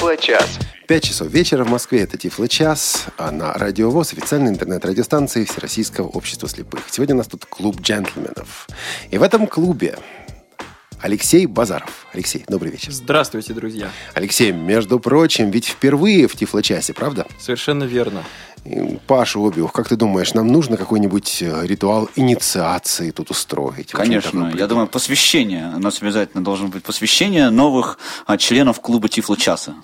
Тифло-час. 0.00 0.58
5 0.88 1.04
часов 1.04 1.28
вечера 1.28 1.62
в 1.62 1.68
Москве. 1.68 2.00
Это 2.00 2.16
Тифло 2.16 2.48
час, 2.48 3.04
а 3.18 3.30
на 3.30 3.52
Радио 3.52 3.90
ВОЗ, 3.90 4.14
официальной 4.14 4.50
интернет-радиостанции 4.50 5.44
Всероссийского 5.44 6.06
общества 6.06 6.48
слепых. 6.48 6.84
Сегодня 6.90 7.16
у 7.16 7.18
нас 7.18 7.26
тут 7.26 7.44
клуб 7.44 7.82
джентльменов. 7.82 8.66
И 9.10 9.18
в 9.18 9.22
этом 9.22 9.46
клубе 9.46 9.98
Алексей 11.02 11.44
Базаров. 11.44 12.06
Алексей, 12.14 12.44
добрый 12.48 12.72
вечер. 12.72 12.92
Здравствуйте, 12.92 13.52
друзья. 13.52 13.90
Алексей, 14.14 14.52
между 14.52 14.98
прочим, 15.00 15.50
ведь 15.50 15.66
впервые 15.66 16.28
в 16.28 16.34
Тифло-часе, 16.34 16.94
правда? 16.94 17.26
Совершенно 17.38 17.84
верно. 17.84 18.24
Паша 19.06 19.38
Обиух, 19.38 19.72
как 19.72 19.88
ты 19.88 19.96
думаешь, 19.96 20.34
нам 20.34 20.48
нужно 20.48 20.76
какой-нибудь 20.76 21.42
э, 21.42 21.66
ритуал 21.66 22.10
инициации 22.16 23.10
тут 23.10 23.30
устроить? 23.30 23.92
Конечно. 23.92 24.52
Я 24.56 24.66
думаю, 24.66 24.86
посвящение. 24.86 25.72
У 25.74 25.78
нас 25.78 26.02
обязательно 26.02 26.44
должно 26.44 26.68
быть 26.68 26.82
посвящение 26.82 27.50
новых 27.50 27.98
а, 28.26 28.36
членов 28.36 28.80
клуба 28.80 29.08
Тифло 29.08 29.36
Часа. 29.36 29.74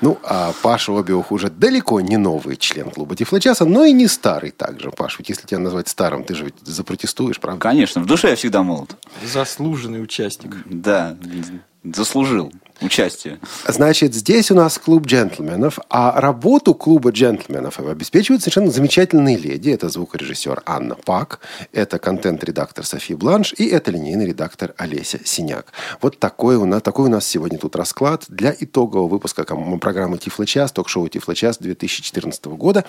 Ну, 0.00 0.18
а 0.22 0.52
Паша 0.62 0.96
Обиух 0.96 1.32
уже 1.32 1.50
далеко 1.50 2.00
не 2.00 2.16
новый 2.16 2.56
член 2.56 2.90
клуба 2.90 3.16
Тифло-часа, 3.16 3.64
но 3.64 3.84
и 3.84 3.92
не 3.92 4.06
старый 4.06 4.50
также, 4.50 4.90
Паш. 4.90 5.18
Ведь 5.18 5.28
если 5.28 5.46
тебя 5.46 5.58
назвать 5.58 5.88
старым, 5.88 6.24
ты 6.24 6.34
же 6.34 6.44
ведь 6.44 6.54
запротестуешь, 6.62 7.40
правда? 7.40 7.60
Конечно, 7.60 8.00
в 8.00 8.06
душе 8.06 8.30
я 8.30 8.36
всегда 8.36 8.62
молод. 8.62 8.96
Заслуженный 9.24 10.02
участник. 10.02 10.56
Да, 10.66 11.16
заслужил 11.82 12.52
участие. 12.80 13.38
Значит, 13.66 14.14
здесь 14.14 14.50
у 14.50 14.54
нас 14.54 14.78
клуб 14.78 15.06
джентльменов, 15.06 15.78
а 15.88 16.20
работу 16.20 16.74
клуба 16.74 17.10
джентльменов 17.10 17.80
обеспечивает 17.80 18.42
совершенно 18.42 18.70
замечательные 18.70 19.36
леди. 19.36 19.70
Это 19.70 19.88
звукорежиссер 19.88 20.62
Анна 20.66 20.94
Пак, 20.94 21.40
это 21.72 21.98
контент-редактор 21.98 22.84
София 22.84 23.16
Бланш 23.16 23.54
и 23.56 23.66
это 23.66 23.90
линейный 23.90 24.26
редактор 24.26 24.74
Олеся 24.76 25.20
Синяк. 25.24 25.72
Вот 26.00 26.18
такой 26.18 26.56
у 26.56 26.64
нас, 26.64 26.82
такой 26.82 27.06
у 27.06 27.10
нас 27.10 27.26
сегодня 27.26 27.58
тут 27.58 27.76
расклад 27.76 28.24
для 28.28 28.54
итогового 28.58 29.08
выпуска 29.08 29.44
программы 29.44 30.18
«Тифло-час», 30.18 30.72
ток-шоу 30.72 31.08
«Тифло-час» 31.08 31.58
2014 31.58 32.44
года. 32.46 32.84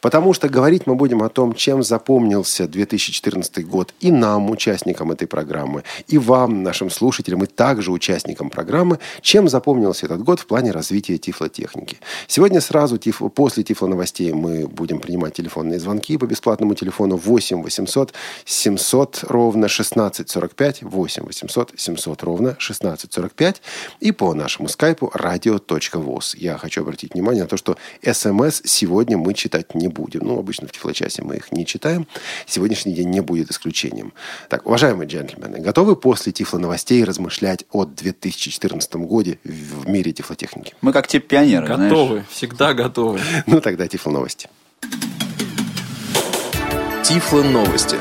Потому 0.00 0.34
что 0.34 0.48
говорить 0.48 0.86
мы 0.86 0.94
будем 0.94 1.22
о 1.22 1.28
том, 1.28 1.54
чем 1.54 1.82
запомнился 1.82 2.68
2014 2.68 3.66
год 3.66 3.94
и 4.00 4.10
нам, 4.10 4.50
участникам 4.50 5.10
этой 5.10 5.26
программы, 5.26 5.82
и 6.06 6.18
вам, 6.18 6.62
нашим 6.62 6.90
слушателям, 6.90 7.42
и 7.44 7.46
также 7.46 7.90
участникам 7.90 8.50
программы, 8.50 8.98
чем 9.32 9.48
запомнился 9.48 10.04
этот 10.04 10.22
год 10.22 10.40
в 10.40 10.46
плане 10.46 10.72
развития 10.72 11.16
тифлотехники. 11.16 11.96
Сегодня 12.26 12.60
сразу 12.60 12.98
тиф- 12.98 13.22
после 13.34 13.62
тифло 13.62 13.86
новостей 13.86 14.30
мы 14.34 14.68
будем 14.68 15.00
принимать 15.00 15.32
телефонные 15.32 15.80
звонки 15.80 16.18
по 16.18 16.26
бесплатному 16.26 16.74
телефону 16.74 17.16
8 17.16 17.62
800 17.62 18.12
700 18.44 19.24
ровно 19.28 19.68
1645 19.68 20.82
8 20.82 21.24
800 21.24 21.72
700 21.74 22.22
ровно 22.24 22.50
1645 22.50 23.62
и 24.00 24.12
по 24.12 24.34
нашему 24.34 24.68
скайпу 24.68 25.10
radio.voz. 25.14 26.36
Я 26.36 26.58
хочу 26.58 26.82
обратить 26.82 27.14
внимание 27.14 27.44
на 27.44 27.48
то, 27.48 27.56
что 27.56 27.78
смс 28.04 28.60
сегодня 28.66 29.16
мы 29.16 29.32
читать 29.32 29.74
не 29.74 29.88
будем. 29.88 30.26
Ну, 30.26 30.38
обычно 30.38 30.68
в 30.68 30.72
тифлочасе 30.72 31.22
мы 31.22 31.36
их 31.36 31.52
не 31.52 31.64
читаем. 31.64 32.06
Сегодняшний 32.46 32.92
день 32.92 33.08
не 33.08 33.20
будет 33.20 33.50
исключением. 33.50 34.12
Так, 34.50 34.66
уважаемые 34.66 35.08
джентльмены, 35.08 35.60
готовы 35.60 35.96
после 35.96 36.32
тифло 36.32 36.58
новостей 36.58 37.02
размышлять 37.02 37.64
о 37.70 37.86
2014 37.86 38.94
годе 38.96 39.21
в 39.22 39.38
в 39.82 39.88
мире 39.88 40.12
тифлотехники? 40.12 40.74
Мы 40.80 40.92
как 40.92 41.08
те 41.08 41.18
пионеры, 41.20 41.66
знаешь. 41.66 41.90
Готовы, 41.90 42.24
всегда 42.30 42.74
готовы. 42.74 43.20
Ну, 43.46 43.60
тогда 43.60 43.86
тифло 43.88 44.10
новости. 44.10 44.48
Тифло 47.02 47.42
новости. 47.42 47.96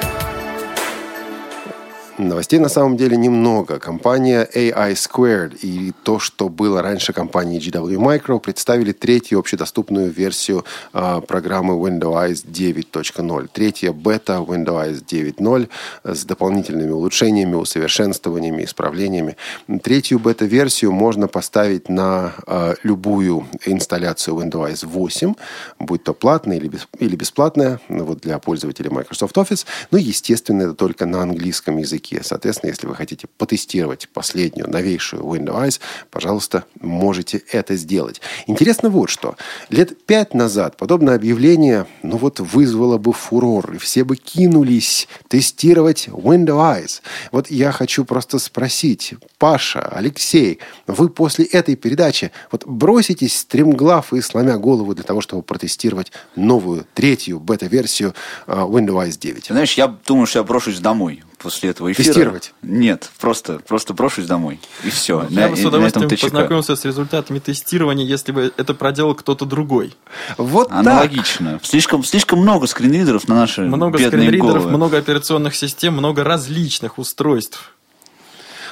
Новостей 2.17 2.59
на 2.59 2.69
самом 2.69 2.97
деле 2.97 3.15
немного. 3.15 3.79
Компания 3.79 4.47
AI 4.53 4.93
Squared 4.93 5.57
и 5.61 5.93
то, 6.03 6.19
что 6.19 6.49
было 6.49 6.81
раньше 6.81 7.13
компанией 7.13 7.59
GW 7.59 7.95
Micro, 7.97 8.39
представили 8.39 8.91
третью 8.91 9.39
общедоступную 9.39 10.11
версию 10.11 10.65
а, 10.91 11.21
программы 11.21 11.75
Windows 11.75 12.45
9.0. 12.45 13.49
Третья 13.53 13.93
бета 13.93 14.33
Windows 14.45 15.03
9.0 15.05 15.69
с 16.03 16.25
дополнительными 16.25 16.91
улучшениями, 16.91 17.55
усовершенствованиями, 17.55 18.65
исправлениями. 18.65 19.37
Третью 19.81 20.19
бета-версию 20.19 20.91
можно 20.91 21.27
поставить 21.27 21.87
на 21.87 22.33
а, 22.45 22.75
любую 22.83 23.47
инсталляцию 23.65 24.35
Windows 24.35 24.85
8, 24.85 25.33
будь 25.79 26.03
то 26.03 26.13
платная 26.13 26.57
или, 26.57 26.67
бес- 26.67 26.87
или 26.99 27.15
бесплатная, 27.15 27.79
ну, 27.87 28.03
вот 28.03 28.19
для 28.19 28.37
пользователей 28.39 28.89
Microsoft 28.89 29.37
Office. 29.37 29.65
Но, 29.91 29.97
естественно, 29.97 30.63
это 30.63 30.73
только 30.73 31.05
на 31.05 31.21
английском 31.21 31.77
языке. 31.77 32.00
Соответственно, 32.21 32.71
если 32.71 32.87
вы 32.87 32.95
хотите 32.95 33.27
потестировать 33.37 34.09
последнюю, 34.13 34.69
новейшую 34.69 35.23
Windows, 35.23 35.79
пожалуйста, 36.09 36.65
можете 36.79 37.43
это 37.51 37.75
сделать. 37.75 38.21
Интересно 38.47 38.89
вот 38.89 39.09
что. 39.09 39.35
Лет 39.69 40.05
пять 40.05 40.33
назад 40.33 40.77
подобное 40.77 41.15
объявление, 41.15 41.85
ну 42.03 42.17
вот, 42.17 42.39
вызвало 42.39 42.97
бы 42.97 43.13
фурор, 43.13 43.73
и 43.73 43.77
все 43.77 44.03
бы 44.03 44.15
кинулись 44.15 45.07
тестировать 45.27 46.07
Windows. 46.07 47.01
Вот 47.31 47.49
я 47.51 47.71
хочу 47.71 48.05
просто 48.05 48.39
спросить, 48.39 49.15
Паша, 49.37 49.81
Алексей, 49.81 50.59
вы 50.87 51.09
после 51.09 51.45
этой 51.45 51.75
передачи 51.75 52.31
вот 52.51 52.65
броситесь 52.65 53.39
стремглав 53.39 54.13
и 54.13 54.21
сломя 54.21 54.57
голову 54.57 54.93
для 54.95 55.03
того, 55.03 55.21
чтобы 55.21 55.43
протестировать 55.43 56.11
новую, 56.35 56.85
третью 56.93 57.39
бета-версию 57.39 58.13
Windows 58.47 59.17
9? 59.17 59.47
Ты 59.47 59.53
знаешь, 59.53 59.73
я 59.73 59.87
думаю, 59.87 60.25
что 60.25 60.39
я 60.39 60.43
брошусь 60.43 60.79
домой 60.79 61.23
после 61.41 61.71
этого 61.71 61.91
эфира. 61.91 62.05
Тестировать? 62.05 62.53
Нет, 62.61 63.09
просто, 63.19 63.59
просто 63.67 63.93
брошусь 63.93 64.25
домой. 64.25 64.59
И 64.83 64.89
все. 64.89 65.25
Я 65.29 65.49
бы 65.49 65.57
с 65.57 65.65
удовольствием 65.65 66.09
познакомился 66.09 66.75
с 66.75 66.85
результатами 66.85 67.39
тестирования, 67.39 68.05
если 68.05 68.31
бы 68.31 68.53
это 68.57 68.73
проделал 68.73 69.15
кто-то 69.15 69.45
другой. 69.45 69.95
Вот 70.37 70.69
так. 70.69 70.77
Аналогично. 70.79 71.59
Слишком, 71.63 72.03
слишком 72.03 72.39
много 72.39 72.67
скринридеров 72.67 73.27
на 73.27 73.35
наши 73.35 73.61
Много 73.61 73.97
бедные 73.97 74.21
скринридеров, 74.21 74.53
головы. 74.63 74.69
много 74.69 74.97
операционных 74.97 75.55
систем, 75.55 75.93
много 75.93 76.23
различных 76.23 76.97
устройств. 76.97 77.73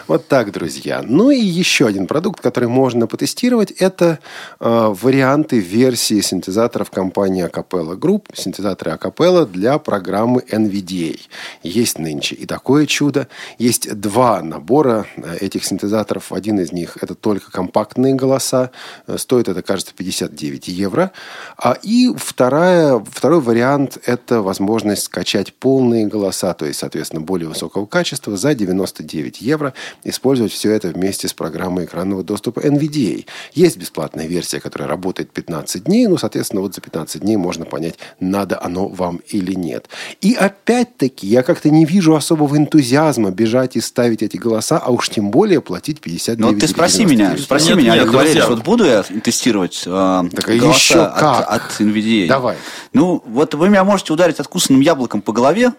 Вот 0.09 0.28
так, 0.28 0.52
друзья. 0.52 1.03
Ну 1.06 1.30
и 1.30 1.40
еще 1.40 1.86
один 1.86 2.08
продукт, 2.08 2.42
который 2.42 2.68
можно 2.68 3.06
потестировать, 3.06 3.70
это 3.70 4.18
э, 4.59 4.94
варианты 5.00 5.59
версии 5.59 6.20
синтезаторов 6.22 6.90
компании 6.90 7.47
Acapella 7.47 7.96
Group, 7.96 8.24
синтезаторы 8.34 8.90
Acapella 8.90 9.46
для 9.46 9.78
программы 9.78 10.44
NVDA. 10.50 11.20
Есть 11.62 12.00
нынче 12.00 12.34
и 12.34 12.47
такое 12.47 12.88
чудо. 12.88 13.28
Есть 13.59 14.00
два 14.02 14.42
набора 14.42 15.06
э, 15.16 15.38
этих 15.42 15.64
синтезаторов. 15.64 16.31
Один 16.34 16.59
из 16.59 16.72
них 16.72 16.97
это 17.00 17.14
только 17.14 17.52
компактные 17.52 18.16
голоса. 18.16 18.72
Э, 19.06 19.16
Стоит 19.20 19.47
это, 19.47 19.62
кажется, 19.62 19.94
59 19.96 20.70
евро. 20.70 21.12
А, 21.56 21.78
и 21.84 22.12
вторая, 22.18 22.97
второй 23.12 23.41
вариант 23.41 24.00
это 24.08 24.41
возможность 24.41 25.03
скачать 25.03 25.53
полные 25.53 26.08
голоса, 26.08 26.56
то 26.56 26.66
есть, 26.66 26.80
соответственно, 26.80 27.22
более 27.22 27.47
высокого 27.47 27.86
качества 27.86 28.36
за 28.36 28.56
99 28.56 29.41
евро 29.41 29.76
использовать 30.03 30.51
все 30.51 30.71
это 30.71 30.89
вместе 30.89 31.27
с 31.27 31.33
программой 31.33 31.85
экранного 31.85 32.23
доступа 32.23 32.59
NVDA. 32.59 33.25
Есть 33.53 33.77
бесплатная 33.77 34.27
версия, 34.27 34.59
которая 34.59 34.87
работает 34.87 35.31
15 35.31 35.83
дней, 35.85 36.07
ну, 36.07 36.17
соответственно, 36.17 36.61
вот 36.61 36.75
за 36.75 36.81
15 36.81 37.21
дней 37.21 37.37
можно 37.37 37.65
понять, 37.65 37.95
надо 38.19 38.61
оно 38.61 38.87
вам 38.87 39.21
или 39.27 39.53
нет. 39.53 39.87
И 40.21 40.33
опять-таки, 40.33 41.27
я 41.27 41.43
как-то 41.43 41.69
не 41.69 41.85
вижу 41.85 42.15
особого 42.15 42.55
энтузиазма 42.57 43.31
бежать 43.31 43.75
и 43.75 43.81
ставить 43.81 44.23
эти 44.23 44.37
голоса, 44.37 44.77
а 44.77 44.91
уж 44.91 45.09
тем 45.09 45.31
более 45.31 45.61
платить 45.61 46.01
59 46.01 46.53
Ну, 46.53 46.59
ты 46.59 46.67
спроси 46.67 47.05
меня, 47.05 47.31
99. 47.35 47.43
спроси 47.43 47.69
Нет, 47.69 47.77
меня, 47.77 47.95
нет, 47.95 48.07
Валерьевич, 48.07 48.33
друзья. 48.33 48.55
вот 48.55 48.63
буду 48.63 48.85
я 48.85 49.03
тестировать 49.03 49.83
э, 49.85 50.23
Так, 50.35 50.49
а 50.49 50.55
голоса 50.55 50.79
еще 50.79 51.01
от, 51.01 51.19
как? 51.19 51.49
от 51.51 51.79
NVIDIA? 51.79 52.27
Давай. 52.27 52.57
Ну, 52.93 53.21
вот 53.25 53.53
вы 53.53 53.69
меня 53.69 53.83
можете 53.83 54.13
ударить 54.13 54.39
откусанным 54.39 54.81
яблоком 54.81 55.21
по 55.21 55.31
голове, 55.33 55.73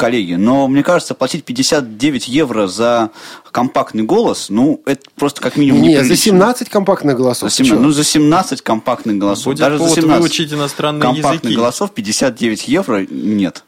коллеги, 0.00 0.34
но 0.34 0.66
мне 0.66 0.82
кажется, 0.82 1.14
платить 1.14 1.44
59 1.44 2.26
евро 2.28 2.66
за 2.66 3.10
компактный 3.52 4.02
голос, 4.02 4.48
ну, 4.48 4.80
это 4.86 5.02
просто 5.16 5.40
как 5.42 5.56
минимум 5.56 5.82
Не, 5.82 5.96
за 5.96 6.02
неприлично. 6.04 6.24
17 6.24 6.68
компактных 6.70 7.16
голосов. 7.16 7.50
За 7.50 7.56
ты 7.56 7.64
17, 7.64 7.78
чё? 7.78 7.86
ну, 7.86 7.92
за 7.92 8.04
17 8.04 8.62
компактных 8.62 9.18
голосов. 9.18 9.44
Будет 9.46 9.58
Даже 9.58 9.78
повод 9.78 9.94
за 9.94 10.00
17 10.00 10.20
выучить 10.22 10.52
иностранные 10.52 11.02
компактных 11.02 11.42
языки. 11.44 11.56
голосов 11.56 11.90
59 11.92 12.68
евро 12.68 13.06
нет. 13.10 13.64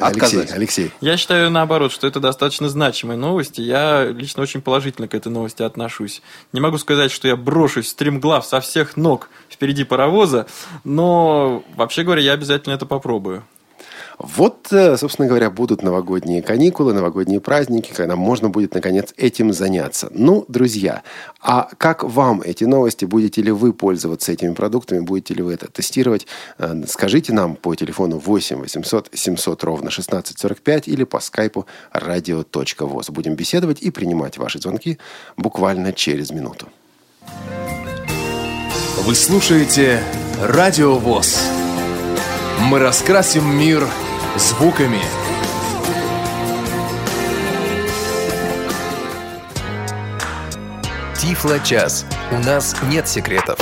Алексей, 0.00 0.38
Отказать. 0.38 0.52
Алексей. 0.52 0.90
Я 1.00 1.16
считаю, 1.16 1.50
наоборот, 1.50 1.92
что 1.92 2.08
это 2.08 2.18
достаточно 2.18 2.68
значимые 2.68 3.16
новости. 3.16 3.60
Я 3.60 4.06
лично 4.06 4.42
очень 4.42 4.60
положительно 4.60 5.06
к 5.06 5.14
этой 5.14 5.30
новости 5.30 5.62
отношусь. 5.62 6.20
Не 6.52 6.60
могу 6.60 6.78
сказать, 6.78 7.12
что 7.12 7.28
я 7.28 7.36
брошусь 7.36 7.88
стримглав 7.90 8.44
со 8.44 8.60
всех 8.60 8.96
ног 8.96 9.28
впереди 9.48 9.84
паровоза, 9.84 10.46
но, 10.82 11.62
вообще 11.76 12.02
говоря, 12.02 12.22
я 12.22 12.32
обязательно 12.32 12.74
это 12.74 12.86
попробую. 12.86 13.44
Вот, 14.18 14.72
э, 14.72 14.96
собственно 14.96 15.28
говоря, 15.28 15.50
будут 15.50 15.82
новогодние 15.82 16.42
каникулы, 16.42 16.92
новогодние 16.92 17.40
праздники, 17.40 17.92
когда 17.92 18.16
можно 18.16 18.48
будет, 18.48 18.74
наконец, 18.74 19.12
этим 19.16 19.52
заняться. 19.52 20.08
Ну, 20.10 20.44
друзья, 20.48 21.02
а 21.40 21.68
как 21.78 22.04
вам 22.04 22.40
эти 22.40 22.64
новости? 22.64 23.04
Будете 23.04 23.42
ли 23.42 23.50
вы 23.50 23.72
пользоваться 23.72 24.32
этими 24.32 24.54
продуктами? 24.54 25.00
Будете 25.00 25.34
ли 25.34 25.42
вы 25.42 25.54
это 25.54 25.70
тестировать? 25.70 26.26
Э, 26.58 26.74
Скажите 26.86 27.32
нам 27.32 27.56
по 27.56 27.74
телефону 27.74 28.18
8 28.18 28.60
800 28.60 29.10
700 29.12 29.64
ровно 29.64 29.88
1645 29.88 30.88
или 30.88 31.04
по 31.04 31.20
скайпу 31.20 31.66
radio.voz. 31.92 33.10
Будем 33.10 33.34
беседовать 33.34 33.82
и 33.82 33.90
принимать 33.90 34.38
ваши 34.38 34.58
звонки 34.60 34.98
буквально 35.36 35.92
через 35.92 36.30
минуту. 36.30 36.68
Вы 39.04 39.14
слушаете 39.14 40.02
Радио 40.40 40.96
ВОЗ. 40.98 41.38
Мы 42.60 42.78
раскрасим 42.78 43.56
мир 43.56 43.86
звуками. 44.36 45.00
Тифло-час. 51.16 52.06
У 52.30 52.38
нас 52.38 52.74
нет 52.90 53.08
секретов. 53.08 53.58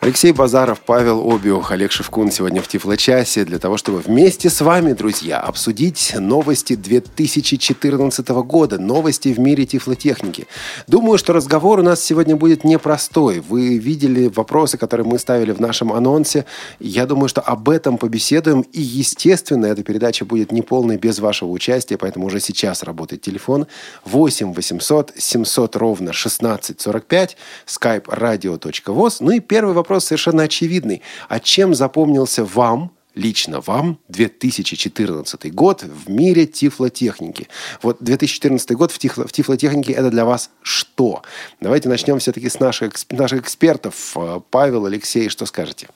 Алексей 0.00 0.30
Базаров, 0.30 0.80
Павел 0.86 1.28
Обиух, 1.28 1.72
Олег 1.72 1.90
Шевкун 1.90 2.30
сегодня 2.30 2.62
в 2.62 2.68
Тифлочасе 2.68 3.44
для 3.44 3.58
того, 3.58 3.76
чтобы 3.76 3.98
вместе 3.98 4.48
с 4.48 4.60
вами, 4.60 4.92
друзья, 4.92 5.40
обсудить 5.40 6.14
новости 6.16 6.76
2014 6.76 8.28
года, 8.28 8.78
новости 8.78 9.30
в 9.30 9.40
мире 9.40 9.66
тифлотехники. 9.66 10.46
Думаю, 10.86 11.18
что 11.18 11.32
разговор 11.32 11.80
у 11.80 11.82
нас 11.82 12.00
сегодня 12.00 12.36
будет 12.36 12.62
непростой. 12.62 13.40
Вы 13.40 13.76
видели 13.78 14.28
вопросы, 14.28 14.78
которые 14.78 15.04
мы 15.04 15.18
ставили 15.18 15.50
в 15.50 15.60
нашем 15.60 15.92
анонсе. 15.92 16.44
Я 16.78 17.04
думаю, 17.04 17.28
что 17.28 17.40
об 17.40 17.68
этом 17.68 17.98
побеседуем. 17.98 18.60
И, 18.60 18.80
естественно, 18.80 19.66
эта 19.66 19.82
передача 19.82 20.24
будет 20.24 20.52
неполной 20.52 20.96
без 20.96 21.18
вашего 21.18 21.50
участия, 21.50 21.98
поэтому 21.98 22.26
уже 22.26 22.38
сейчас 22.38 22.84
работает 22.84 23.22
телефон 23.22 23.66
8 24.04 24.52
800 24.52 25.14
700 25.16 25.74
ровно 25.74 26.10
1645, 26.10 27.36
skype 27.66 28.04
radio.voz. 28.04 29.16
Ну 29.18 29.32
и 29.32 29.40
первый 29.40 29.74
вопрос 29.74 29.87
вопрос 29.88 30.04
совершенно 30.04 30.42
очевидный. 30.42 31.00
А 31.28 31.40
чем 31.40 31.74
запомнился 31.74 32.44
вам, 32.44 32.92
лично 33.14 33.62
вам 33.62 33.98
2014 34.08 35.52
год 35.54 35.82
в 35.82 36.10
мире 36.10 36.46
тифлотехники. 36.46 37.48
Вот 37.82 37.96
2014 38.00 38.72
год 38.72 38.92
в, 38.92 38.98
тифло, 38.98 39.26
в 39.26 39.32
тифлотехнике 39.32 39.94
это 39.94 40.10
для 40.10 40.26
вас 40.26 40.50
что? 40.60 41.22
Давайте 41.60 41.88
начнем 41.88 42.18
все-таки 42.18 42.50
с 42.50 42.60
наших, 42.60 42.92
наших 43.10 43.40
экспертов. 43.40 44.12
Э, 44.14 44.40
Павел, 44.50 44.84
Алексей, 44.84 45.30
что 45.30 45.46
скажете? 45.46 45.88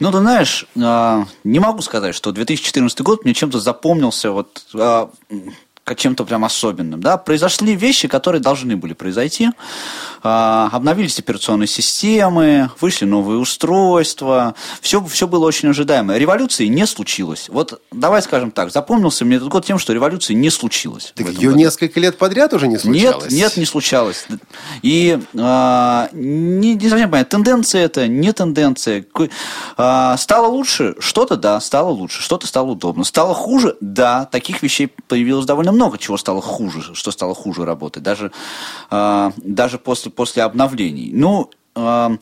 Ну, 0.00 0.10
ты 0.10 0.18
знаешь, 0.18 0.66
а, 0.82 1.26
не 1.44 1.58
могу 1.58 1.82
сказать, 1.82 2.14
что 2.14 2.32
2014 2.32 3.00
год 3.02 3.24
мне 3.24 3.34
чем-то 3.34 3.60
запомнился 3.60 4.30
вот 4.30 4.66
а, 4.74 5.10
чем-то 5.94 6.24
прям 6.24 6.44
особенным. 6.44 7.00
Да? 7.00 7.16
Произошли 7.16 7.76
вещи, 7.76 8.08
которые 8.08 8.42
должны 8.42 8.76
были 8.76 8.92
произойти. 8.92 9.50
А, 10.22 10.68
обновились 10.72 11.18
операционные 11.18 11.68
системы, 11.68 12.70
вышли 12.80 13.04
новые 13.04 13.38
устройства. 13.38 14.54
Все, 14.80 15.04
все 15.04 15.28
было 15.28 15.46
очень 15.46 15.68
ожидаемо. 15.68 16.16
Революции 16.16 16.66
не 16.66 16.86
случилось. 16.86 17.48
Вот 17.48 17.80
давай 17.92 18.20
скажем 18.22 18.50
так, 18.50 18.72
запомнился 18.72 19.24
мне 19.24 19.36
этот 19.36 19.48
год 19.48 19.64
тем, 19.64 19.78
что 19.78 19.92
революции 19.92 20.34
не 20.34 20.50
случилось. 20.50 21.12
Так 21.14 21.28
ее 21.28 21.50
году. 21.50 21.58
несколько 21.58 22.00
лет 22.00 22.18
подряд 22.18 22.52
уже 22.52 22.66
не 22.66 22.78
случалось? 22.78 23.30
Нет, 23.30 23.32
нет, 23.32 23.56
не 23.56 23.64
случалось. 23.64 24.26
И 24.82 25.20
а, 25.38 26.08
не, 26.12 26.74
не 26.74 26.88
совсем 26.88 27.10
понятно, 27.10 27.38
тенденция 27.38 27.84
это, 27.84 28.08
не 28.08 28.32
тенденция. 28.32 29.04
А, 29.76 30.16
стало 30.16 30.48
лучше? 30.48 30.96
Что-то, 30.98 31.36
да, 31.36 31.60
стало 31.60 31.90
лучше. 31.90 32.22
Что-то 32.22 32.48
стало 32.48 32.72
удобно. 32.72 33.04
Стало 33.04 33.34
хуже? 33.34 33.76
Да, 33.80 34.24
таких 34.24 34.62
вещей 34.62 34.92
появилось 35.06 35.46
довольно 35.46 35.75
много 35.76 35.98
чего 35.98 36.16
стало 36.16 36.42
хуже, 36.42 36.94
что 36.94 37.10
стало 37.12 37.34
хуже 37.34 37.64
работать, 37.64 38.02
даже, 38.02 38.32
э, 38.90 39.30
даже 39.36 39.78
после, 39.78 40.10
после 40.10 40.42
обновлений. 40.42 41.10
Ну, 41.12 41.50
э, 41.76 42.16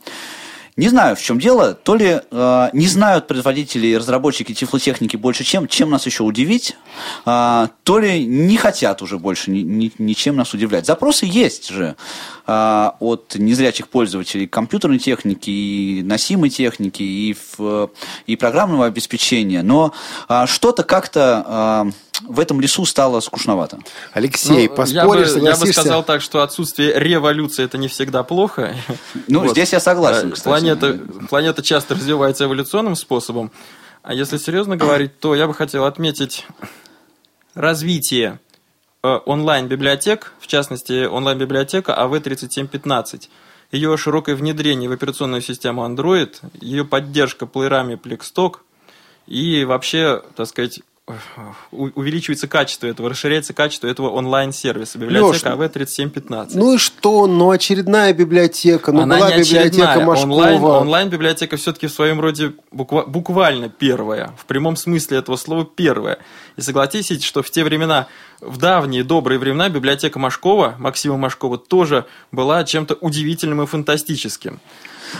не 0.77 0.89
знаю, 0.89 1.15
в 1.15 1.23
чем 1.23 1.39
дело. 1.39 1.75
То 1.75 1.95
ли 1.95 2.21
э, 2.29 2.69
не 2.73 2.89
знают 2.89 3.29
производители 3.29 3.87
и 3.87 3.97
разработчики 3.97 4.53
тифлотехники 4.53 5.17
больше, 5.17 5.45
чем, 5.45 5.69
чем 5.69 5.91
нас 5.91 6.05
еще 6.05 6.25
удивить, 6.25 6.77
э, 7.27 7.69
то 7.85 7.99
ли 8.01 8.27
не 8.27 8.57
хотят 8.57 9.01
уже 9.01 9.19
больше 9.19 9.53
ни, 9.53 9.61
ни, 9.61 9.93
ничем 9.99 10.35
нас 10.37 10.53
удивлять. 10.53 10.85
Запросы 10.85 11.27
есть 11.27 11.69
же 11.69 11.95
э, 12.49 12.91
от 12.99 13.37
незрячих 13.37 13.89
пользователей 13.89 14.49
компьютерной 14.49 14.99
техники, 14.99 15.51
и 15.51 16.03
носимой 16.03 16.51
техники, 16.51 17.03
и, 17.03 17.37
в, 17.57 17.91
и 18.27 18.35
программного 18.35 18.87
обеспечения, 18.87 19.63
но 19.63 19.93
э, 20.29 20.47
что-то 20.47 20.83
как-то... 20.83 21.85
Э, 21.87 22.04
в 22.23 22.41
этом 22.41 22.61
лесу 22.61 22.85
стало 22.85 23.21
скучновато. 23.21 23.79
Алексей, 24.13 24.69
ну, 24.69 24.75
поспоришь, 24.75 25.29
я 25.29 25.35
бы, 25.35 25.45
я 25.47 25.57
бы 25.57 25.67
сказал 25.67 26.05
так, 26.05 26.21
что 26.21 26.43
отсутствие 26.43 26.99
революции 26.99 27.65
это 27.65 27.79
не 27.79 27.89
всегда 27.89 28.23
плохо. 28.23 28.77
Ну, 29.27 29.41
вот. 29.41 29.51
здесь 29.51 29.73
я 29.73 29.81
согласен, 29.81 30.33
кстати. 30.33 30.45
Планета, 30.45 30.99
планета 31.29 31.63
часто 31.63 31.95
развивается 31.95 32.45
эволюционным 32.45 32.95
способом. 32.95 33.51
А 34.03 34.15
если 34.15 34.37
серьезно 34.37 34.77
говорить, 34.77 35.19
то 35.19 35.35
я 35.35 35.47
бы 35.47 35.55
хотел 35.55 35.87
отметить 35.87 36.47
развитие 37.55 38.39
э, 39.03 39.19
онлайн-библиотек, 39.25 40.35
в 40.39 40.47
частности, 40.47 41.07
онлайн-библиотека 41.07 41.93
AV3715. 41.93 43.29
Ее 43.73 43.97
широкое 43.97 44.37
внедрение 44.37 44.89
в 44.89 44.93
операционную 44.93 45.43
систему 45.43 45.85
Android, 45.85 46.35
ее 46.61 46.85
поддержка 46.85 47.47
плеерами 47.47 47.95
Plexstock 47.95 48.59
и 49.27 49.65
вообще, 49.65 50.23
так 50.37 50.47
сказать, 50.47 50.81
увеличивается 51.71 52.49
качество 52.49 52.87
этого, 52.87 53.11
расширяется 53.11 53.53
качество 53.53 53.87
этого 53.87 54.09
онлайн-сервиса. 54.09 54.99
Библиотека 54.99 55.53
АВ-3715. 55.53 56.53
Ну 56.55 56.75
и 56.75 56.79
что? 56.79 57.27
Ну, 57.27 57.51
очередная 57.51 58.15
библиотека. 58.15 58.91
Ну, 58.91 59.03
Она 59.03 59.19
была 59.19 59.37
не 59.37 59.43
библиотека 59.43 60.01
Машкова. 60.01 60.33
Онлайн, 60.33 60.65
онлайн-библиотека 60.65 61.59
все-таки 61.59 61.89
в 61.89 61.93
своем 61.93 62.21
роде 62.21 62.55
буква, 62.73 63.05
буквально 63.07 63.69
первая. 63.69 64.33
В 64.39 64.47
прямом 64.47 64.77
смысле 64.77 65.19
этого 65.19 65.37
слова 65.37 65.67
первая. 65.67 66.19
И 66.57 66.63
согласитесь, 66.63 67.23
что 67.23 67.43
в 67.43 67.51
те 67.51 67.65
времена, 67.65 68.07
в 68.41 68.57
давние 68.57 69.05
добрые 69.05 69.39
времена, 69.39 69.69
библиотека 69.69 70.19
Машкова, 70.19 70.77
Максима 70.79 71.19
Машкова, 71.19 71.59
тоже 71.59 72.07
была 72.33 72.65
чем-то 72.65 72.95
удивительным 72.95 73.61
и 73.63 73.67
фантастическим. 73.67 74.59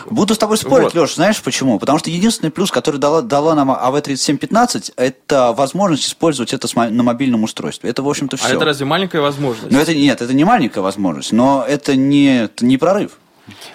Буду 0.07 0.35
с 0.35 0.39
тобой 0.39 0.59
спорить, 0.59 0.95
вот. 0.95 0.95
Леш, 0.95 1.15
знаешь 1.15 1.43
почему? 1.43 1.79
Потому 1.79 1.99
что 1.99 2.11
единственный 2.11 2.51
плюс, 2.51 2.71
который 2.71 2.99
дала, 2.99 3.23
дала 3.23 3.55
нам 3.55 3.71
АВ-3715, 3.71 4.95
это 4.97 5.53
возможность 5.53 6.07
использовать 6.07 6.53
это 6.53 6.69
на 6.91 7.03
мобильном 7.03 7.45
устройстве. 7.45 7.91
Это, 7.91 8.03
в 8.03 8.09
общем-то, 8.09 8.37
все. 8.37 8.49
А 8.49 8.51
это 8.55 8.65
разве 8.65 8.87
маленькая 8.87 9.21
возможность? 9.21 9.73
Ну, 9.73 9.79
это 9.79 9.95
нет, 9.95 10.21
это 10.21 10.35
не 10.35 10.45
маленькая 10.45 10.81
возможность, 10.81 11.33
но 11.33 11.65
это 11.67 11.97
не, 11.97 12.45
это 12.45 12.65
не 12.65 12.77
прорыв. 12.77 13.19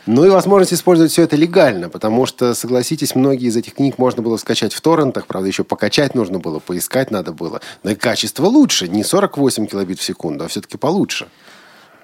Ну 0.08 0.26
и 0.26 0.30
возможность 0.30 0.74
использовать 0.74 1.12
все 1.12 1.24
это 1.24 1.36
легально, 1.36 1.90
потому 1.90 2.26
что, 2.26 2.56
согласитесь, 2.56 3.14
многие 3.14 3.48
из 3.48 3.56
этих 3.56 3.76
книг 3.76 4.00
можно 4.00 4.24
было 4.24 4.38
скачать 4.38 4.74
в 4.74 4.82
торрентах, 4.82 5.28
правда, 5.28 5.48
еще 5.48 5.64
покачать 5.64 6.16
нужно 6.16 6.40
было, 6.40 6.58
поискать 6.60 7.12
надо 7.12 7.34
было. 7.34 7.62
Но 7.84 7.92
и 7.92 7.96
качество 7.96 8.48
лучше, 8.48 8.88
не 8.88 9.04
48 9.04 9.68
килобит 9.68 10.00
в 10.00 10.04
секунду, 10.04 10.46
а 10.46 10.48
все-таки 10.48 10.78
получше. 10.78 11.28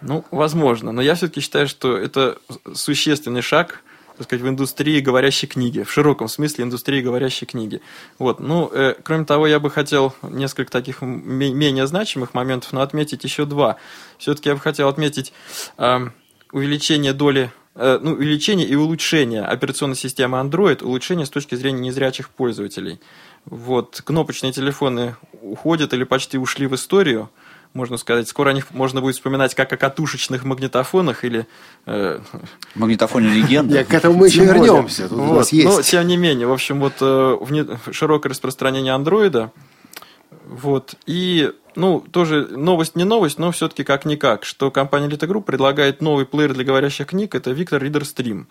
Ну, 0.01 0.23
возможно, 0.29 0.91
но 0.91 1.01
я 1.01 1.15
все-таки 1.15 1.39
считаю, 1.41 1.67
что 1.67 1.97
это 1.97 2.37
существенный 2.73 3.41
шаг– 3.41 3.81
так 4.17 4.25
сказать, 4.25 4.43
в 4.43 4.49
индустрии 4.49 4.99
говорящей 4.99 5.47
книги, 5.47 5.83
в 5.83 5.91
широком 5.91 6.27
смысле 6.27 6.63
индустрии 6.63 7.01
говорящей 7.01 7.45
книги. 7.45 7.81
Вот. 8.17 8.39
Ну, 8.39 8.69
э, 8.71 8.95
кроме 9.03 9.25
того, 9.25 9.47
я 9.47 9.59
бы 9.59 9.69
хотел 9.69 10.13
несколько 10.21 10.71
таких 10.71 11.01
менее 11.01 11.87
значимых 11.87 12.33
моментов, 12.33 12.73
но 12.73 12.81
отметить 12.81 13.23
еще 13.23 13.45
два. 13.45 13.77
Все-таки 14.17 14.49
я 14.49 14.55
бы 14.55 14.61
хотел 14.61 14.87
отметить 14.87 15.33
э, 15.77 16.07
увеличение 16.51 17.13
доли 17.13 17.51
э, 17.75 17.99
ну, 18.01 18.11
увеличение 18.11 18.67
и 18.67 18.75
улучшение 18.75 19.43
операционной 19.43 19.97
системы 19.97 20.37
Android, 20.39 20.83
улучшение 20.83 21.25
с 21.25 21.29
точки 21.29 21.55
зрения 21.55 21.81
незрячих 21.81 22.29
пользователей. 22.29 22.99
Вот, 23.45 24.01
кнопочные 24.03 24.53
телефоны 24.53 25.15
уходят 25.41 25.93
или 25.93 26.03
почти 26.03 26.37
ушли 26.37 26.67
в 26.67 26.75
историю– 26.75 27.29
можно 27.75 27.97
сказать. 27.97 28.27
Скоро 28.27 28.49
о 28.49 28.53
них 28.53 28.71
можно 28.71 29.01
будет 29.01 29.15
вспоминать 29.15 29.53
как 29.53 29.71
о 29.73 29.77
катушечных 29.77 30.45
магнитофонах 30.45 31.25
или... 31.25 31.45
Э... 31.85 32.19
Магнитофоне 32.73 33.27
легенды. 33.27 33.83
К 33.83 33.93
этому 33.93 34.19
мы 34.19 34.27
еще 34.27 34.45
вернемся. 34.45 35.07
Вот. 35.09 35.51
Но, 35.51 35.81
тем 35.81 36.07
не 36.07 36.17
менее, 36.17 36.47
в 36.47 36.53
общем, 36.53 36.79
вот 36.79 36.93
э, 37.01 37.37
широкое 37.91 38.31
распространение 38.31 38.93
андроида. 38.93 39.51
Вот. 40.47 40.95
И, 41.05 41.51
ну, 41.75 41.99
тоже 41.99 42.47
новость 42.47 42.95
не 42.95 43.03
новость, 43.03 43.39
но 43.39 43.51
все-таки 43.51 43.83
как-никак, 43.83 44.45
что 44.45 44.71
компания 44.71 45.07
Elite 45.07 45.27
Group 45.27 45.43
предлагает 45.43 46.01
новый 46.01 46.25
плеер 46.25 46.53
для 46.53 46.63
говорящих 46.63 47.07
книг, 47.07 47.35
это 47.35 47.51
Victor 47.51 47.81
Reader 47.81 48.03
Stream. 48.03 48.45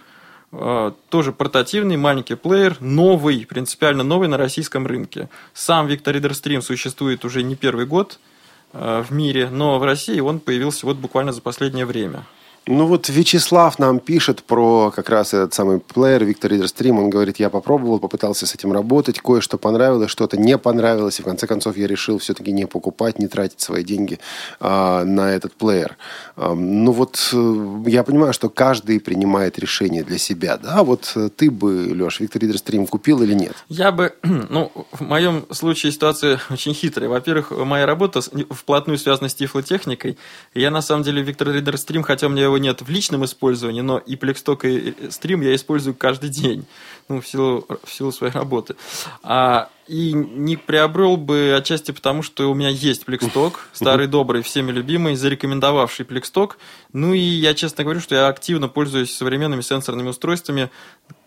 Э, 0.52 0.92
тоже 1.08 1.32
портативный 1.32 1.96
маленький 1.96 2.34
плеер, 2.34 2.76
новый, 2.80 3.46
принципиально 3.46 4.04
новый 4.04 4.28
на 4.28 4.36
российском 4.36 4.86
рынке. 4.86 5.30
Сам 5.54 5.86
Victor 5.86 6.12
Reader 6.12 6.32
Stream 6.32 6.60
существует 6.60 7.24
уже 7.24 7.42
не 7.42 7.56
первый 7.56 7.86
год– 7.86 8.18
в 8.74 9.06
мире, 9.10 9.48
но 9.50 9.78
в 9.78 9.84
России 9.84 10.18
он 10.18 10.40
появился 10.40 10.84
вот 10.84 10.96
буквально 10.96 11.32
за 11.32 11.40
последнее 11.40 11.86
время. 11.86 12.24
Ну 12.66 12.86
вот 12.86 13.10
Вячеслав 13.10 13.78
нам 13.78 13.98
пишет 13.98 14.42
про 14.42 14.90
как 14.90 15.10
раз 15.10 15.34
этот 15.34 15.52
самый 15.52 15.80
плеер 15.80 16.24
Виктор 16.24 16.50
Ридерстрим. 16.50 16.98
Он 16.98 17.10
говорит, 17.10 17.38
я 17.38 17.50
попробовал, 17.50 17.98
попытался 17.98 18.46
с 18.46 18.54
этим 18.54 18.72
работать, 18.72 19.20
кое-что 19.20 19.58
понравилось, 19.58 20.10
что-то 20.10 20.38
не 20.38 20.56
понравилось. 20.56 21.18
И 21.18 21.22
в 21.22 21.26
конце 21.26 21.46
концов 21.46 21.76
я 21.76 21.86
решил 21.86 22.18
все-таки 22.18 22.52
не 22.52 22.66
покупать, 22.66 23.18
не 23.18 23.28
тратить 23.28 23.60
свои 23.60 23.84
деньги 23.84 24.18
а, 24.60 25.04
на 25.04 25.34
этот 25.34 25.52
плеер. 25.52 25.98
А, 26.36 26.54
ну 26.54 26.92
вот 26.92 27.30
э, 27.34 27.82
я 27.86 28.02
понимаю, 28.02 28.32
что 28.32 28.48
каждый 28.48 28.98
принимает 28.98 29.58
решение 29.58 30.02
для 30.02 30.16
себя. 30.16 30.56
Да, 30.56 30.84
вот 30.84 31.12
э, 31.16 31.28
ты 31.36 31.50
бы, 31.50 31.92
Леш, 31.94 32.20
Виктор 32.20 32.40
Ридерстрим 32.40 32.86
купил 32.86 33.22
или 33.22 33.34
нет? 33.34 33.54
Я 33.68 33.92
бы, 33.92 34.14
ну, 34.22 34.72
в 34.92 35.02
моем 35.02 35.44
случае 35.50 35.92
ситуация 35.92 36.40
очень 36.50 36.72
хитрая. 36.72 37.10
Во-первых, 37.10 37.50
моя 37.50 37.84
работа 37.84 38.22
вплотную 38.22 38.96
связана 38.98 39.28
с 39.28 39.34
тифлотехникой. 39.34 40.16
Я 40.54 40.70
на 40.70 40.80
самом 40.80 41.02
деле 41.02 41.20
Виктор 41.20 41.50
Ридерстрим, 41.50 42.02
хотя 42.02 42.30
мне 42.30 42.42
его 42.42 42.53
нет 42.58 42.82
в 42.82 42.88
личном 42.88 43.24
использовании, 43.24 43.80
но 43.80 43.98
и 43.98 44.16
Plextalk, 44.16 44.68
и 44.68 45.10
стрим 45.10 45.40
я 45.40 45.54
использую 45.54 45.94
каждый 45.94 46.30
день, 46.30 46.64
ну, 47.08 47.20
в 47.20 47.26
силу, 47.26 47.66
в 47.84 47.92
силу 47.92 48.12
своей 48.12 48.32
работы. 48.32 48.76
А, 49.22 49.68
и 49.86 50.12
не 50.12 50.56
приобрел 50.56 51.16
бы 51.16 51.54
отчасти 51.56 51.90
потому, 51.92 52.22
что 52.22 52.50
у 52.50 52.54
меня 52.54 52.70
есть 52.70 53.04
Plextalk, 53.04 53.54
старый 53.72 54.06
добрый, 54.06 54.42
всеми 54.42 54.70
любимый, 54.72 55.14
зарекомендовавший 55.14 56.06
Plextalk. 56.06 56.52
Ну 56.92 57.12
и 57.12 57.20
я 57.20 57.54
честно 57.54 57.84
говорю, 57.84 58.00
что 58.00 58.14
я 58.14 58.28
активно 58.28 58.68
пользуюсь 58.68 59.14
современными 59.14 59.60
сенсорными 59.60 60.08
устройствами, 60.08 60.70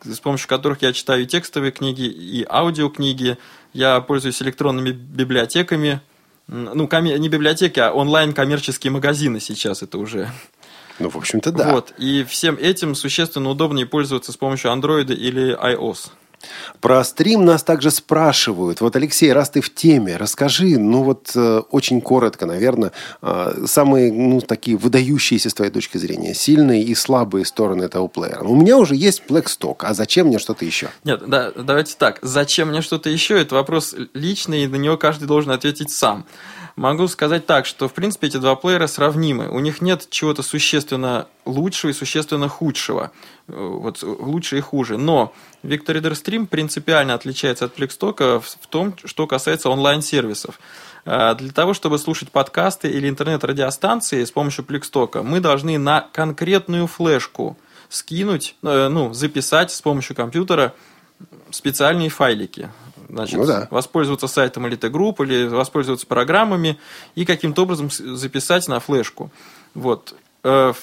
с 0.04 0.20
помощью 0.20 0.48
которых 0.48 0.82
я 0.82 0.94
читаю 0.94 1.24
и 1.24 1.28
текстовые 1.28 1.72
книги, 1.72 2.04
и 2.04 2.46
аудиокниги. 2.50 3.38
Я 3.74 4.02
пользуюсь 4.02 4.42
электронными 4.42 4.92
библиотеками, 4.92 6.02
ну, 6.48 6.90
не 7.02 7.30
библиотеки, 7.30 7.80
а 7.80 7.92
онлайн-коммерческие 7.92 8.92
магазины 8.92 9.40
сейчас 9.40 9.84
это 9.84 9.98
уже. 9.98 10.32
Ну, 11.00 11.10
в 11.10 11.16
общем-то, 11.16 11.52
да. 11.52 11.72
Вот, 11.72 11.94
и 11.98 12.24
всем 12.24 12.58
этим 12.58 12.96
существенно 12.96 13.50
удобнее 13.50 13.86
пользоваться 13.86 14.32
с 14.32 14.38
помощью 14.38 14.72
Android 14.72 15.14
или 15.14 15.56
iOS. 15.56 16.12
Про 16.82 17.04
стрим 17.04 17.46
нас 17.46 17.64
также 17.64 17.90
спрашивают. 17.90 18.82
Вот, 18.82 18.96
Алексей, 18.96 19.32
раз 19.34 19.50
ты 19.50 19.62
в 19.62 19.74
теме, 19.74 20.18
расскажи, 20.18 20.78
ну 20.78 21.04
вот 21.04 21.32
э, 21.36 21.62
очень 21.72 22.00
коротко, 22.02 22.46
наверное, 22.46 22.92
э, 23.22 23.66
самые, 23.66 24.12
ну, 24.12 24.40
такие 24.42 24.78
выдающиеся 24.78 25.50
с 25.50 25.54
твоей 25.54 25.72
точки 25.72 25.98
зрения, 25.98 26.36
сильные 26.36 26.84
и 26.84 26.94
слабые 26.94 27.46
стороны 27.46 27.84
этого 27.84 28.08
плеера. 28.08 28.44
У 28.44 28.56
меня 28.56 28.78
уже 28.78 28.96
есть 28.96 29.24
Blackstock, 29.28 29.78
а 29.80 29.94
зачем 29.94 30.28
мне 30.28 30.38
что-то 30.38 30.64
еще? 30.66 30.90
Нет, 31.04 31.24
да, 31.28 31.52
давайте 31.52 31.96
так. 31.98 32.20
Зачем 32.22 32.70
мне 32.70 32.82
что-то 32.82 33.10
еще? 33.10 33.40
Это 33.40 33.56
вопрос 33.56 33.96
личный, 34.14 34.66
и 34.66 34.68
на 34.68 34.76
него 34.76 34.98
каждый 34.98 35.26
должен 35.26 35.52
ответить 35.52 35.92
сам. 35.92 36.26
Могу 36.78 37.08
сказать 37.08 37.48
так, 37.48 37.66
что 37.66 37.90
в 37.90 37.94
принципе 37.94 38.28
эти 38.28 38.38
два 38.38 38.56
плеера 38.56 38.86
сравнимы. 38.86 39.50
У 39.50 39.58
них 39.58 39.82
нет 39.82 40.08
чего-то 40.12 40.44
существенно 40.44 41.28
лучшего 41.44 41.90
и 41.90 41.94
существенно 41.94 42.48
худшего. 42.50 43.12
Э, 43.48 43.54
вот 43.56 44.04
лучше 44.04 44.60
и 44.60 44.62
хуже. 44.62 44.98
Но 45.00 45.34
Victor 45.64 46.00
Reader 46.00 46.12
Stream 46.12 46.46
принципиально 46.46 47.16
отличается 47.16 47.66
от 47.66 47.76
Plextalk 47.76 48.42
в 48.42 48.68
том, 48.68 48.94
что 49.06 49.26
касается 49.26 49.72
онлайн-сервисов. 49.72 50.60
Э, 51.06 51.34
для 51.34 51.52
того, 51.52 51.74
чтобы 51.74 51.98
слушать 51.98 52.30
подкасты 52.30 52.92
или 52.92 53.10
интернет-радиостанции 53.10 54.24
с 54.24 54.30
помощью 54.30 54.64
Plextalk, 54.64 55.24
мы 55.24 55.40
должны 55.40 55.80
на 55.80 56.02
конкретную 56.02 56.86
флешку 56.86 57.58
скинуть, 57.90 58.56
э, 58.62 58.88
ну, 58.88 59.16
записать 59.16 59.72
с 59.72 59.82
помощью 59.82 60.16
компьютера 60.16 60.76
специальные 61.50 62.10
файлики. 62.10 62.70
Значит, 63.10 63.38
ну, 63.38 63.46
да. 63.46 63.68
воспользоваться 63.72 64.28
сайтом 64.28 64.66
Elite 64.66 64.92
Group 64.92 65.24
или 65.26 65.48
воспользоваться 65.48 66.06
программами 66.08 66.78
и 67.16 67.26
каким-то 67.26 67.64
образом 67.64 67.90
записать 67.90 68.68
на 68.68 68.80
флешку. 68.80 69.32
Вот. 69.74 70.16
Э, 70.44 70.74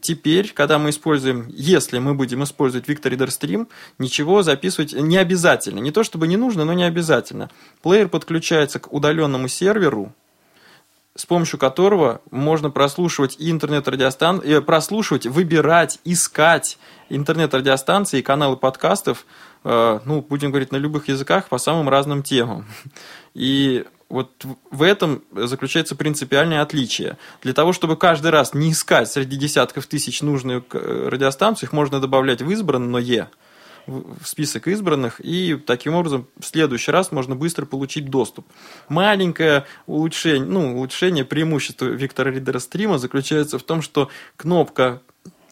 теперь, 0.00 0.52
когда 0.52 0.78
мы 0.78 0.90
используем, 0.90 1.46
если 1.48 1.98
мы 1.98 2.14
будем 2.14 2.42
использовать 2.44 2.88
Victor 2.88 3.12
Reader 3.12 3.28
Stream, 3.28 3.68
ничего 3.98 4.42
записывать 4.42 4.92
не 4.92 5.16
обязательно. 5.16 5.80
Не 5.80 5.90
то 5.90 6.04
чтобы 6.04 6.26
не 6.26 6.36
нужно, 6.36 6.64
но 6.64 6.72
не 6.72 6.84
обязательно. 6.84 7.50
Плеер 7.82 8.08
подключается 8.08 8.78
к 8.78 8.92
удаленному 8.92 9.48
серверу, 9.48 10.14
с 11.18 11.26
помощью 11.26 11.58
которого 11.58 12.22
можно 12.30 12.70
прослушивать 12.70 13.36
интернет-радиостанции, 13.38 14.58
э, 14.58 14.60
прослушивать, 14.60 15.26
выбирать, 15.26 15.98
искать 16.04 16.78
интернет-радиостанции 17.10 18.20
и 18.20 18.22
каналы 18.22 18.56
подкастов 18.56 19.26
Э, 19.64 20.00
ну, 20.04 20.22
будем 20.22 20.50
говорить, 20.50 20.72
на 20.72 20.76
любых 20.76 21.08
языках 21.08 21.48
по 21.48 21.58
самым 21.58 21.88
разным 21.88 22.22
темам. 22.22 22.66
И 23.34 23.84
вот 24.08 24.30
в 24.70 24.82
этом 24.82 25.22
заключается 25.32 25.94
принципиальное 25.94 26.62
отличие. 26.62 27.18
Для 27.42 27.52
того, 27.52 27.72
чтобы 27.72 27.96
каждый 27.96 28.30
раз 28.30 28.54
не 28.54 28.72
искать 28.72 29.10
среди 29.10 29.36
десятков 29.36 29.86
тысяч 29.86 30.22
нужную 30.22 30.64
э, 30.72 31.08
радиостанцию, 31.10 31.68
их 31.68 31.72
можно 31.72 32.00
добавлять 32.00 32.40
в 32.40 32.50
избранное, 32.50 33.28
в 33.88 34.26
список 34.26 34.68
избранных, 34.68 35.20
и 35.20 35.56
таким 35.56 35.94
образом 35.94 36.28
в 36.38 36.44
следующий 36.44 36.90
раз 36.90 37.10
можно 37.10 37.34
быстро 37.34 37.64
получить 37.64 38.10
доступ. 38.10 38.46
Маленькое 38.88 39.64
улучшение, 39.86 40.46
ну, 40.46 40.76
улучшение 40.76 41.24
преимущества 41.24 41.86
Виктора 41.86 42.30
Ридера 42.30 42.58
стрима 42.58 42.98
заключается 42.98 43.58
в 43.58 43.62
том, 43.62 43.82
что 43.82 44.10
кнопка 44.36 45.00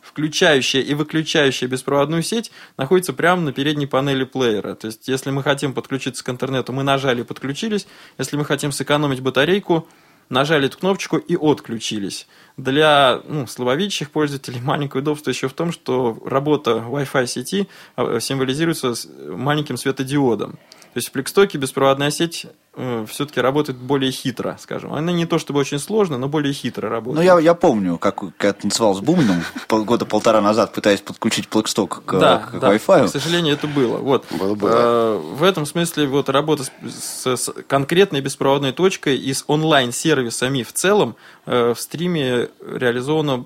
включающая 0.02 0.80
и 0.80 0.94
выключающая 0.94 1.68
беспроводную 1.68 2.22
сеть 2.22 2.50
находится 2.78 3.12
прямо 3.12 3.42
на 3.42 3.52
передней 3.52 3.86
панели 3.86 4.24
плеера. 4.24 4.74
То 4.74 4.86
есть, 4.86 5.08
если 5.08 5.30
мы 5.30 5.42
хотим 5.42 5.74
подключиться 5.74 6.24
к 6.24 6.30
интернету, 6.30 6.72
мы 6.72 6.84
нажали 6.84 7.20
и 7.20 7.24
подключились. 7.24 7.86
Если 8.16 8.36
мы 8.36 8.44
хотим 8.46 8.72
сэкономить 8.72 9.20
батарейку, 9.20 9.86
нажали 10.28 10.66
эту 10.66 10.78
кнопочку 10.78 11.16
и 11.16 11.36
отключились. 11.36 12.26
Для 12.56 13.20
ну, 13.28 13.46
слабовидящих 13.46 14.10
пользователей 14.10 14.60
маленькое 14.62 15.02
удобство 15.02 15.30
еще 15.30 15.48
в 15.48 15.52
том, 15.52 15.72
что 15.72 16.18
работа 16.24 16.84
Wi-Fi 16.88 17.26
сети 17.26 17.68
а, 17.96 18.20
символизируется 18.20 18.94
маленьким 19.28 19.76
светодиодом. 19.76 20.52
То 20.52 20.98
есть 20.98 21.08
в 21.08 21.12
Пликстоке 21.12 21.58
беспроводная 21.58 22.10
сеть 22.10 22.46
э, 22.76 23.06
все-таки 23.08 23.40
работает 23.40 23.78
более 23.78 24.10
хитро, 24.10 24.56
скажем. 24.58 24.94
Она 24.94 25.12
не 25.12 25.26
то 25.26 25.38
чтобы 25.38 25.60
очень 25.60 25.78
сложно, 25.78 26.16
но 26.16 26.28
более 26.28 26.52
хитро 26.52 26.88
работает. 26.88 27.16
Ну, 27.16 27.22
я, 27.22 27.38
я 27.42 27.54
помню, 27.54 27.98
как 27.98 28.22
я 28.40 28.52
танцевал 28.52 28.94
с 28.94 29.00
Бумином 29.00 29.42
года 29.68 30.06
полтора 30.06 30.40
назад, 30.40 30.72
пытаясь 30.72 31.00
подключить 31.00 31.48
Пликсток 31.48 32.04
к, 32.04 32.18
да, 32.18 32.38
к 32.38 32.58
да, 32.58 32.74
Wi-Fi. 32.74 33.06
К 33.06 33.10
сожалению, 33.10 33.54
это 33.54 33.66
было. 33.66 33.98
Вот. 33.98 34.24
Было, 34.30 34.54
было. 34.54 34.70
Э, 34.72 35.16
в 35.18 35.42
этом 35.42 35.66
смысле 35.66 36.06
вот 36.06 36.28
работа 36.28 36.64
с, 36.64 36.70
с, 36.88 37.36
с 37.36 37.52
конкретной 37.66 38.20
беспроводной 38.20 38.72
точкой 38.72 39.18
и 39.18 39.34
с 39.34 39.44
онлайн-сервисами 39.46 40.62
в 40.62 40.72
целом 40.72 41.16
э, 41.44 41.74
в 41.74 41.80
стриме 41.80 42.48
реализовано 42.64 43.44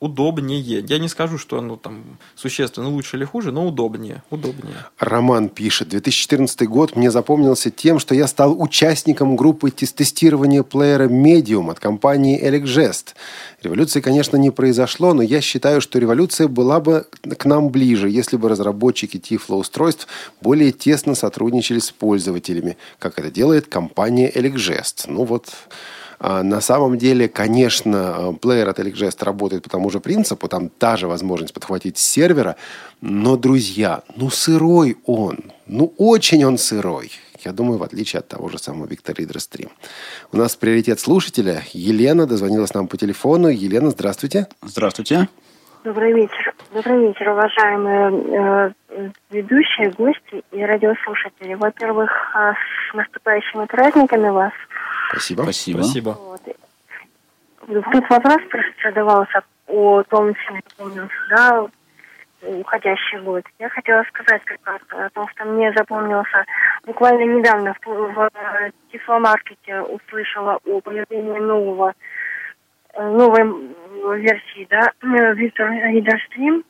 удобнее. 0.00 0.80
Я 0.80 0.98
не 0.98 1.08
скажу, 1.08 1.36
что 1.36 1.58
оно 1.58 1.76
там 1.76 2.04
существенно 2.34 2.88
лучше 2.88 3.16
или 3.16 3.24
хуже, 3.24 3.52
но 3.52 3.66
удобнее. 3.66 4.22
удобнее. 4.30 4.76
Роман 4.98 5.50
пишет. 5.50 5.88
2014 5.88 6.66
год 6.68 6.86
год 6.86 6.94
мне 6.94 7.10
запомнился 7.10 7.70
тем, 7.70 7.98
что 7.98 8.14
я 8.14 8.26
стал 8.26 8.60
участником 8.66 9.36
группы 9.36 9.70
тестирования 9.70 10.64
плеера 10.64 11.08
Medium 11.08 11.70
от 11.70 11.78
компании 11.78 12.42
Elecgest. 12.42 13.14
Революции, 13.62 14.00
конечно, 14.00 14.36
не 14.36 14.50
произошло, 14.50 15.14
но 15.14 15.22
я 15.22 15.40
считаю, 15.40 15.80
что 15.80 16.00
революция 16.00 16.48
была 16.48 16.80
бы 16.80 17.06
к 17.38 17.44
нам 17.44 17.68
ближе, 17.68 18.10
если 18.10 18.36
бы 18.36 18.48
разработчики 18.48 19.18
тифлоустройств 19.18 20.08
более 20.40 20.72
тесно 20.72 21.14
сотрудничали 21.14 21.78
с 21.78 21.92
пользователями, 21.92 22.76
как 22.98 23.20
это 23.20 23.30
делает 23.30 23.68
компания 23.68 24.28
Elecgest. 24.30 25.04
Ну 25.06 25.22
вот, 25.24 25.46
а, 26.18 26.42
на 26.42 26.60
самом 26.60 26.98
деле, 26.98 27.28
конечно, 27.28 28.36
плеер 28.42 28.68
от 28.68 28.80
Elecgest 28.80 29.24
работает 29.24 29.62
по 29.62 29.70
тому 29.70 29.90
же 29.90 30.00
принципу, 30.00 30.48
там 30.48 30.70
та 30.70 30.96
же 30.96 31.06
возможность 31.06 31.54
подхватить 31.54 31.98
с 31.98 32.04
сервера, 32.04 32.56
но, 33.00 33.36
друзья, 33.36 34.02
ну 34.16 34.28
сырой 34.28 34.96
он, 35.06 35.38
ну 35.66 35.92
очень 35.98 36.44
он 36.44 36.58
сырой. 36.58 37.12
Я 37.46 37.52
думаю, 37.52 37.78
в 37.78 37.82
отличие 37.82 38.20
от 38.20 38.28
того 38.28 38.48
же 38.48 38.58
самого 38.58 38.86
Виктор 38.86 39.16
Ридер 39.16 39.40
Стрим. 39.40 39.70
У 40.32 40.36
нас 40.36 40.56
приоритет 40.56 41.00
слушателя. 41.00 41.62
Елена 41.72 42.26
дозвонилась 42.26 42.74
нам 42.74 42.88
по 42.88 42.96
телефону. 42.96 43.48
Елена, 43.48 43.90
здравствуйте. 43.90 44.46
Здравствуйте. 44.62 45.28
Добрый 45.84 46.12
вечер. 46.12 46.54
Добрый 46.74 47.08
вечер, 47.08 47.30
уважаемые 47.30 48.72
э, 48.90 49.10
ведущие, 49.30 49.90
гости 49.92 50.42
и 50.50 50.62
радиослушатели. 50.64 51.54
Во-первых, 51.54 52.10
э, 52.34 52.52
с 52.90 52.94
наступающими 52.94 53.66
праздниками 53.66 54.28
вас– 54.28 54.52
Спасибо. 55.08 55.42
Спасибо. 55.42 55.82
Спасибо. 55.82 56.10
Вот. 56.10 56.40
Тут 57.92 58.10
вопрос 58.10 58.38
просто 58.50 58.72
задавался 58.84 59.42
о 59.68 60.02
том, 60.04 60.34
чем 60.34 60.60
запомнился, 60.68 61.14
да, 61.30 61.66
уходящий 62.42 63.18
год. 63.20 63.44
Я 63.58 63.68
хотела 63.68 64.04
сказать 64.04 64.42
как 64.44 64.58
раз 64.64 64.80
о 64.90 65.10
том, 65.10 65.28
что 65.28 65.44
мне 65.44 65.72
запомнился 65.72 66.44
буквально 66.84 67.24
недавно 67.24 67.74
в, 67.74 67.86
в 67.86 68.30
Тифломаркете 68.92 69.80
услышала 69.82 70.58
о 70.64 70.80
появлении 70.80 71.38
нового 71.38 71.94
новой 72.98 73.74
версии, 74.18 74.66
да, 74.70 74.92
Виктор 75.34 75.70
Ридерстрим. 75.70 76.64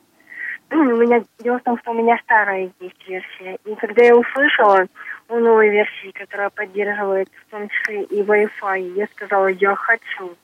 У 0.69 0.75
меня 0.75 1.23
дело 1.39 1.59
в 1.59 1.63
том, 1.63 1.77
что 1.79 1.91
у 1.91 1.93
меня 1.93 2.17
старая 2.23 2.69
есть 2.81 3.07
версия. 3.07 3.57
И 3.63 3.75
когда 3.75 4.03
я 4.03 4.15
услышала, 4.15 4.87
у 5.29 5.39
новой 5.39 5.69
версии, 5.69 6.11
которая 6.11 6.49
поддерживает 6.49 7.29
в 7.29 7.51
том 7.51 7.67
числе 7.69 8.03
и 8.03 8.21
Wi-Fi. 8.21 8.93
Я 8.95 9.07
сказала, 9.07 9.47
я 9.47 9.75
хочу. 9.75 10.35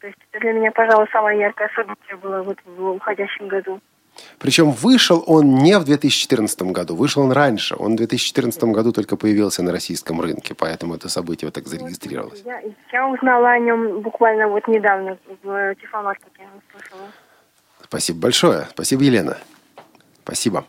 То 0.00 0.06
есть 0.06 0.18
это 0.30 0.40
для 0.40 0.52
меня, 0.52 0.70
пожалуй, 0.72 1.08
самое 1.10 1.40
яркое 1.40 1.70
событие 1.74 2.16
было 2.16 2.42
вот 2.42 2.58
в 2.64 2.90
уходящем 2.90 3.48
году. 3.48 3.80
Причем 4.38 4.70
вышел 4.70 5.22
он 5.26 5.56
не 5.56 5.78
в 5.78 5.84
2014 5.84 6.62
году, 6.62 6.94
вышел 6.94 7.22
он 7.22 7.32
раньше. 7.32 7.76
Он 7.78 7.94
в 7.94 7.96
2014 7.96 8.62
году 8.64 8.92
только 8.92 9.16
появился 9.16 9.62
на 9.62 9.72
российском 9.72 10.20
рынке, 10.20 10.54
поэтому 10.54 10.94
это 10.94 11.08
событие 11.08 11.46
вот 11.46 11.54
так 11.54 11.66
зарегистрировалось. 11.66 12.42
Я, 12.44 12.60
я 12.92 13.08
узнала 13.08 13.50
о 13.50 13.58
нем 13.58 14.00
буквально 14.00 14.48
вот 14.48 14.66
недавно 14.68 15.18
в 15.42 15.74
Тифломаркете. 15.76 16.48
Спасибо 17.82 18.20
большое. 18.20 18.66
Спасибо, 18.70 19.02
Елена. 19.02 19.38
Спасибо. 20.22 20.64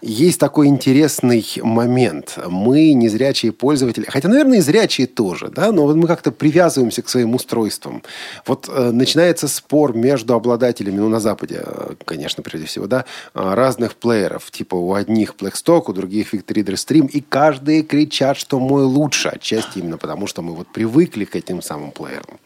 Есть 0.00 0.38
такой 0.38 0.68
интересный 0.68 1.44
момент. 1.62 2.38
Мы, 2.46 2.92
незрячие 2.92 3.52
пользователи, 3.52 4.06
хотя, 4.08 4.28
наверное, 4.28 4.58
и 4.58 4.60
зрячие 4.60 5.06
тоже, 5.06 5.48
да, 5.48 5.72
но 5.72 5.86
мы 5.94 6.06
как-то 6.06 6.30
привязываемся 6.32 7.02
к 7.02 7.08
своим 7.08 7.34
устройствам. 7.34 8.02
Вот 8.46 8.68
э, 8.68 8.90
начинается 8.90 9.48
спор 9.48 9.94
между 9.94 10.34
обладателями, 10.34 10.98
ну, 10.98 11.08
на 11.08 11.20
Западе, 11.20 11.62
э, 11.64 11.94
конечно, 12.04 12.42
прежде 12.42 12.66
всего, 12.66 12.86
да, 12.86 13.04
э, 13.34 13.54
разных 13.54 13.96
плееров. 13.96 14.50
Типа 14.50 14.74
у 14.76 14.94
одних 14.94 15.34
Blackstock, 15.34 15.84
у 15.88 15.92
других 15.92 16.34
Victor 16.34 16.74
Stream, 16.74 17.08
и 17.08 17.20
каждые 17.20 17.82
кричат, 17.82 18.36
что 18.36 18.60
мой 18.60 18.82
лучше, 18.82 19.28
отчасти 19.28 19.78
именно 19.78 19.98
потому, 19.98 20.26
что 20.26 20.42
мы 20.42 20.54
вот 20.54 20.68
привыкли 20.68 21.24
к 21.24 21.36
этим 21.36 21.62
самым 21.62 21.90
плеерам. 21.90 22.38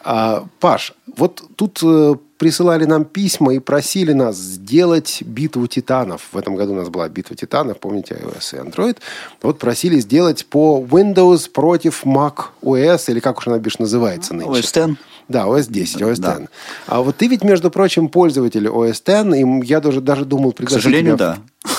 А, 0.00 0.46
Паш, 0.60 0.94
вот 1.16 1.42
тут 1.56 1.80
э, 1.82 2.14
присылали 2.38 2.84
нам 2.84 3.04
письма 3.04 3.54
и 3.54 3.58
просили 3.58 4.12
нас 4.12 4.36
сделать 4.36 5.22
битву 5.22 5.66
титанов. 5.66 6.22
В 6.32 6.38
этом 6.38 6.56
году 6.56 6.72
у 6.72 6.76
нас 6.76 6.88
была 6.88 7.08
битва 7.08 7.36
титанов, 7.36 7.78
помните, 7.78 8.14
iOS 8.14 8.56
и 8.56 8.68
Android. 8.68 8.96
Вот 9.42 9.58
просили 9.58 9.98
сделать 9.98 10.46
по 10.46 10.84
Windows 10.88 11.50
против 11.50 12.04
Mac 12.04 12.46
OS, 12.62 13.10
или 13.10 13.20
как 13.20 13.38
уж 13.38 13.48
она 13.48 13.58
бишь 13.58 13.78
называется 13.78 14.34
нынче. 14.34 14.60
OS 14.60 14.88
X. 14.90 14.98
Да, 15.28 15.44
OS 15.44 15.70
10, 15.70 16.00
OS 16.00 16.10
X. 16.10 16.18
Да. 16.20 16.38
А 16.86 17.02
вот 17.02 17.16
ты 17.16 17.26
ведь, 17.26 17.42
между 17.42 17.70
прочим, 17.70 18.08
пользователь 18.08 18.66
OS 18.66 18.90
X, 18.90 19.36
и 19.36 19.66
я 19.66 19.80
даже, 19.80 20.00
даже 20.00 20.24
думал 20.24 20.52
К 20.52 20.56
пригласить 20.56 20.82
сожалению, 20.82 21.16
тебя 21.16 21.36
да. 21.36 21.70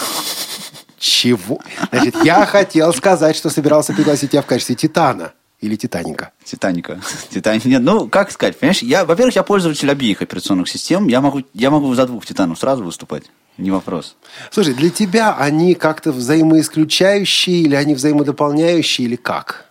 Чего? 0.98 1.60
Значит, 1.92 2.16
я 2.24 2.46
хотел 2.46 2.94
сказать, 2.94 3.36
что 3.36 3.50
собирался 3.50 3.94
пригласить 3.94 4.32
тебя 4.32 4.42
в 4.42 4.46
качестве 4.46 4.76
Титана. 4.76 5.32
Или 5.62 5.76
Титаника. 5.76 6.32
Титаника. 6.44 7.02
Титаник. 7.30 7.66
Нет, 7.66 7.82
ну, 7.82 8.08
как 8.08 8.32
сказать, 8.32 8.58
понимаешь, 8.58 8.82
я, 8.82 9.04
во-первых, 9.04 9.36
я 9.36 9.44
пользователь 9.44 9.92
обеих 9.92 10.22
операционных 10.22 10.70
систем, 10.70 11.08
я 11.08 11.20
могу, 11.20 11.42
я 11.54 11.70
могу 11.70 11.94
за 11.94 12.08
двух 12.08 12.26
Титанов 12.26 12.60
сразу 12.60 12.84
выступать, 12.84 13.24
не 13.58 13.72
вопрос. 13.72 14.16
Слушай, 14.52 14.74
для 14.74 14.90
тебя 14.90 15.36
они 15.36 15.76
как-то 15.76 16.14
взаимоисключающие, 16.14 17.58
или 17.64 17.76
они 17.76 17.94
взаимодополняющие, 17.94 19.06
или 19.06 19.18
как? 19.18 19.66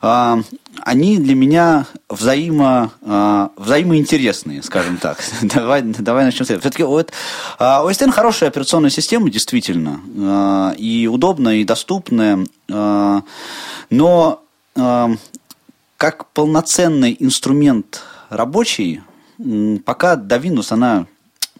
А, 0.00 0.40
они 0.80 1.18
для 1.18 1.34
меня 1.34 1.86
взаимо, 2.08 2.90
а, 3.02 3.50
взаимоинтересные, 3.56 4.62
скажем 4.62 4.96
так. 4.96 5.18
давай, 5.42 5.82
давай 5.82 6.24
начнем 6.24 6.46
с 6.46 6.50
этого. 6.50 6.62
Все-таки 6.62 6.84
вот, 6.84 7.12
а, 7.58 7.84
OS 7.84 8.02
X 8.06 8.14
хорошая 8.14 8.48
операционная 8.48 8.90
система, 8.90 9.30
действительно, 9.30 10.00
а, 10.18 10.72
и 10.72 11.06
удобная, 11.06 11.56
и 11.56 11.64
доступная, 11.64 12.46
а, 12.70 13.22
но 13.90 14.41
как 14.74 16.26
полноценный 16.32 17.16
инструмент 17.18 18.02
рабочий, 18.28 19.02
пока 19.84 20.16
до 20.16 20.36
Windows 20.36 20.72
она 20.72 21.06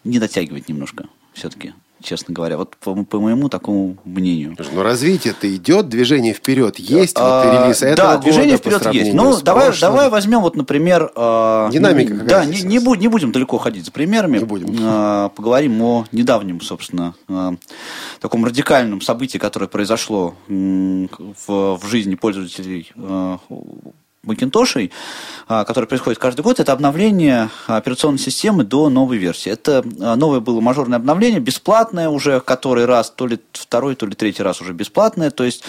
не 0.04 0.18
дотягивает 0.18 0.68
немножко, 0.68 1.08
все-таки, 1.32 1.74
честно 2.02 2.34
говоря. 2.34 2.56
Вот 2.56 2.76
по, 2.76 2.94
по 3.04 3.20
моему 3.20 3.48
такому 3.48 3.96
мнению. 4.04 4.54
Слушай, 4.56 4.70
ну 4.74 4.82
развитие-то 4.82 5.54
идет, 5.54 5.88
движение 5.88 6.34
вперед 6.34 6.78
есть. 6.78 7.16
вот 7.18 7.24
А, 7.24 7.64
релиз 7.64 7.82
этого 7.82 8.12
да, 8.14 8.18
движение 8.18 8.56
вперед 8.56 8.86
есть. 8.92 9.14
Ну, 9.14 9.40
давай, 9.40 9.66
прошлым. 9.66 9.90
давай 9.92 10.08
возьмем, 10.10 10.40
вот, 10.40 10.56
например... 10.56 11.10
э, 11.14 11.68
Динамика 11.72 12.14
какая 12.14 12.28
Да, 12.28 12.44
не, 12.44 12.62
не, 12.62 12.78
будь- 12.78 12.98
не 13.00 13.08
будем 13.08 13.32
далеко 13.32 13.58
ходить 13.58 13.84
за 13.86 13.92
примерами. 13.92 14.38
Не 14.38 14.44
будем. 14.44 14.74
Э, 14.78 15.30
поговорим 15.34 15.80
о 15.82 16.06
недавнем, 16.12 16.60
собственно, 16.60 17.14
таком 18.20 18.44
радикальном 18.44 19.00
событии, 19.00 19.38
которое 19.38 19.66
произошло 19.68 20.34
в, 20.48 21.78
в 21.78 21.86
жизни 21.86 22.14
пользователей 22.14 22.92
Макинтошей, 24.24 24.92
а, 25.48 25.64
которое 25.64 25.88
происходит 25.88 26.20
каждый 26.20 26.42
год, 26.42 26.60
это 26.60 26.72
обновление 26.72 27.50
операционной 27.66 28.20
системы 28.20 28.62
до 28.62 28.88
новой 28.88 29.16
версии. 29.16 29.50
Это 29.50 29.84
а, 30.00 30.14
новое 30.14 30.38
было 30.38 30.60
мажорное 30.60 30.98
обновление, 30.98 31.40
бесплатное 31.40 32.08
уже 32.08 32.40
который 32.40 32.84
раз, 32.84 33.10
то 33.10 33.26
ли 33.26 33.40
второй, 33.52 33.96
то 33.96 34.06
ли 34.06 34.14
третий 34.14 34.44
раз 34.44 34.60
уже 34.60 34.74
бесплатное. 34.74 35.32
То 35.32 35.42
есть 35.42 35.64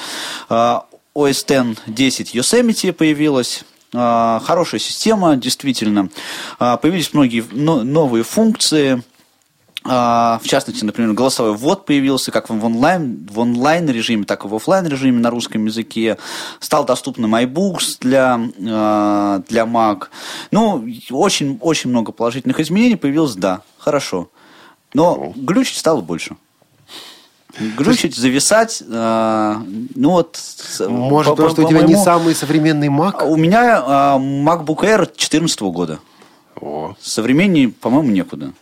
а, 0.49 0.85
OS 1.15 1.71
X 1.73 1.81
10 1.87 2.35
Yosemite 2.35 2.93
появилась, 2.93 3.63
а, 3.91 4.39
хорошая 4.45 4.79
система, 4.79 5.35
действительно. 5.35 6.09
А, 6.59 6.77
Появились 6.77 7.11
многие 7.11 7.43
но- 7.51 7.83
новые 7.83 8.23
функции, 8.23 9.01
а, 9.01 9.12
в 9.85 10.41
частности, 10.43 10.85
например, 10.85 11.13
голосовой 11.13 11.55
ввод 11.57 11.85
появился 11.85 12.31
как 12.31 12.49
в 12.49 12.65
онлайн, 12.65 13.27
в 13.29 13.39
онлайн 13.39 13.89
режиме, 13.89 14.23
так 14.23 14.45
и 14.45 14.47
в 14.47 14.55
офлайн 14.55 14.87
режиме 14.87 15.19
на 15.19 15.29
русском 15.29 15.65
языке. 15.65 16.17
Стал 16.59 16.85
доступным 16.85 17.35
iBooks 17.35 17.97
для, 17.99 18.39
а, 18.69 19.41
для 19.49 19.63
Mac. 19.63 20.03
Ну, 20.51 20.85
очень, 21.11 21.57
очень 21.61 21.89
много 21.89 22.11
положительных 22.13 22.59
изменений 22.61 22.95
появилось, 22.95 23.35
да, 23.35 23.61
хорошо. 23.77 24.29
Но 24.93 25.33
глючить 25.35 25.77
стало 25.77 26.01
больше. 26.01 26.37
Глючить, 27.59 28.15
зависать, 28.15 28.81
а, 28.89 29.61
ну 29.95 30.11
вот... 30.11 30.39
Может, 30.79 31.31
по- 31.31 31.35
потому 31.35 31.49
по- 31.49 31.53
что 31.53 31.65
у 31.65 31.69
тебя 31.69 31.81
не 31.81 31.95
самый 31.95 32.33
современный 32.35 32.87
Mac? 32.87 33.23
У 33.25 33.35
меня 33.35 33.83
а, 33.85 34.17
MacBook 34.17 34.79
Air 34.81 35.05
2014 35.05 35.61
года. 35.61 35.99
О. 36.59 36.95
Современней, 37.01 37.67
по-моему, 37.67 38.11
некуда. 38.11 38.53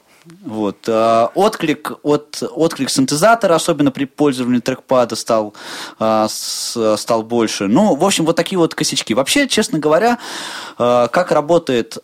Вот. 0.44 0.78
а, 0.88 1.32
Отклик 1.34 1.94
от 2.04 2.44
отклик 2.44 2.90
синтезатора, 2.90 3.56
особенно 3.56 3.92
при 3.92 4.06
пользовании 4.06 4.60
трекпада, 4.60 5.16
стал, 5.16 5.54
а, 6.00 6.28
стал 6.30 7.24
больше. 7.24 7.68
Ну, 7.68 7.96
в 7.96 8.06
общем, 8.06 8.26
вот 8.26 8.36
такие 8.36 8.60
вот 8.60 8.76
косячки. 8.76 9.14
Вообще, 9.14 9.48
честно 9.48 9.80
говоря, 9.80 10.20
а, 10.78 11.08
как 11.08 11.32
работает, 11.32 11.98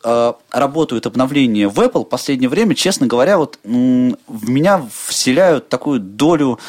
работают 0.52 1.06
обновления 1.06 1.68
в 1.68 1.80
Apple 1.80 2.02
в 2.06 2.10
последнее 2.10 2.50
время, 2.50 2.76
честно 2.76 3.08
говоря, 3.08 3.38
вот 3.38 3.60
в 3.64 4.50
меня 4.50 4.86
вселяют 4.92 5.70
такую 5.70 6.00
долю 6.00 6.60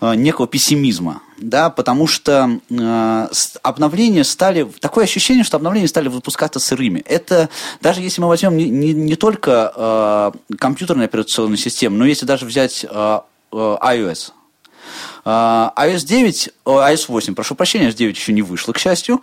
некого 0.00 0.48
пессимизма, 0.48 1.22
да, 1.38 1.70
потому 1.70 2.06
что 2.06 2.58
э, 2.70 3.28
обновления 3.62 4.24
стали, 4.24 4.64
такое 4.80 5.04
ощущение, 5.04 5.44
что 5.44 5.56
обновления 5.56 5.88
стали 5.88 6.08
выпускаться 6.08 6.58
сырыми. 6.58 7.00
Это 7.00 7.48
даже 7.80 8.00
если 8.00 8.20
мы 8.20 8.28
возьмем 8.28 8.56
не, 8.56 8.68
не, 8.68 8.92
не 8.92 9.16
только 9.16 9.72
э, 9.74 10.56
компьютерные 10.58 11.06
операционные 11.06 11.58
системы, 11.58 11.98
но 11.98 12.06
если 12.06 12.26
даже 12.26 12.46
взять 12.46 12.84
э, 12.88 13.20
э, 13.52 13.56
iOS. 13.56 14.32
А, 15.24 15.72
iOS 15.76 16.04
9, 16.06 16.50
о, 16.64 16.80
iOS 16.80 17.04
8, 17.08 17.34
прошу 17.34 17.54
прощения, 17.54 17.88
iOS 17.88 17.94
9 17.94 18.16
еще 18.16 18.32
не 18.32 18.42
вышло, 18.42 18.72
к 18.72 18.78
счастью. 18.78 19.20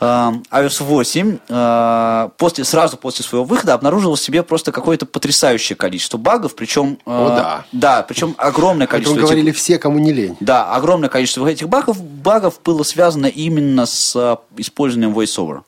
А, 0.00 0.34
iOS 0.50 0.82
8 0.82 1.38
а, 1.48 2.30
после, 2.36 2.64
сразу 2.64 2.96
после 2.96 3.24
своего 3.24 3.44
выхода 3.44 3.74
обнаружила 3.74 4.16
в 4.16 4.20
себе 4.20 4.42
просто 4.42 4.72
какое-то 4.72 5.06
потрясающее 5.06 5.76
количество 5.76 6.18
багов, 6.18 6.54
причем... 6.54 6.98
О, 7.06 7.28
да. 7.28 7.64
Да, 7.72 8.02
причем 8.02 8.34
огромное 8.38 8.86
количество 8.86 9.16
этих- 9.18 9.26
говорили 9.26 9.52
все, 9.52 9.78
кому 9.78 9.98
не 9.98 10.12
лень. 10.12 10.36
да, 10.40 10.72
огромное 10.74 11.08
количество 11.08 11.46
этих 11.46 11.68
багов, 11.68 12.02
багов 12.02 12.60
было 12.64 12.82
связано 12.82 13.26
именно 13.26 13.86
с 13.86 14.38
использованием 14.56 15.16
VoiceOver. 15.18 15.62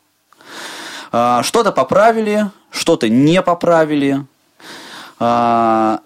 Что-то 1.42 1.72
поправили, 1.72 2.50
что-то 2.70 3.08
не 3.08 3.40
поправили. 3.40 4.26
А, 5.18 6.00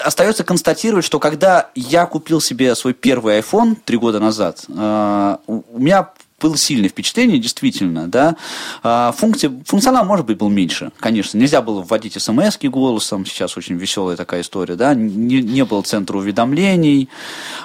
Остается 0.00 0.44
констатировать, 0.44 1.04
что 1.04 1.18
когда 1.18 1.70
я 1.74 2.06
купил 2.06 2.40
себе 2.40 2.74
свой 2.74 2.94
первый 2.94 3.38
iPhone 3.40 3.76
три 3.84 3.98
года 3.98 4.18
назад, 4.20 4.64
у 4.68 5.64
у 5.74 5.78
меня 5.78 6.10
было 6.44 6.58
сильное 6.58 6.90
впечатление, 6.90 7.38
действительно, 7.38 8.06
да. 8.06 8.36
А, 8.82 9.12
Функция, 9.12 9.50
функционал, 9.64 10.04
может 10.04 10.26
быть, 10.26 10.36
был 10.36 10.50
меньше, 10.50 10.92
конечно. 11.00 11.38
Нельзя 11.38 11.62
было 11.62 11.80
вводить 11.80 12.20
смс 12.20 12.58
голосом, 12.62 13.24
сейчас 13.24 13.56
очень 13.56 13.76
веселая 13.76 14.16
такая 14.16 14.42
история, 14.42 14.76
да. 14.76 14.92
Не, 14.94 15.40
не 15.40 15.64
было 15.64 15.80
центра 15.80 16.18
уведомлений, 16.18 17.08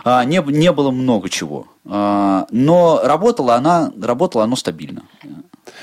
а, 0.06 0.24
не, 0.24 0.38
не 0.38 0.72
было 0.72 0.92
много 0.92 1.28
чего. 1.30 1.68
А, 1.86 2.48
Но 2.52 3.02
работала 3.04 3.56
она, 3.56 3.92
работало 4.02 4.46
оно 4.46 4.56
стабильно. 4.56 5.04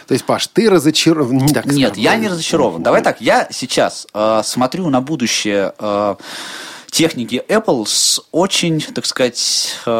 То 0.07 0.15
есть, 0.15 0.25
Паш, 0.25 0.47
ты 0.47 0.71
разочарован? 0.71 1.47
Нет, 1.67 1.99
я 1.99 2.17
не 2.17 2.29
разочарован. 2.29 2.83
Давай 2.83 3.03
так, 3.03 3.21
я 3.21 3.47
сейчас 3.51 4.07
э, 4.15 4.41
смотрю 4.45 4.89
на 4.89 5.01
будущее 5.01 5.75
э, 5.79 6.15
техники 6.97 7.45
Apple 7.49 7.85
с 7.85 8.27
очень, 8.33 8.81
так 8.81 9.05
сказать, 9.05 9.79
э, 9.85 9.91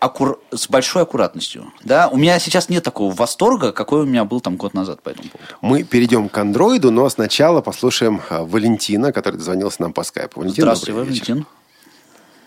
аккур- 0.00 0.40
с 0.50 0.68
большой 0.68 1.02
аккуратностью. 1.02 1.72
Да? 1.84 2.08
У 2.08 2.16
меня 2.16 2.40
сейчас 2.40 2.68
нет 2.68 2.82
такого 2.82 3.14
восторга, 3.14 3.70
какой 3.70 4.02
у 4.02 4.04
меня 4.04 4.24
был 4.24 4.40
там 4.40 4.56
год 4.56 4.74
назад 4.74 5.00
по 5.00 5.10
этому 5.10 5.28
поводу. 5.28 5.52
Мы 5.60 5.84
перейдем 5.84 6.28
к 6.28 6.36
андроиду, 6.36 6.90
но 6.90 7.08
сначала 7.08 7.60
послушаем 7.60 8.20
а, 8.28 8.42
Валентина, 8.42 9.12
который 9.12 9.36
дозвонился 9.36 9.82
нам 9.82 9.92
по 9.92 10.02
скайпу. 10.02 10.40
Валентин, 10.40 10.68
вечер. 10.68 10.92
Валентин. 10.92 11.46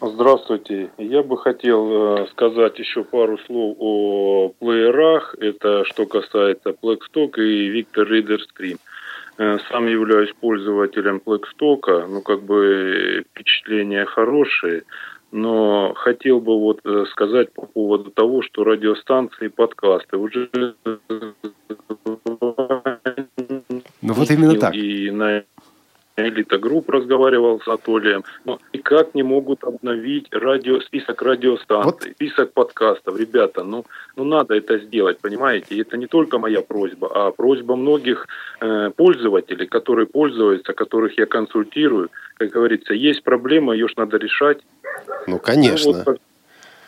Здравствуйте. 0.01 0.89
Я 0.97 1.23
бы 1.23 1.37
хотел 1.37 2.17
э, 2.17 2.27
сказать 2.31 2.77
еще 2.77 3.05
пару 3.05 3.37
слов 3.45 3.77
о 3.79 4.49
плеерах. 4.59 5.33
Это 5.39 5.85
что 5.85 6.05
касается 6.05 6.71
Blackstock 6.71 7.37
и 7.37 7.79
Victor 7.79 8.05
Reader 8.09 8.39
Stream. 8.51 8.79
Э, 9.37 9.57
Сам 9.69 9.87
являюсь 9.87 10.31
пользователем 10.39 11.21
Plextalk, 11.25 12.07
ну 12.07 12.21
как 12.21 12.43
бы 12.43 13.25
впечатления 13.31 14.05
хорошие, 14.05 14.83
но 15.31 15.93
хотел 15.95 16.39
бы 16.39 16.59
вот 16.59 16.81
э, 16.85 17.05
сказать 17.11 17.51
по 17.53 17.65
поводу 17.65 18.11
того, 18.11 18.43
что 18.43 18.63
радиостанции 18.63 19.45
и 19.45 19.49
подкасты 19.49 20.17
уже 20.17 20.49
Ну 24.01 24.13
вот 24.13 24.29
именно 24.29 24.59
так. 24.59 24.75
и 24.75 25.09
на 25.09 25.43
Элита 26.15 26.57
Групп 26.59 26.89
разговаривал 26.89 27.59
с 27.59 27.67
Анатолием, 27.67 28.23
но 28.45 28.59
никак 28.71 29.15
не 29.15 29.23
могут 29.23 29.63
обновить 29.63 30.27
радио, 30.31 30.79
список 30.81 31.21
радиостанций, 31.21 32.09
вот. 32.09 32.15
список 32.15 32.53
подкастов. 32.53 33.19
Ребята, 33.19 33.63
ну, 33.63 33.85
ну 34.15 34.23
надо 34.23 34.53
это 34.53 34.77
сделать, 34.77 35.19
понимаете? 35.19 35.75
И 35.75 35.81
это 35.81 35.97
не 35.97 36.07
только 36.07 36.37
моя 36.37 36.61
просьба, 36.61 37.09
а 37.13 37.31
просьба 37.31 37.75
многих 37.75 38.27
э, 38.61 38.91
пользователей, 38.95 39.65
которые 39.65 40.05
пользуются, 40.05 40.73
которых 40.73 41.17
я 41.17 41.25
консультирую. 41.25 42.09
Как 42.37 42.49
говорится, 42.49 42.93
есть 42.93 43.23
проблема, 43.23 43.73
ее 43.73 43.87
ж 43.87 43.93
надо 43.97 44.17
решать. 44.17 44.59
Ну, 45.27 45.39
конечно. 45.39 45.91
Ну, 45.91 46.03
вот, 46.05 46.19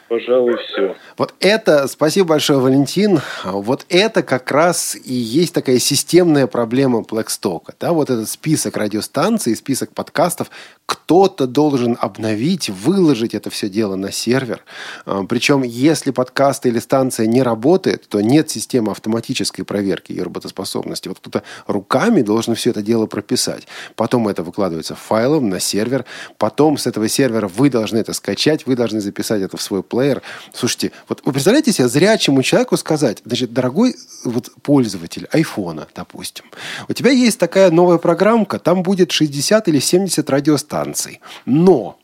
Пожалуй, 0.08 0.56
все. 0.58 0.96
Вот 1.18 1.34
это, 1.40 1.88
спасибо 1.88 2.30
большое, 2.30 2.60
Валентин. 2.60 3.22
Вот 3.44 3.88
это 3.90 4.22
как 4.22 4.52
раз 4.52 4.96
и 4.96 5.14
есть 5.14 5.54
такая 5.54 5.80
системная 5.80 6.46
проблема 6.46 7.00
Blackstock. 7.00 7.74
Да? 7.80 7.92
Вот 7.92 8.12
этот 8.12 8.30
список 8.30 8.78
радиостанций, 8.78 9.56
список 9.56 9.94
подкастов, 9.94 10.52
кто-то 10.86 11.48
должен 11.48 11.98
обновить, 12.00 12.70
выложить 12.70 13.34
это 13.34 13.50
все 13.50 13.68
дело 13.68 13.96
на 13.96 14.12
сервер. 14.12 14.64
А, 15.08 15.24
Причем, 15.24 15.64
если 15.64 16.12
подкаст 16.12 16.68
или 16.68 16.78
станция 16.78 17.26
не 17.26 17.42
работает, 17.42 18.08
то 18.08 18.22
нет 18.22 18.52
системы 18.52 18.92
автоматической 18.92 19.66
проверки 19.66 20.12
ее 20.12 20.24
работоспособности. 20.24 21.08
Вот 21.08 21.18
кто-то 21.18 21.42
руками 21.66 22.22
должен 22.22 22.54
все 22.54 22.70
это 22.70 22.84
дело 22.84 23.08
прописать. 23.08 23.68
Потом 23.96 24.28
это 24.28 24.44
выкладывается 24.44 24.94
файлом 24.94 25.50
на 25.50 25.60
сервер. 25.60 26.06
Потом 26.38 26.78
с 26.78 26.86
этого 26.86 27.10
сервера 27.10 27.48
вы 27.48 27.72
должны 27.72 27.98
это 27.98 28.14
скачать, 28.14 28.68
вы 28.68 28.76
должны 28.76 29.02
записать 29.02 29.42
это 29.42 29.58
в 29.58 29.62
свой 29.64 29.82
плеер. 29.96 30.22
Слушайте, 30.54 30.92
вот 31.08 31.22
вы 31.24 31.32
представляете 31.32 31.72
себе 31.72 31.88
зрячему 31.88 32.44
человеку 32.44 32.78
сказать, 32.78 33.22
значит, 33.26 33.54
дорогой 33.54 33.96
вот 34.24 34.50
пользователь 34.62 35.28
айфона, 35.32 35.88
допустим, 35.96 36.46
у 36.88 36.94
тебя 36.94 37.12
есть 37.12 37.40
такая 37.40 37.72
новая 37.72 37.98
программка, 37.98 38.60
там 38.60 38.84
будет 38.84 39.12
60 39.12 39.68
или 39.68 39.80
70 39.80 40.30
радиостанций, 40.30 41.22
но 41.46 41.98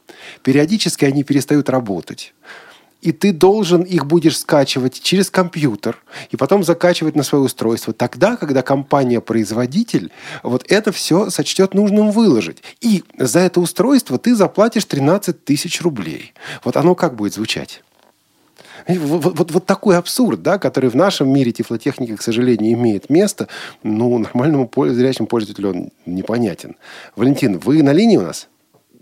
периодически 0.43 1.05
они 1.05 1.23
перестают 1.23 1.69
работать 1.69 2.33
и 3.01 3.11
ты 3.11 3.33
должен 3.33 3.81
их 3.81 4.05
будешь 4.05 4.37
скачивать 4.37 5.01
через 5.01 5.29
компьютер 5.29 5.97
и 6.29 6.37
потом 6.37 6.63
закачивать 6.63 7.15
на 7.15 7.23
свое 7.23 7.43
устройство 7.43 7.93
тогда, 7.93 8.35
когда 8.35 8.61
компания-производитель 8.61 10.11
вот 10.43 10.65
это 10.69 10.91
все 10.91 11.29
сочтет 11.29 11.73
нужным 11.73 12.11
выложить. 12.11 12.63
И 12.79 13.03
за 13.17 13.39
это 13.39 13.59
устройство 13.59 14.17
ты 14.17 14.35
заплатишь 14.35 14.85
13 14.85 15.43
тысяч 15.43 15.81
рублей. 15.81 16.33
Вот 16.63 16.77
оно 16.77 16.95
как 16.95 17.15
будет 17.15 17.33
звучать? 17.33 17.83
Вот, 18.87 19.37
вот, 19.37 19.51
вот 19.51 19.65
такой 19.65 19.97
абсурд, 19.97 20.41
да, 20.41 20.57
который 20.57 20.89
в 20.89 20.95
нашем 20.95 21.31
мире 21.31 21.51
тифлотехники, 21.51 22.15
к 22.15 22.21
сожалению, 22.21 22.73
имеет 22.73 23.09
место. 23.09 23.47
Ну, 23.83 24.17
нормальному 24.17 24.69
зрячему 24.75 25.27
пользователю 25.27 25.69
он 25.69 25.89
непонятен. 26.05 26.75
Валентин, 27.15 27.59
вы 27.59 27.83
на 27.83 27.93
линии 27.93 28.17
у 28.17 28.21
нас? 28.21 28.47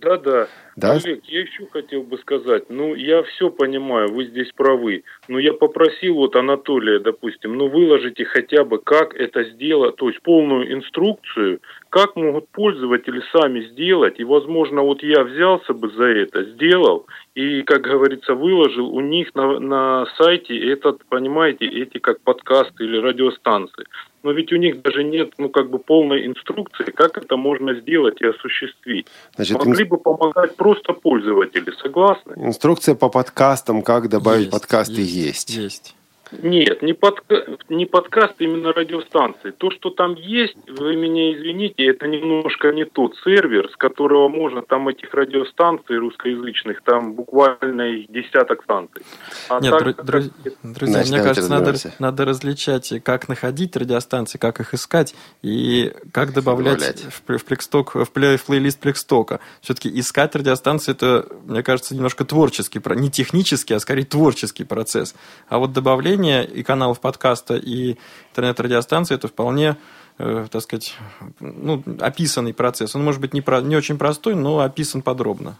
Да, 0.01 0.17
да. 0.17 0.47
Да? 0.75 0.93
Олег, 0.93 1.25
я 1.25 1.41
еще 1.41 1.67
хотел 1.67 2.03
бы 2.03 2.17
сказать, 2.19 2.69
ну, 2.69 2.95
я 2.95 3.23
все 3.23 3.49
понимаю, 3.49 4.13
вы 4.13 4.25
здесь 4.25 4.49
правы, 4.55 5.03
но 5.27 5.37
я 5.37 5.51
попросил 5.51 6.15
вот 6.15 6.37
Анатолия, 6.37 6.99
допустим, 6.99 7.57
ну, 7.57 7.67
выложите 7.67 8.23
хотя 8.23 8.63
бы, 8.63 8.79
как 8.79 9.13
это 9.13 9.43
сделать, 9.43 9.97
то 9.97 10.07
есть 10.07 10.21
полную 10.21 10.71
инструкцию, 10.71 11.59
как 11.89 12.15
могут 12.15 12.47
пользователи 12.49 13.21
сами 13.33 13.61
сделать, 13.71 14.19
и, 14.19 14.23
возможно, 14.23 14.81
вот 14.81 15.03
я 15.03 15.23
взялся 15.23 15.73
бы 15.73 15.89
за 15.89 16.05
это, 16.05 16.43
сделал, 16.43 17.07
и, 17.35 17.61
как 17.63 17.81
говорится, 17.81 18.33
выложил 18.33 18.87
у 18.87 19.01
них 19.01 19.35
на, 19.35 19.59
на 19.59 20.05
сайте 20.17 20.57
этот, 20.71 21.03
понимаете, 21.09 21.65
эти 21.65 21.97
как 21.97 22.21
подкасты 22.21 22.85
или 22.85 22.97
радиостанции 22.97 23.85
но 24.23 24.31
ведь 24.31 24.51
у 24.51 24.57
них 24.57 24.81
даже 24.81 25.03
нет, 25.03 25.33
ну, 25.37 25.49
как 25.49 25.69
бы 25.69 25.79
полной 25.79 26.25
инструкции, 26.25 26.91
как 26.91 27.17
это 27.17 27.37
можно 27.37 27.73
сделать 27.75 28.21
и 28.21 28.25
осуществить. 28.25 29.07
Значит, 29.35 29.57
Могли 29.57 29.83
ин... 29.83 29.89
бы 29.89 29.97
помогать 29.97 30.55
просто 30.55 30.93
пользователи, 30.93 31.71
согласны? 31.81 32.33
Инструкция 32.37 32.95
по 32.95 33.09
подкастам, 33.09 33.81
как 33.81 34.09
добавить 34.09 34.47
есть, 34.47 34.51
подкасты, 34.51 35.01
есть. 35.01 35.49
Есть. 35.55 35.95
Нет, 36.31 36.81
не, 36.81 36.93
подка... 36.93 37.43
не 37.69 37.85
подкаст, 37.85 38.35
именно 38.39 38.71
радиостанции. 38.71 39.51
То, 39.51 39.71
что 39.71 39.89
там 39.89 40.13
есть, 40.15 40.57
вы 40.67 40.95
меня 40.95 41.33
извините, 41.33 41.87
это 41.87 42.07
немножко 42.07 42.71
не 42.71 42.85
тот 42.85 43.15
сервер, 43.23 43.69
с 43.71 43.75
которого 43.75 44.29
можно 44.29 44.61
там 44.61 44.87
этих 44.87 45.13
радиостанций 45.13 45.97
русскоязычных, 45.97 46.81
там 46.83 47.13
буквально 47.13 47.81
их 47.81 48.11
десяток 48.11 48.63
станций. 48.63 49.01
А 49.49 49.59
Нет, 49.59 49.71
так, 49.71 50.05
друз... 50.05 50.31
как... 50.43 50.53
друзья, 50.73 51.03
Значит, 51.03 51.13
мне 51.13 51.23
кажется, 51.23 51.49
надо, 51.49 51.73
надо 51.97 52.25
различать, 52.25 52.93
как 53.03 53.27
находить 53.27 53.75
радиостанции, 53.75 54.37
как 54.37 54.59
их 54.59 54.73
искать 54.73 55.15
и 55.41 55.91
как 56.11 56.33
добавлять, 56.33 56.79
добавлять. 56.79 57.01
В, 57.01 57.37
в, 57.37 57.45
плексток, 57.45 57.95
в, 57.95 58.11
плей, 58.11 58.37
в 58.37 58.45
плейлист 58.45 58.79
плекстока. 58.79 59.39
Все-таки 59.61 59.89
искать 59.99 60.35
радиостанции, 60.35 60.91
это, 60.91 61.27
мне 61.45 61.63
кажется, 61.63 61.95
немножко 61.95 62.23
творческий, 62.23 62.79
не 62.95 63.09
технический, 63.09 63.73
а 63.73 63.79
скорее 63.79 64.05
творческий 64.05 64.63
процесс. 64.63 65.15
А 65.47 65.57
вот 65.57 65.73
добавление 65.73 66.18
приложения 66.19 66.43
и 66.43 66.63
каналов 66.63 66.99
подкаста, 66.99 67.55
и 67.55 67.95
интернет-радиостанции, 68.31 69.15
это 69.15 69.27
вполне 69.27 69.77
э, 70.17 70.47
так 70.51 70.61
сказать, 70.61 70.95
ну, 71.39 71.81
описанный 71.99 72.53
процесс. 72.53 72.95
Он 72.95 73.03
может 73.03 73.21
быть 73.21 73.33
не, 73.33 73.41
про, 73.41 73.61
не 73.61 73.75
очень 73.75 73.97
простой, 73.97 74.35
но 74.35 74.59
описан 74.59 75.01
подробно. 75.01 75.57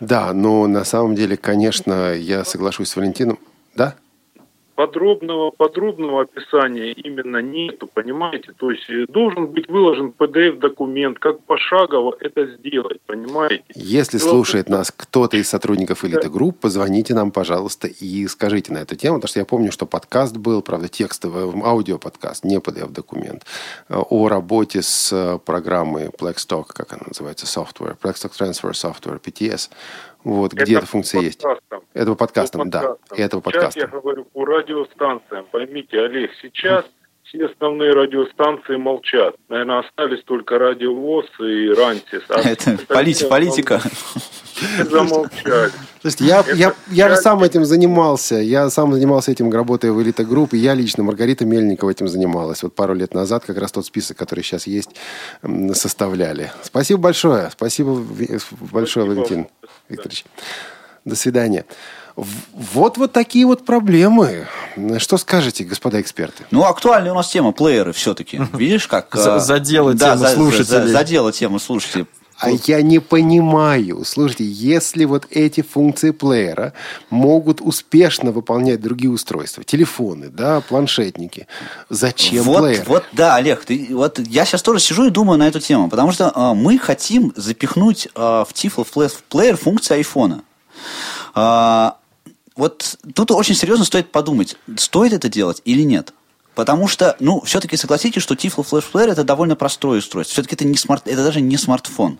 Да, 0.00 0.32
но 0.32 0.66
на 0.66 0.84
самом 0.84 1.14
деле, 1.14 1.36
конечно, 1.36 2.12
я 2.12 2.44
соглашусь 2.44 2.88
с 2.88 2.96
Валентином. 2.96 3.38
Да? 3.74 3.94
Подробного, 4.76 5.50
подробного 5.50 6.22
описания 6.22 6.92
именно 6.92 7.38
нету, 7.38 7.88
понимаете? 7.92 8.52
То 8.56 8.70
есть 8.70 8.88
э, 8.88 9.06
должен 9.08 9.48
быть 9.48 9.68
выложен 9.68 10.12
PDF-документ, 10.16 11.18
как 11.18 11.40
пошагово 11.40 12.16
это 12.20 12.46
сделать, 12.46 13.00
понимаете? 13.06 13.64
Если 13.74 14.18
Дело 14.18 14.30
слушает 14.30 14.68
нас 14.68 14.92
кто-то 14.94 15.36
из 15.38 15.48
сотрудников 15.48 16.04
элиты 16.04 16.28
групп, 16.28 16.60
позвоните 16.60 17.14
нам, 17.14 17.30
пожалуйста, 17.30 17.88
и 17.88 18.26
скажите 18.28 18.72
на 18.72 18.78
эту 18.78 18.94
тему, 18.96 19.16
потому 19.16 19.28
что 19.28 19.40
я 19.40 19.46
помню, 19.46 19.72
что 19.72 19.86
подкаст 19.86 20.36
был, 20.36 20.62
правда, 20.62 20.88
текстовый, 20.88 21.44
аудиоподкаст, 21.64 22.44
не 22.44 22.58
PDF-документ, 22.58 23.44
э, 23.88 23.96
о 23.96 24.28
работе 24.28 24.82
с 24.82 25.10
э, 25.12 25.38
программой 25.44 26.08
Blackstock, 26.08 26.66
как 26.68 26.92
она 26.92 27.02
называется, 27.08 27.46
software, 27.46 27.96
Blackstock 28.00 28.32
Transfer 28.38 28.72
Software, 28.72 29.20
PTS, 29.20 29.70
вот, 30.26 30.52
где 30.54 30.72
это 30.72 30.78
эта 30.78 30.86
функция 30.86 31.20
есть. 31.20 31.42
Этого 31.94 32.16
подкастом, 32.16 32.68
да. 32.68 32.96
Этого 33.16 33.40
подкаста. 33.40 33.70
Сейчас 33.70 33.92
я 33.92 34.00
говорю 34.00 34.24
по 34.24 34.44
радиостанциям. 34.44 35.46
Поймите, 35.52 36.00
Олег, 36.00 36.32
сейчас 36.42 36.84
все 37.22 37.46
основные 37.46 37.92
радиостанции 37.92 38.76
молчат. 38.76 39.36
Наверное, 39.48 39.80
остались 39.80 40.22
только 40.24 40.58
Радио 40.58 40.94
ВОЗ 40.94 41.26
и 41.40 41.68
Рантис. 41.70 42.22
А 42.28 42.40
это 42.40 42.76
политика. 42.88 43.28
политика. 43.28 43.80
Замолчали. 44.90 45.70
Слушайте, 46.00 46.24
я, 46.24 46.44
я, 46.54 46.74
я 46.90 47.08
же 47.08 47.16
сам 47.16 47.42
этим 47.42 47.64
занимался. 47.64 48.36
Я 48.36 48.70
сам 48.70 48.92
занимался 48.92 49.30
этим, 49.30 49.52
работая 49.52 49.92
в 49.92 50.02
элита 50.02 50.24
групп. 50.24 50.54
И 50.54 50.56
я 50.56 50.74
лично, 50.74 51.02
Маргарита 51.02 51.44
Мельникова 51.44 51.90
этим 51.90 52.08
занималась. 52.08 52.62
Вот 52.62 52.74
пару 52.74 52.94
лет 52.94 53.12
назад 53.12 53.44
как 53.44 53.58
раз 53.58 53.72
тот 53.72 53.86
список, 53.86 54.16
который 54.16 54.42
сейчас 54.42 54.66
есть, 54.66 54.90
составляли. 55.72 56.50
Спасибо 56.62 57.00
большое. 57.00 57.50
Спасибо 57.50 57.94
большое, 57.94 58.40
Спасибо. 58.70 59.02
Валентин. 59.04 59.46
Викторович. 59.88 60.24
До 61.04 61.14
свидания. 61.16 61.64
Вот 62.16 62.96
вот 62.96 63.12
такие 63.12 63.46
вот 63.46 63.66
проблемы. 63.66 64.46
Что 64.98 65.18
скажете, 65.18 65.64
господа 65.64 66.00
эксперты? 66.00 66.44
Ну, 66.50 66.64
актуальная 66.64 67.12
у 67.12 67.14
нас 67.14 67.28
тема 67.28 67.52
плееры 67.52 67.92
все-таки. 67.92 68.40
Видишь, 68.54 68.88
как... 68.88 69.14
Задела 69.14 69.96
тему 69.96 70.26
слушателей. 70.26 70.92
Задела 70.92 71.32
тему 71.32 71.58
слушателей. 71.58 72.06
А 72.38 72.50
я 72.50 72.82
не 72.82 72.98
понимаю. 72.98 74.04
Слушайте, 74.04 74.44
если 74.44 75.04
вот 75.04 75.26
эти 75.30 75.62
функции 75.62 76.10
плеера 76.10 76.74
могут 77.08 77.60
успешно 77.60 78.30
выполнять 78.30 78.80
другие 78.80 79.10
устройства, 79.10 79.64
телефоны, 79.64 80.28
да, 80.28 80.60
планшетники, 80.60 81.46
зачем 81.88 82.44
вот, 82.44 82.60
плеер? 82.60 82.84
Вот, 82.86 83.04
да, 83.12 83.36
Олег, 83.36 83.64
ты, 83.64 83.88
вот 83.90 84.18
я 84.18 84.44
сейчас 84.44 84.62
тоже 84.62 84.80
сижу 84.80 85.06
и 85.06 85.10
думаю 85.10 85.38
на 85.38 85.48
эту 85.48 85.60
тему, 85.60 85.88
потому 85.88 86.12
что 86.12 86.32
э, 86.34 86.54
мы 86.54 86.78
хотим 86.78 87.32
запихнуть 87.36 88.06
э, 88.06 88.18
в 88.18 88.48
Tiflo 88.52 88.86
Flash 88.86 89.14
плеер 89.30 89.56
функции 89.56 89.94
айфона. 89.94 90.42
Э, 91.34 91.92
вот 92.54 92.98
тут 93.14 93.30
очень 93.30 93.54
серьезно 93.54 93.84
стоит 93.86 94.12
подумать, 94.12 94.56
стоит 94.76 95.14
это 95.14 95.28
делать 95.28 95.62
или 95.64 95.82
нет. 95.82 96.12
Потому 96.56 96.88
что, 96.88 97.16
ну, 97.20 97.42
все-таки 97.42 97.76
согласитесь, 97.76 98.22
что 98.22 98.34
Tiflo 98.34 98.66
Flash 98.68 98.86
Player 98.90 99.12
это 99.12 99.24
довольно 99.24 99.56
простое 99.56 99.98
устройство. 99.98 100.32
Все-таки 100.32 100.54
это, 100.54 100.66
не 100.66 100.76
смарт, 100.76 101.06
это 101.06 101.22
даже 101.22 101.42
не 101.42 101.58
смартфон. 101.58 102.18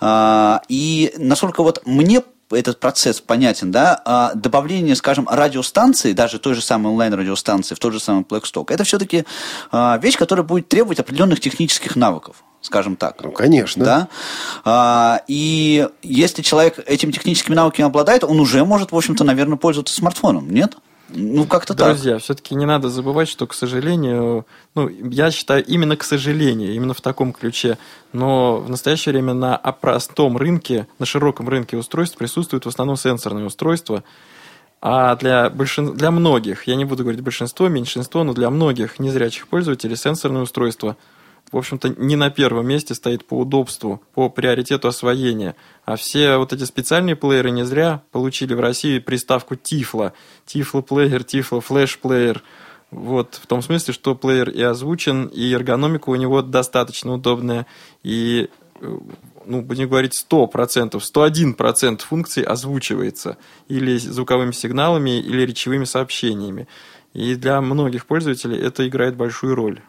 А, 0.00 0.60
и 0.68 1.14
насколько 1.16 1.62
вот 1.62 1.82
мне 1.86 2.22
этот 2.50 2.78
процесс 2.78 3.22
понятен, 3.22 3.72
да, 3.72 4.00
а 4.04 4.34
добавление, 4.34 4.94
скажем, 4.94 5.26
радиостанции, 5.30 6.12
даже 6.12 6.38
той 6.38 6.54
же 6.54 6.60
самой 6.60 6.92
онлайн-радиостанции 6.92 7.74
в 7.74 7.78
тот 7.78 7.94
же 7.94 8.00
самый 8.00 8.22
Blackstock, 8.24 8.66
это 8.68 8.84
все-таки 8.84 9.24
а, 9.72 9.96
вещь, 9.96 10.18
которая 10.18 10.44
будет 10.44 10.68
требовать 10.68 11.00
определенных 11.00 11.40
технических 11.40 11.96
навыков 11.96 12.44
скажем 12.60 12.96
так. 12.96 13.22
Ну, 13.22 13.30
конечно. 13.30 13.84
Да? 13.84 14.08
А, 14.64 15.20
и 15.28 15.86
если 16.02 16.40
человек 16.40 16.78
этими 16.86 17.12
техническими 17.12 17.54
навыками 17.54 17.86
обладает, 17.86 18.24
он 18.24 18.40
уже 18.40 18.64
может, 18.64 18.90
в 18.90 18.96
общем-то, 18.96 19.22
наверное, 19.22 19.58
пользоваться 19.58 19.94
смартфоном, 19.94 20.48
нет? 20.50 20.74
Ну, 21.14 21.46
как-то 21.46 21.74
так. 21.74 21.94
Друзья, 21.94 22.18
все-таки 22.18 22.54
не 22.54 22.66
надо 22.66 22.88
забывать, 22.88 23.28
что, 23.28 23.46
к 23.46 23.54
сожалению, 23.54 24.46
ну, 24.74 24.88
я 24.88 25.30
считаю, 25.30 25.64
именно 25.64 25.96
к 25.96 26.04
сожалению, 26.04 26.74
именно 26.74 26.94
в 26.94 27.00
таком 27.00 27.32
ключе, 27.32 27.78
но 28.12 28.58
в 28.58 28.68
настоящее 28.68 29.12
время 29.12 29.34
на 29.34 29.56
простом 29.56 30.36
рынке, 30.36 30.86
на 30.98 31.06
широком 31.06 31.48
рынке 31.48 31.76
устройств 31.76 32.18
присутствуют 32.18 32.66
в 32.66 32.68
основном 32.68 32.96
сенсорные 32.96 33.46
устройства, 33.46 34.02
а 34.80 35.16
для, 35.16 35.48
большин... 35.50 35.94
для 35.94 36.10
многих, 36.10 36.66
я 36.66 36.76
не 36.76 36.84
буду 36.84 37.04
говорить 37.04 37.22
большинство, 37.22 37.68
меньшинство, 37.68 38.24
но 38.24 38.34
для 38.34 38.50
многих 38.50 38.98
незрячих 38.98 39.48
пользователей 39.48 39.96
сенсорные 39.96 40.42
устройства– 40.42 40.96
в 41.52 41.56
общем-то, 41.56 41.90
не 41.90 42.16
на 42.16 42.30
первом 42.30 42.66
месте 42.66 42.94
стоит 42.94 43.24
по 43.24 43.38
удобству, 43.38 44.02
по 44.14 44.28
приоритету 44.28 44.88
освоения. 44.88 45.54
А 45.84 45.96
все 45.96 46.36
вот 46.36 46.52
эти 46.52 46.64
специальные 46.64 47.16
плееры 47.16 47.50
не 47.50 47.64
зря 47.64 48.02
получили 48.10 48.54
в 48.54 48.60
России 48.60 48.98
приставку 48.98 49.54
Тифло. 49.54 50.14
Тифло-плеер, 50.46 51.22
Тифло-флеш-плеер. 51.22 52.42
Вот, 52.90 53.40
в 53.42 53.46
том 53.46 53.62
смысле, 53.62 53.92
что 53.92 54.14
плеер 54.14 54.50
и 54.50 54.62
озвучен, 54.62 55.26
и 55.26 55.52
эргономика 55.52 56.10
у 56.10 56.14
него 56.14 56.42
достаточно 56.42 57.14
удобная, 57.14 57.66
и, 58.04 58.48
э, 58.80 58.98
ну, 59.46 59.62
будем 59.62 59.88
говорить, 59.88 60.14
100%, 60.14 61.00
101% 61.00 62.04
функций 62.04 62.44
озвучивается 62.44 63.36
или 63.68 63.96
звуковыми 63.98 64.52
сигналами, 64.52 65.18
или 65.18 65.42
речевыми 65.42 65.84
сообщениями. 65.84 66.68
И 67.14 67.34
для 67.34 67.60
многих 67.60 68.06
пользователей 68.06 68.58
это 68.58 68.86
играет 68.86 69.16
большую 69.16 69.56
роль. 69.56 69.80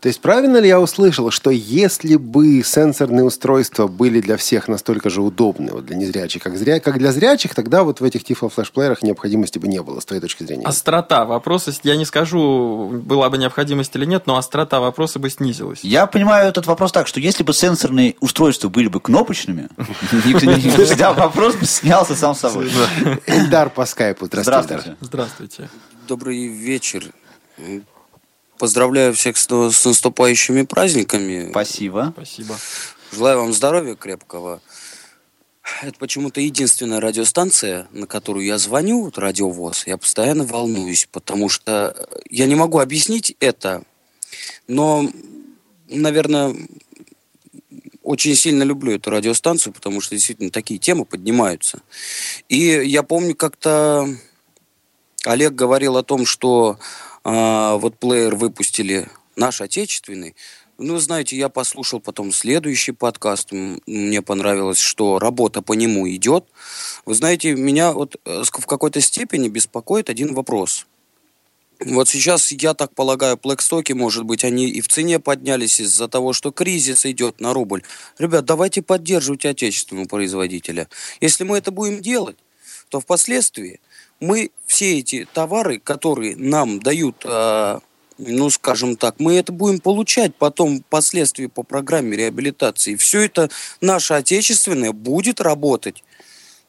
То 0.00 0.08
есть 0.08 0.20
правильно 0.20 0.58
ли 0.58 0.68
я 0.68 0.80
услышал, 0.80 1.30
что 1.30 1.50
если 1.50 2.16
бы 2.16 2.62
сенсорные 2.62 3.24
устройства 3.24 3.86
были 3.86 4.20
для 4.20 4.36
всех 4.36 4.68
настолько 4.68 5.10
же 5.10 5.22
удобны, 5.22 5.72
вот 5.72 5.86
для 5.86 5.96
незрячих, 5.96 6.42
как, 6.42 6.56
зря, 6.56 6.80
как 6.80 6.98
для 6.98 7.12
зрячих, 7.12 7.54
тогда 7.54 7.82
вот 7.82 8.00
в 8.00 8.04
этих 8.04 8.24
тифло-флешплеерах 8.24 9.02
необходимости 9.02 9.58
бы 9.58 9.68
не 9.68 9.82
было, 9.82 10.00
с 10.00 10.04
твоей 10.04 10.20
точки 10.20 10.44
зрения? 10.44 10.66
Острота 10.66 11.24
вопроса, 11.24 11.72
я 11.82 11.96
не 11.96 12.04
скажу, 12.04 12.88
была 13.04 13.30
бы 13.30 13.38
необходимость 13.38 13.94
или 13.96 14.04
нет, 14.04 14.26
но 14.26 14.36
острота 14.36 14.80
вопроса 14.80 15.18
бы 15.18 15.30
снизилась. 15.30 15.80
Я 15.82 16.06
понимаю 16.06 16.48
этот 16.48 16.66
вопрос 16.66 16.92
так, 16.92 17.06
что 17.06 17.20
если 17.20 17.42
бы 17.42 17.52
сенсорные 17.52 18.16
устройства 18.20 18.68
были 18.68 18.88
бы 18.88 19.00
кнопочными, 19.00 19.68
вопрос 21.16 21.56
бы 21.56 21.66
снялся 21.66 22.14
сам 22.14 22.34
собой. 22.34 22.70
Эльдар 23.26 23.70
по 23.70 23.86
скайпу. 23.86 24.26
Здравствуйте. 24.26 24.96
Здравствуйте. 25.00 25.68
Добрый 26.06 26.46
вечер. 26.46 27.12
Поздравляю 28.58 29.14
всех 29.14 29.36
с, 29.36 29.46
с 29.46 29.84
наступающими 29.84 30.62
праздниками. 30.62 31.48
Спасибо. 31.50 32.12
Спасибо. 32.14 32.56
Желаю 33.12 33.40
вам 33.40 33.52
здоровья 33.52 33.94
крепкого. 33.94 34.60
Это 35.82 35.98
почему-то 35.98 36.40
единственная 36.40 37.00
радиостанция, 37.00 37.88
на 37.90 38.06
которую 38.06 38.46
я 38.46 38.56
звоню, 38.58 39.04
вот 39.04 39.18
радиовоз. 39.18 39.86
Я 39.86 39.96
постоянно 39.96 40.44
волнуюсь, 40.44 41.08
потому 41.10 41.48
что 41.48 41.94
я 42.30 42.46
не 42.46 42.54
могу 42.54 42.78
объяснить 42.78 43.36
это, 43.40 43.82
но, 44.68 45.10
наверное, 45.88 46.56
очень 48.02 48.36
сильно 48.36 48.62
люблю 48.62 48.92
эту 48.92 49.10
радиостанцию, 49.10 49.72
потому 49.72 50.00
что 50.00 50.14
действительно 50.14 50.50
такие 50.50 50.78
темы 50.78 51.04
поднимаются. 51.04 51.82
И 52.48 52.58
я 52.58 53.02
помню, 53.02 53.34
как-то 53.34 54.08
Олег 55.24 55.54
говорил 55.54 55.96
о 55.96 56.04
том, 56.04 56.24
что 56.24 56.78
а, 57.28 57.76
вот 57.78 57.98
плеер 57.98 58.36
выпустили 58.36 59.08
наш 59.34 59.60
отечественный. 59.60 60.36
Ну, 60.78 60.96
знаете, 60.98 61.36
я 61.36 61.48
послушал 61.48 61.98
потом 61.98 62.30
следующий 62.30 62.92
подкаст. 62.92 63.50
Мне 63.50 64.22
понравилось, 64.22 64.78
что 64.78 65.18
работа 65.18 65.60
по 65.60 65.72
нему 65.72 66.08
идет. 66.08 66.44
Вы 67.04 67.14
знаете, 67.16 67.56
меня 67.56 67.92
вот 67.92 68.14
э, 68.24 68.44
в 68.44 68.66
какой-то 68.66 69.00
степени 69.00 69.48
беспокоит 69.48 70.08
один 70.08 70.34
вопрос. 70.34 70.86
Вот 71.80 72.08
сейчас, 72.08 72.52
я 72.52 72.74
так 72.74 72.94
полагаю, 72.94 73.36
плэкстоки, 73.36 73.92
может 73.92 74.24
быть, 74.24 74.44
они 74.44 74.68
и 74.68 74.80
в 74.80 74.86
цене 74.86 75.18
поднялись 75.18 75.80
из-за 75.80 76.06
того, 76.06 76.32
что 76.32 76.52
кризис 76.52 77.06
идет 77.06 77.40
на 77.40 77.52
рубль. 77.52 77.82
Ребят, 78.18 78.44
давайте 78.44 78.82
поддерживать 78.82 79.44
отечественного 79.44 80.06
производителя. 80.06 80.88
Если 81.20 81.42
мы 81.42 81.58
это 81.58 81.72
будем 81.72 82.00
делать, 82.02 82.36
то 82.88 83.00
впоследствии 83.00 83.80
мы 84.20 84.50
все 84.66 84.98
эти 84.98 85.26
товары, 85.32 85.78
которые 85.78 86.36
нам 86.36 86.80
дают, 86.80 87.22
э, 87.24 87.78
ну, 88.18 88.50
скажем 88.50 88.96
так, 88.96 89.16
мы 89.18 89.36
это 89.36 89.52
будем 89.52 89.80
получать 89.80 90.34
потом 90.34 90.80
впоследствии 90.80 91.46
по 91.46 91.62
программе 91.62 92.16
реабилитации. 92.16 92.96
Все 92.96 93.22
это 93.22 93.50
наше 93.80 94.14
отечественное 94.14 94.92
будет 94.92 95.40
работать 95.40 96.02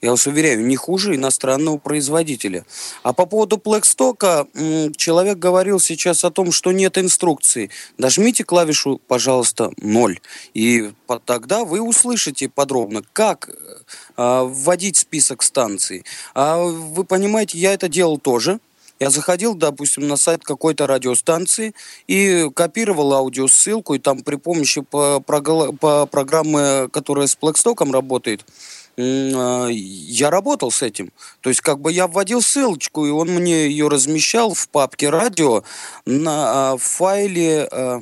я 0.02 0.12
вас 0.12 0.28
уверяю, 0.28 0.66
не 0.66 0.76
хуже 0.76 1.16
иностранного 1.16 1.78
производителя. 1.78 2.66
А 3.04 3.14
по 3.14 3.26
поводу 3.26 3.58
Плэкстока, 3.58 4.48
человек 4.96 5.40
говорил 5.40 5.80
сейчас 5.80 6.24
о 6.24 6.32
том, 6.32 6.52
что 6.52 6.72
нет 6.72 6.98
инструкции. 6.98 7.70
Дожмите 7.98 8.44
клавишу, 8.44 9.02
пожалуйста, 9.08 9.72
0. 9.78 10.20
И 10.54 10.92
тогда 11.26 11.66
вы 11.66 11.82
услышите 11.82 12.48
подробно, 12.50 13.02
как 13.14 13.50
э, 13.50 14.42
вводить 14.44 14.98
список 14.98 15.42
станций. 15.42 16.04
А 16.36 16.58
вы 16.58 17.04
понимаете, 17.04 17.58
я 17.58 17.74
это 17.74 17.90
делал 17.90 18.18
тоже. 18.18 18.60
Я 19.00 19.12
заходил, 19.12 19.54
допустим, 19.54 20.08
на 20.08 20.18
сайт 20.18 20.44
какой-то 20.44 20.88
радиостанции 20.88 21.74
и 22.08 22.50
копировал 22.56 23.14
аудиосылку, 23.14 23.94
и 23.94 24.00
там 24.00 24.24
при 24.24 24.38
помощи 24.38 24.82
по, 24.82 25.20
по, 25.20 26.06
программы, 26.08 26.90
которая 26.92 27.28
с 27.28 27.36
Плэкстоком 27.36 27.94
работает, 27.94 28.44
а, 28.44 28.87
я 28.98 30.32
работал 30.32 30.72
с 30.72 30.82
этим. 30.82 31.12
То 31.42 31.50
есть 31.50 31.62
как 31.62 31.80
бы 31.80 31.92
я 31.92 32.08
вводил 32.08 32.42
ссылочку, 32.42 33.06
и 33.06 33.12
он 33.12 33.30
мне 33.30 33.68
ее 33.68 33.88
размещал 33.88 34.54
в 34.54 34.70
папке 34.70 35.10
радио 35.10 35.64
на 36.06 36.72
а, 36.74 36.78
файле, 36.78 37.68
а, 37.72 38.00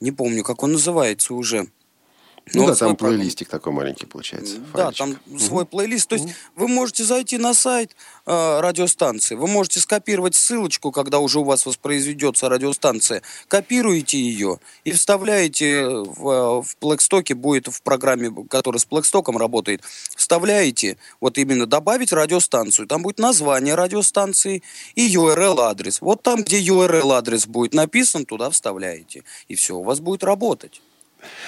не 0.00 0.12
помню, 0.12 0.42
как 0.42 0.62
он 0.62 0.72
называется 0.72 1.34
уже. 1.34 1.68
Ну, 2.54 2.62
ну 2.62 2.68
да, 2.68 2.76
там 2.76 2.94
плейлистик 2.94 3.48
такой 3.48 3.72
маленький 3.72 4.06
получается. 4.06 4.58
Да, 4.72 4.92
там 4.92 5.18
угу. 5.26 5.38
свой 5.38 5.66
плейлист. 5.66 6.08
То 6.08 6.14
есть 6.14 6.26
угу. 6.26 6.34
вы 6.54 6.68
можете 6.68 7.02
зайти 7.02 7.38
на 7.38 7.54
сайт 7.54 7.96
э, 8.24 8.60
радиостанции, 8.60 9.34
вы 9.34 9.48
можете 9.48 9.80
скопировать 9.80 10.36
ссылочку, 10.36 10.92
когда 10.92 11.18
уже 11.18 11.40
у 11.40 11.44
вас 11.44 11.66
воспроизведется 11.66 12.48
радиостанция, 12.48 13.22
копируете 13.48 14.20
ее 14.20 14.60
и 14.84 14.92
вставляете 14.92 15.88
в, 15.88 16.62
в 16.62 16.76
Blackstock, 16.80 17.34
будет 17.34 17.66
в 17.66 17.82
программе, 17.82 18.32
которая 18.48 18.78
с 18.78 18.86
Blackstock 18.86 19.36
работает, 19.36 19.82
вставляете 20.14 20.98
вот 21.20 21.38
именно 21.38 21.66
добавить 21.66 22.12
радиостанцию. 22.12 22.86
Там 22.86 23.02
будет 23.02 23.18
название 23.18 23.74
радиостанции 23.74 24.62
и 24.94 25.12
URL-адрес. 25.12 26.00
Вот 26.00 26.22
там, 26.22 26.44
где 26.44 26.60
URL-адрес 26.60 27.48
будет 27.48 27.74
написан, 27.74 28.24
туда 28.24 28.50
вставляете. 28.50 29.24
И 29.48 29.56
все, 29.56 29.76
у 29.76 29.82
вас 29.82 29.98
будет 29.98 30.22
работать. 30.22 30.80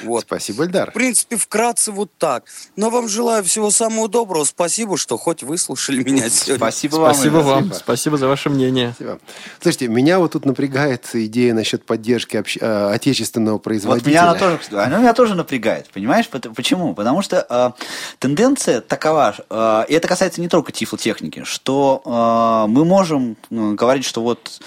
Вот. 0.05 0.23
Спасибо, 0.23 0.65
Эльдар. 0.65 0.91
В 0.91 0.95
принципе, 0.95 1.37
вкратце 1.37 1.93
вот 1.93 2.11
так. 2.19 2.45
Но 2.77 2.91
вам 2.91 3.09
желаю 3.09 3.45
всего 3.45 3.71
самого 3.71 4.09
доброго. 4.09 4.45
Спасибо, 4.45 4.97
что 4.97 5.17
хоть 5.17 5.43
выслушали 5.43 6.03
меня 6.03 6.29
сегодня. 6.29 6.57
Спасибо 6.57 6.97
вам. 6.97 7.15
Спасибо 7.15 7.37
вам. 7.37 7.65
Спасибо. 7.67 7.85
спасибо 7.85 8.17
за 8.17 8.29
ваше 8.29 8.51
мнение. 8.51 8.93
Спасибо. 8.95 9.19
Слушайте, 9.61 9.89
меня 9.89 10.19
вот 10.19 10.33
тут 10.33 10.45
напрягает 10.45 11.09
идея 11.13 11.55
насчет 11.55 11.85
поддержки 11.85 12.37
обще... 12.37 12.61
Э, 12.61 12.93
отечественного 12.93 13.59
производителя. 13.59 14.05
Вот 14.05 14.11
меня 14.11 14.31
она 14.31 14.39
тоже, 14.39 14.85
она 14.85 14.99
меня 14.99 15.15
тоже 15.15 15.35
напрягает. 15.35 15.89
Понимаешь, 15.93 16.29
почему? 16.29 16.95
Потому 16.95 17.23
что 17.23 17.47
э, 17.49 17.85
тенденция 18.19 18.81
такова, 18.81 19.35
э, 19.51 19.85
и 19.89 19.95
это 19.95 20.09
касается 20.09 20.41
не 20.41 20.49
только 20.49 20.73
тифлотехники, 20.73 21.45
что 21.45 22.03
э, 22.05 22.71
мы 22.71 22.85
можем 22.85 23.37
э, 23.51 23.73
говорить, 23.75 24.05
что 24.05 24.23
вот 24.23 24.61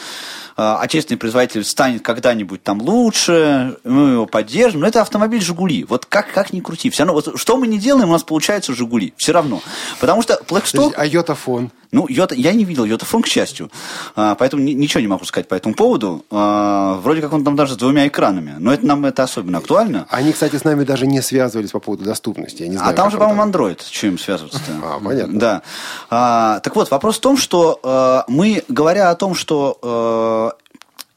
Э, 0.57 0.77
отечественный 0.79 1.17
производитель 1.17 1.63
станет 1.63 2.01
когда-нибудь 2.03 2.61
там 2.61 2.81
лучше, 2.81 3.77
мы 3.83 4.11
его 4.11 4.25
поддержим. 4.25 4.81
Но 4.81 4.87
это 4.87 5.00
автомобиль 5.01 5.41
«Жигули». 5.41 5.83
Вот 5.83 6.05
как, 6.05 6.31
как 6.31 6.53
ни 6.53 6.59
крути. 6.59 6.89
Все 6.89 7.03
равно, 7.03 7.13
вот, 7.13 7.39
что 7.39 7.57
мы 7.57 7.67
не 7.67 7.77
делаем, 7.77 8.09
у 8.09 8.13
нас 8.13 8.23
получается 8.23 8.73
«Жигули». 8.73 9.13
Все 9.17 9.31
равно. 9.31 9.61
Потому 9.99 10.21
что 10.21 10.41
Blackstock... 10.47 10.93
А 10.95 11.05
Йотафон? 11.05 11.71
Ну, 11.91 12.05
Йота, 12.07 12.35
я 12.35 12.53
не 12.53 12.63
видел 12.63 12.85
Йотафон, 12.85 13.21
к 13.21 13.27
счастью, 13.27 13.69
а, 14.15 14.35
поэтому 14.35 14.63
ни, 14.63 14.71
ничего 14.71 15.01
не 15.01 15.07
могу 15.07 15.25
сказать 15.25 15.49
по 15.49 15.55
этому 15.55 15.75
поводу. 15.75 16.25
А, 16.31 16.95
вроде 16.95 17.21
как 17.21 17.33
он 17.33 17.43
там 17.43 17.57
даже 17.57 17.73
с 17.73 17.77
двумя 17.77 18.07
экранами, 18.07 18.55
но 18.59 18.73
это 18.73 18.85
нам 18.85 19.05
это 19.05 19.23
особенно 19.23 19.57
актуально. 19.57 20.07
Они, 20.09 20.31
кстати, 20.31 20.55
с 20.55 20.63
нами 20.63 20.85
даже 20.85 21.05
не 21.05 21.21
связывались 21.21 21.71
по 21.71 21.79
поводу 21.79 22.05
доступности. 22.05 22.63
Я 22.63 22.69
не 22.69 22.77
знаю, 22.77 22.91
а 22.91 22.93
там 22.93 23.11
же, 23.11 23.17
по-моему, 23.17 23.43
Android, 23.43 23.79
чем 23.89 24.17
связываться-то. 24.17 24.71
А, 24.83 24.99
понятно. 24.99 25.39
Да. 25.39 25.61
А, 26.09 26.59
так 26.61 26.75
вот, 26.75 26.89
вопрос 26.91 27.17
в 27.17 27.19
том, 27.19 27.37
что 27.37 27.79
а, 27.83 28.23
мы, 28.27 28.63
говоря 28.67 29.09
о 29.09 29.15
том, 29.15 29.35
что 29.35 29.77
а, 29.81 30.51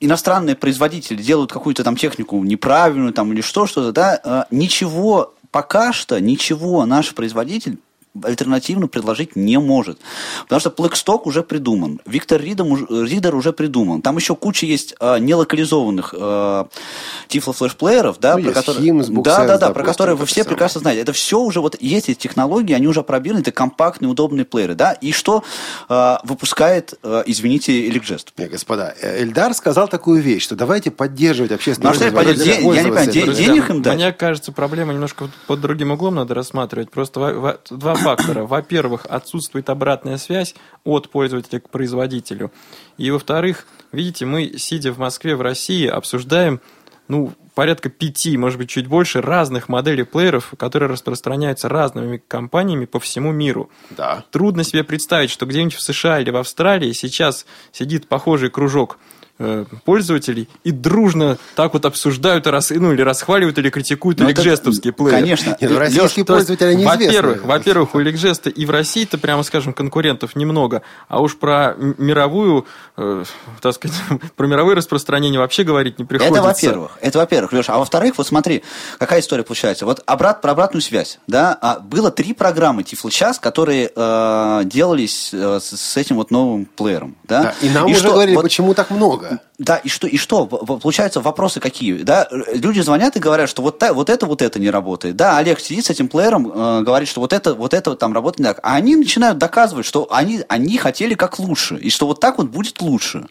иностранные 0.04 0.56
производители 0.56 1.22
делают 1.22 1.52
какую-то 1.52 1.84
там 1.84 1.96
технику 1.96 2.42
неправильную 2.42 3.12
там 3.12 3.32
или 3.32 3.40
что, 3.40 3.66
что-то, 3.66 3.92
да, 3.92 4.46
ничего, 4.50 5.34
пока 5.50 5.92
что 5.92 6.20
ничего 6.20 6.84
наш 6.86 7.14
производитель 7.14 7.78
альтернативно 8.22 8.86
предложить 8.88 9.36
не 9.36 9.58
может. 9.58 9.98
Потому 10.44 10.60
что 10.60 10.70
Blackstock 10.70 11.22
уже 11.24 11.42
придуман, 11.42 12.00
Виктор 12.06 12.40
Ридом, 12.40 12.86
Ридер 13.04 13.34
уже 13.34 13.52
придуман. 13.52 14.02
Там 14.02 14.16
еще 14.16 14.36
куча 14.36 14.66
есть 14.66 14.94
э, 15.00 15.18
нелокализованных 15.18 16.14
э, 16.16 16.64
тифло-флешплееров, 17.28 18.16
да, 18.20 18.36
Ну, 18.36 18.44
про 18.44 18.52
которые... 18.52 18.88
Hims, 18.90 19.06
да, 19.08 19.12
Booksense, 19.42 19.46
да, 19.46 19.58
да, 19.58 19.70
про 19.70 19.84
которые 19.84 20.16
вы 20.16 20.26
все 20.26 20.42
самое. 20.42 20.48
прекрасно 20.50 20.80
знаете. 20.80 21.00
Это 21.02 21.12
все 21.12 21.40
уже 21.40 21.60
вот 21.60 21.76
есть 21.80 22.08
эти 22.08 22.18
технологии, 22.18 22.74
они 22.74 22.86
уже 22.86 23.00
опробированы, 23.00 23.40
это 23.42 23.52
компактные, 23.52 24.08
удобные 24.10 24.44
плееры, 24.44 24.74
да. 24.74 24.92
И 24.92 25.12
что 25.12 25.42
э, 25.88 26.16
выпускает, 26.24 26.94
э, 27.02 27.22
извините, 27.26 27.88
Эликджест? 27.88 28.32
Не, 28.38 28.46
господа, 28.46 28.94
э, 29.00 29.22
Эльдар 29.22 29.54
сказал 29.54 29.88
такую 29.88 30.22
вещь, 30.22 30.44
что 30.44 30.54
давайте 30.56 30.90
поддерживать 30.90 31.50
Ну, 31.50 31.56
общественные 31.56 31.90
а 31.90 31.94
что? 31.94 32.34
Де- 32.34 32.50
я 32.50 32.82
не 32.82 32.90
понимаю, 32.90 33.12
денег 33.12 33.70
им 33.70 33.82
дать? 33.82 33.96
Мне 33.96 34.12
кажется, 34.12 34.52
проблема 34.52 34.92
немножко 34.92 35.28
под 35.46 35.60
другим 35.60 35.90
углом 35.90 36.14
надо 36.16 36.34
рассматривать. 36.34 36.90
Просто 36.90 37.58
два 37.70 37.94
фактора. 38.04 38.44
Во-первых, 38.44 39.06
отсутствует 39.08 39.70
обратная 39.70 40.18
связь 40.18 40.54
от 40.84 41.10
пользователя 41.10 41.60
к 41.60 41.70
производителю. 41.70 42.52
И 42.98 43.10
во-вторых, 43.10 43.66
видите, 43.92 44.26
мы, 44.26 44.58
сидя 44.58 44.92
в 44.92 44.98
Москве, 44.98 45.36
в 45.36 45.42
России, 45.42 45.86
обсуждаем 45.86 46.60
ну, 47.08 47.32
порядка 47.54 47.90
пяти, 47.90 48.36
может 48.36 48.58
быть, 48.58 48.70
чуть 48.70 48.86
больше 48.86 49.20
разных 49.20 49.68
моделей 49.68 50.04
плееров, 50.04 50.54
которые 50.56 50.90
распространяются 50.90 51.68
разными 51.68 52.22
компаниями 52.28 52.86
по 52.86 52.98
всему 52.98 53.32
миру. 53.32 53.70
Да. 53.90 54.24
Трудно 54.30 54.64
себе 54.64 54.84
представить, 54.84 55.30
что 55.30 55.46
где-нибудь 55.46 55.74
в 55.74 55.82
США 55.82 56.20
или 56.20 56.30
в 56.30 56.36
Австралии 56.36 56.92
сейчас 56.92 57.46
сидит 57.72 58.08
похожий 58.08 58.50
кружок 58.50 58.98
пользователей 59.84 60.48
и 60.62 60.70
дружно 60.70 61.38
так 61.56 61.72
вот 61.74 61.84
обсуждают, 61.84 62.46
и 62.46 62.50
рас, 62.50 62.70
ну, 62.70 62.92
или 62.92 63.02
расхваливают, 63.02 63.58
или 63.58 63.70
критикуют 63.70 64.20
Ну, 64.20 64.26
эликжестовские 64.26 64.92
плееры. 64.92 65.16
Конечно. 65.20 65.56
Не, 65.60 65.68
ну, 65.68 65.78
российские 65.78 66.04
есть, 66.20 66.26
пользователи 66.26 66.74
неизвестны. 66.74 67.06
Во-первых, 67.06 67.44
во-первых, 67.44 67.94
у 67.94 68.00
Эликжеста 68.00 68.50
и 68.50 68.64
в 68.64 68.70
России-то, 68.70 69.18
прямо 69.18 69.42
скажем, 69.42 69.72
конкурентов 69.72 70.36
немного, 70.36 70.82
а 71.08 71.20
уж 71.20 71.36
про 71.36 71.74
мировую, 71.78 72.66
э, 72.96 73.24
так 73.60 73.74
сказать, 73.74 73.96
про 74.36 74.46
мировое 74.46 74.76
распространение 74.76 75.40
вообще 75.40 75.64
говорить 75.64 75.98
не 75.98 76.04
приходится. 76.04 76.38
Это 76.38 76.48
во-первых. 76.48 76.98
Это 77.00 77.18
во-первых, 77.18 77.52
Леша. 77.52 77.74
А 77.74 77.78
во-вторых, 77.78 78.14
вот 78.18 78.26
смотри, 78.26 78.62
какая 78.98 79.20
история 79.20 79.42
получается. 79.42 79.84
Вот 79.84 80.02
обрат, 80.06 80.42
про 80.42 80.52
обратную 80.52 80.82
связь. 80.82 81.18
Да? 81.26 81.58
А, 81.60 81.80
было 81.80 82.10
три 82.10 82.34
программы 82.34 82.82
Тифло 82.84 83.10
Час, 83.10 83.38
которые 83.38 83.90
э, 83.94 84.62
делались 84.64 85.30
э, 85.32 85.58
с, 85.60 85.76
с 85.76 85.96
этим 85.96 86.16
вот 86.16 86.30
новым 86.30 86.66
плеером. 86.66 87.16
Да? 87.24 87.42
Да, 87.42 87.54
И 87.62 87.68
нам 87.70 87.86
уже 87.86 87.96
что, 88.00 88.12
говорили, 88.12 88.36
вот- 88.36 88.42
почему 88.44 88.74
так 88.74 88.90
много. 88.90 89.23
Да, 89.58 89.76
и 89.76 89.88
что, 89.88 90.06
и 90.06 90.16
что? 90.16 90.46
Получается, 90.46 91.20
вопросы 91.20 91.60
какие? 91.60 91.98
Да? 92.02 92.28
Люди 92.52 92.80
звонят 92.80 93.16
и 93.16 93.20
говорят, 93.20 93.48
что 93.48 93.62
вот, 93.62 93.78
та- 93.78 93.92
вот 93.92 94.10
это, 94.10 94.26
вот 94.26 94.42
это 94.42 94.58
не 94.58 94.70
работает. 94.70 95.16
Да, 95.16 95.38
Олег 95.38 95.60
сидит 95.60 95.86
с 95.86 95.90
этим 95.90 96.08
плеером, 96.08 96.50
э, 96.52 96.82
говорит, 96.82 97.08
что 97.08 97.20
вот 97.20 97.32
это, 97.32 97.54
вот 97.54 97.74
это 97.74 97.94
там 97.94 98.12
работает 98.12 98.40
не 98.40 98.44
так. 98.46 98.60
А 98.62 98.74
они 98.74 98.96
начинают 98.96 99.38
доказывать, 99.38 99.86
что 99.86 100.08
они, 100.10 100.42
они 100.48 100.76
хотели 100.78 101.14
как 101.14 101.38
лучше, 101.38 101.76
и 101.76 101.90
что 101.90 102.06
вот 102.06 102.20
так 102.20 102.38
вот 102.38 102.48
будет 102.48 102.80
лучше. 102.80 103.26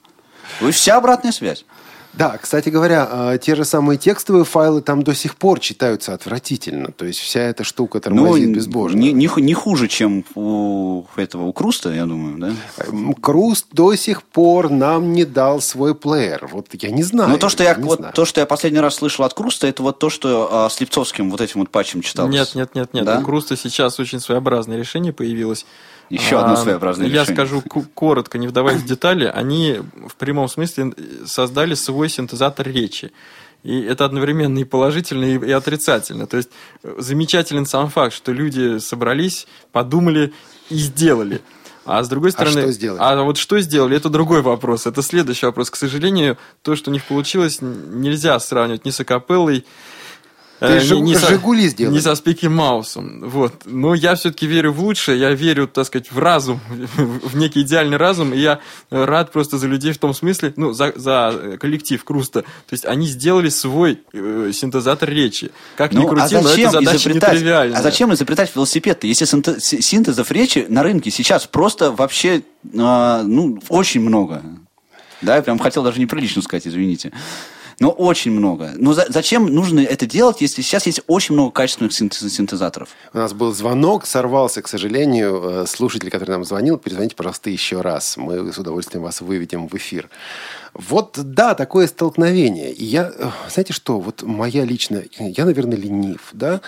И 0.61 0.71
вся 0.71 0.97
обратная 0.97 1.31
связь. 1.31 1.65
Да, 2.13 2.37
кстати 2.37 2.69
говоря, 2.69 3.07
э, 3.33 3.39
те 3.41 3.55
же 3.55 3.65
самые 3.65 3.97
текстовые 3.97 4.45
файлы 4.45 4.81
там 4.81 5.01
до 5.01 5.15
сих 5.15 5.35
пор 5.35 5.59
читаются 5.59 6.13
отвратительно. 6.13 6.91
То 6.91 7.05
есть 7.05 7.19
вся 7.19 7.39
эта 7.41 7.63
штука 7.63 7.99
тормозит 7.99 8.51
безбожно. 8.55 8.97
Ну, 8.99 9.03
Не, 9.03 9.13
не, 9.13 9.27
ху- 9.27 9.39
не 9.39 9.53
хуже, 9.55 9.87
чем 9.87 10.23
у 10.35 11.05
этого, 11.15 11.43
у 11.45 11.53
Круста, 11.53 11.89
я 11.91 12.05
думаю, 12.05 12.37
да? 12.37 12.51
М, 12.87 13.13
Круст 13.15 13.67
до 13.71 13.95
сих 13.95 14.21
пор 14.21 14.69
нам 14.69 15.13
не 15.13 15.25
дал 15.25 15.59
свой 15.59 15.95
плеер. 15.95 16.47
Вот 16.51 16.67
я 16.73 16.91
не 16.91 17.01
знаю. 17.03 17.31
Ну, 17.31 17.37
то, 17.39 17.49
что 17.49 17.63
я, 17.63 17.73
не 17.73 17.83
вот, 17.83 17.99
знаю. 17.99 18.13
то, 18.13 18.25
что 18.25 18.39
я 18.41 18.45
последний 18.45 18.79
раз 18.79 18.95
слышал 18.95 19.25
от 19.25 19.33
Круста, 19.33 19.65
это 19.65 19.81
вот 19.81 19.97
то, 19.97 20.09
что 20.11 20.49
а, 20.51 20.69
с 20.69 20.79
Липцовским 20.79 21.31
вот 21.31 21.41
этим 21.41 21.61
вот 21.61 21.69
патчем 21.71 22.01
читалось. 22.01 22.31
Нет, 22.33 22.53
нет, 22.53 22.75
нет, 22.75 22.93
нет. 22.93 23.05
Да? 23.05 23.19
У 23.19 23.23
Круста 23.23 23.57
сейчас 23.57 23.99
очень 23.99 24.19
своеобразное 24.19 24.77
решение 24.77 25.13
появилось. 25.13 25.65
Еще 26.09 26.39
одно 26.39 26.55
своеобразное 26.55 27.07
Я 27.07 27.21
решение. 27.23 27.35
скажу 27.35 27.61
ку- 27.61 27.85
коротко, 27.93 28.37
не 28.37 28.47
вдаваясь 28.47 28.81
в 28.81 28.85
детали. 28.85 29.25
Они 29.25 29.79
в 30.07 30.15
прямом 30.15 30.47
смысле 30.47 30.93
создали 31.25 31.73
свой 31.73 32.09
синтезатор 32.09 32.67
речи. 32.67 33.11
И 33.63 33.81
это 33.81 34.03
одновременно 34.05 34.59
и 34.59 34.63
положительно, 34.65 35.23
и, 35.23 35.37
и 35.47 35.51
отрицательно. 35.51 36.27
То 36.27 36.37
есть 36.37 36.49
э, 36.83 36.95
замечателен 36.97 37.65
сам 37.65 37.89
факт, 37.89 38.13
что 38.13 38.33
люди 38.33 38.77
собрались, 38.79 39.47
подумали 39.71 40.33
и 40.69 40.75
сделали. 40.75 41.41
А 41.85 42.03
с 42.03 42.09
другой 42.09 42.31
стороны, 42.31 42.61
что 42.61 42.71
сделали? 42.71 42.99
а 43.01 43.23
вот 43.23 43.37
что 43.37 43.59
сделали, 43.59 43.97
это 43.97 44.09
другой 44.09 44.41
вопрос. 44.41 44.85
Это 44.85 45.01
следующий 45.01 45.45
вопрос. 45.45 45.69
К 45.69 45.75
сожалению, 45.75 46.37
то, 46.61 46.75
что 46.75 46.91
у 46.91 46.93
них 46.93 47.03
получилось, 47.05 47.59
нельзя 47.61 48.39
сравнивать 48.39 48.85
ни 48.85 48.89
с 48.89 48.99
акапеллой, 48.99 49.65
Ты 50.59 50.65
э, 50.67 50.79
«Жигу- 50.79 51.01
ни 51.03 51.13
со- 51.13 51.27
«Жигули» 51.27 51.67
сделали. 51.67 51.95
ни 51.95 51.99
со 51.99 52.15
Спики 52.15 52.45
Маусом. 52.45 53.21
Вот. 53.29 53.63
Но 53.65 53.93
я 53.95 54.15
все-таки 54.15 54.47
верю 54.47 54.71
в 54.71 54.79
лучшее, 54.81 55.19
я 55.19 55.31
верю, 55.31 55.67
так 55.67 55.85
сказать, 55.87 56.09
в 56.11 56.17
разум, 56.19 56.61
в 56.95 57.35
некий 57.35 57.61
идеальный 57.63 57.97
разум, 57.97 58.33
и 58.33 58.37
я 58.37 58.59
э, 58.89 59.03
рад 59.03 59.31
просто 59.33 59.57
за 59.57 59.67
людей 59.67 59.91
в 59.91 59.97
том 59.97 60.13
смысле, 60.13 60.53
ну, 60.55 60.71
за, 60.71 60.93
за 60.95 61.31
э, 61.33 61.57
коллектив 61.57 62.01
Круста. 62.03 62.43
То 62.43 62.47
есть 62.73 62.85
они 62.85 63.07
сделали 63.07 63.49
свой 63.49 63.99
э, 64.13 64.51
синтезатор 64.53 65.09
речи. 65.09 65.51
Как 65.75 65.91
ни 65.91 65.97
Ну, 65.97 66.07
крути, 66.07 66.35
а 66.35 66.41
но 66.41 66.49
эта 66.49 66.69
задача 66.71 66.97
изобретать? 66.97 67.33
нетривиальная. 67.33 67.77
А 67.79 67.81
зачем 67.81 68.13
изобретать 68.13 68.55
велосипед-то, 68.55 69.05
если 69.05 69.25
синте- 69.25 69.59
си- 69.59 69.81
синтезов 69.81 70.31
речи 70.31 70.65
на 70.69 70.81
рынке 70.83 71.11
сейчас 71.11 71.45
просто 71.45 71.91
вообще, 71.91 72.41
а, 72.77 73.21
ну, 73.23 73.59
очень 73.67 73.99
много. 74.01 74.41
Да, 75.21 75.37
я 75.37 75.41
прям 75.41 75.57
хотел 75.59 75.83
даже 75.83 75.99
неприлично 75.99 76.41
сказать, 76.41 76.67
извините. 76.67 77.11
Но 77.79 77.89
очень 77.89 78.31
много. 78.31 78.71
Но 78.75 78.93
за- 78.93 79.05
зачем 79.09 79.45
нужно 79.47 79.79
это 79.81 80.05
делать, 80.05 80.41
если 80.41 80.61
сейчас 80.61 80.85
есть 80.85 81.01
очень 81.07 81.33
много 81.33 81.51
качественных 81.51 81.91
синтез- 81.93 82.29
синтезаторов? 82.29 82.89
У 83.13 83.17
нас 83.17 83.33
был 83.33 83.53
звонок, 83.53 84.05
сорвался, 84.05 84.61
к 84.61 84.67
сожалению. 84.67 85.41
Э, 85.63 85.65
Слушатель, 85.67 86.09
который 86.09 86.31
нам 86.31 86.43
звонил, 86.45 86.77
перезвоните, 86.77 87.15
пожалуйста, 87.15 87.49
еще 87.49 87.81
раз. 87.81 88.17
Мы 88.17 88.51
с 88.53 88.57
удовольствием 88.57 89.03
вас 89.03 89.21
выведем 89.21 89.67
в 89.67 89.73
эфир. 89.75 90.09
Вот, 90.73 91.19
да, 91.21 91.55
такое 91.55 91.87
столкновение. 91.87 92.71
И 92.71 92.83
я, 92.83 93.11
э, 93.15 93.29
знаете 93.49 93.73
что, 93.73 93.99
вот 93.99 94.23
моя 94.23 94.65
личная, 94.65 95.05
я, 95.19 95.45
наверное, 95.45 95.77
ленив, 95.77 96.29
да? 96.33 96.61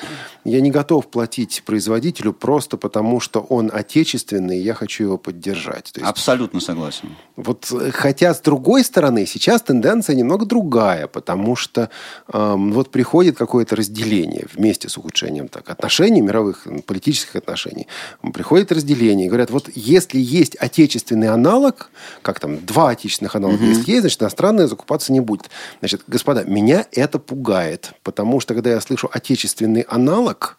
Я 0.44 0.62
не 0.62 0.72
готов 0.72 1.08
платить 1.08 1.64
производителю 1.66 2.34
просто 2.34 2.78
потому, 2.78 3.20
что 3.20 3.40
он 3.40 3.72
отечественный, 3.74 4.60
и 4.60 4.62
я 4.62 4.74
хочу 4.74 5.04
его 5.04 5.18
поддержать. 5.18 5.92
То 5.92 6.00
есть 6.02 6.10
Абсолютно 6.10 6.60
согласен. 6.60 7.10
вот, 7.36 7.72
э, 7.72 7.92
хотя, 7.92 8.34
с 8.34 8.42
другой 8.42 8.84
стороны, 8.84 9.26
сейчас 9.26 9.62
тенденция 9.62 10.16
немного 10.16 10.46
другая, 10.46 11.08
потому 11.08 11.56
что 11.56 11.90
эм, 12.32 12.74
вот 12.74 12.92
приходит 12.92 13.38
какое-то 13.38 13.76
разделение 13.76 14.46
вместе 14.54 14.88
с 14.88 14.98
ухудшением 14.98 15.48
так, 15.48 15.70
отношений, 15.70 16.22
мировых 16.22 16.68
политических 16.86 17.36
отношений. 17.36 17.88
Приходит 18.34 18.72
разделение 18.72 19.28
говорят, 19.28 19.50
вот 19.50 19.70
если 19.74 20.20
есть 20.20 20.56
отечественный 20.56 21.28
аналог, 21.28 21.90
как 22.22 22.40
там 22.40 22.66
два 22.66 22.90
отечественных 22.90 23.36
аналога 23.36 23.64
есть, 23.64 23.88
есть, 23.96 24.04
значит, 24.04 24.22
иностранное 24.22 24.68
закупаться 24.68 25.12
не 25.12 25.20
будет. 25.20 25.50
Значит, 25.80 26.04
господа, 26.08 26.44
меня 26.44 26.86
это 26.92 27.20
пугает, 27.20 27.94
потому 28.04 28.40
что, 28.40 28.54
когда 28.54 28.72
я 28.72 28.82
слышу 28.82 29.10
отечественный 29.12 29.82
аналог, 29.82 30.58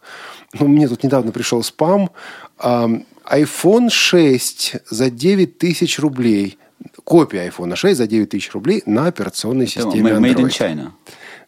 ну, 0.53 0.67
мне 0.67 0.87
тут 0.87 1.03
недавно 1.03 1.31
пришел 1.31 1.63
спам, 1.63 2.11
ам, 2.57 3.05
iPhone 3.25 3.89
6 3.89 4.75
за 4.89 5.09
9 5.09 5.57
тысяч 5.57 5.99
рублей. 5.99 6.57
Копия 7.03 7.47
iPhone 7.47 7.75
6 7.75 7.97
за 7.97 8.07
9 8.07 8.29
тысяч 8.29 8.51
рублей 8.53 8.83
на 8.85 9.07
операционной 9.07 9.65
Это 9.65 9.81
системе 9.81 10.11
Made 10.11 10.35
in 10.35 10.35
Android. 10.35 10.49
China. 10.49 10.91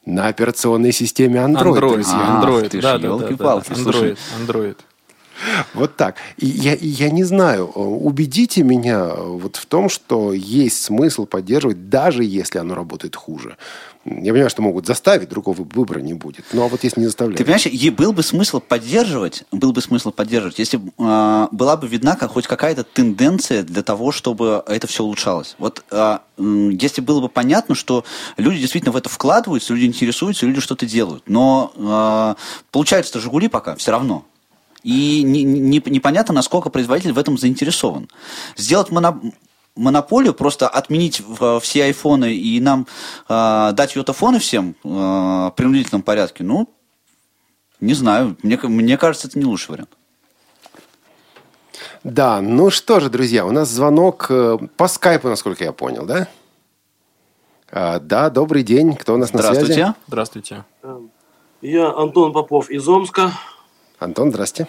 На 0.05 0.27
операционной 0.27 0.91
системе 0.91 1.39
Android. 1.39 1.75
Android, 1.75 1.93
друзья. 1.93 2.17
А, 2.19 2.43
Android, 2.43 2.69
ты 2.69 2.79
ж 2.79 2.83
да, 2.83 2.97
да, 2.97 2.99
да, 2.99 3.17
да, 3.17 3.25
ёлки-палки, 3.25 3.73
слушай. 3.73 4.11
Android, 4.11 4.17
Android. 4.47 4.77
Вот 5.73 5.95
так. 5.95 6.15
Я, 6.37 6.75
я 6.79 7.09
не 7.09 7.23
знаю, 7.23 7.71
э, 7.73 7.79
убедите 7.79 8.63
меня 8.63 9.07
вот 9.15 9.55
в 9.55 9.65
том, 9.65 9.89
что 9.89 10.33
есть 10.33 10.83
смысл 10.83 11.25
поддерживать, 11.25 11.89
даже 11.89 12.23
если 12.23 12.59
оно 12.59 12.75
работает 12.75 13.15
хуже. 13.15 13.57
Я 14.05 14.31
понимаю, 14.31 14.49
что 14.49 14.61
могут 14.61 14.85
заставить, 14.85 15.29
другого 15.29 15.61
выбора 15.61 15.99
не 15.99 16.13
будет. 16.13 16.45
Ну, 16.53 16.63
а 16.63 16.67
вот 16.67 16.83
если 16.83 17.01
не 17.01 17.07
заставляют. 17.07 17.37
Ты 17.37 17.43
понимаешь, 17.43 17.67
и 17.67 17.89
был 17.89 18.13
бы 18.13 18.23
смысл 18.23 18.59
поддерживать, 18.59 19.43
был 19.51 19.73
бы 19.73 19.81
смысл 19.81 20.11
поддерживать, 20.11 20.57
если 20.57 20.79
а, 20.97 21.49
была 21.51 21.75
бы 21.75 21.87
видна 21.87 22.15
хоть 22.15 22.47
какая-то 22.47 22.83
тенденция 22.83 23.63
для 23.63 23.83
того, 23.83 24.11
чтобы 24.11 24.63
это 24.67 24.87
все 24.87 25.03
улучшалось. 25.03 25.55
Вот 25.59 25.83
м, 25.91 26.69
если 26.69 27.01
было 27.01 27.19
бы 27.19 27.29
понятно, 27.29 27.75
что 27.75 28.05
люди 28.37 28.59
действительно 28.59 28.93
в 28.93 28.95
это 28.95 29.09
вкладываются, 29.09 29.73
люди 29.73 29.85
интересуются, 29.85 30.45
люди 30.45 30.61
что-то 30.61 30.85
делают. 30.85 31.23
Но 31.27 31.73
а, 31.77 32.35
получается-то 32.71 33.19
«Жигули» 33.19 33.47
пока 33.49 33.75
все 33.75 33.91
равно. 33.91 34.25
И 34.83 35.23
не- 35.23 35.43
не- 35.43 35.83
непонятно, 35.85 36.33
насколько 36.33 36.69
производитель 36.69 37.11
в 37.13 37.19
этом 37.19 37.37
заинтересован. 37.37 38.07
Сделать 38.55 38.89
моно- 38.91 39.21
монополию, 39.75 40.33
просто 40.33 40.67
отменить 40.67 41.21
все 41.61 41.83
айфоны 41.83 42.33
и 42.33 42.59
нам 42.59 42.87
э, 43.27 43.71
дать 43.73 43.95
йотафоны 43.95 44.39
всем 44.39 44.75
э, 44.83 44.87
в 44.87 45.53
принудительном 45.55 46.01
порядке, 46.01 46.43
ну, 46.43 46.69
не 47.79 47.93
знаю. 47.93 48.35
Мне, 48.43 48.57
мне 48.63 48.97
кажется, 48.97 49.27
это 49.27 49.39
не 49.39 49.45
лучший 49.45 49.71
вариант. 49.71 49.89
Да, 52.03 52.41
ну 52.41 52.69
что 52.69 52.99
же, 52.99 53.09
друзья, 53.09 53.45
у 53.45 53.51
нас 53.51 53.69
звонок 53.69 54.27
э, 54.29 54.57
по 54.77 54.87
скайпу, 54.87 55.27
насколько 55.27 55.63
я 55.63 55.73
понял, 55.73 56.05
да? 56.05 56.27
А, 57.71 57.99
да, 57.99 58.29
добрый 58.29 58.63
день. 58.63 58.95
Кто 58.95 59.13
у 59.13 59.17
нас 59.17 59.33
на 59.33 59.41
связи? 59.41 59.55
Здравствуйте. 59.65 59.93
Здравствуйте. 60.07 60.63
Я 61.61 61.89
Антон 61.91 62.31
Попов 62.33 62.69
из 62.69 62.87
Омска. 62.87 63.31
Антон, 63.99 64.31
здрасте. 64.31 64.67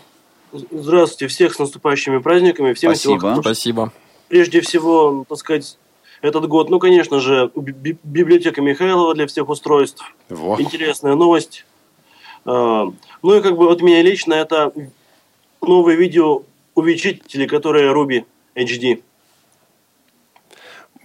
Здравствуйте, 0.53 1.29
всех 1.29 1.55
с 1.55 1.59
наступающими 1.59 2.19
праздниками. 2.19 2.73
Всем 2.73 2.95
Спасибо. 2.95 3.19
всего. 3.19 3.41
Спасибо. 3.43 3.93
Прежде 4.29 4.61
всего, 4.61 5.25
так 5.29 5.39
сказать, 5.39 5.79
этот 6.23 6.47
год, 6.49 6.71
ну, 6.71 6.79
конечно 6.79 7.21
же, 7.21 7.51
би- 7.55 7.97
библиотека 8.03 8.61
Михайлова 8.61 9.15
для 9.15 9.27
всех 9.27 9.49
устройств. 9.49 10.03
Во. 10.29 10.61
Интересная 10.61 11.15
новость. 11.15 11.65
А, 12.45 12.93
Ну 13.23 13.35
и 13.37 13.41
как 13.43 13.57
бы 13.57 13.71
от 13.71 13.81
меня 13.83 14.03
лично 14.03 14.35
это 14.35 14.73
новые 15.63 15.97
видеоувеличители, 15.97 17.47
которые 17.47 17.93
Ruby 17.93 18.25
HD. 18.57 19.03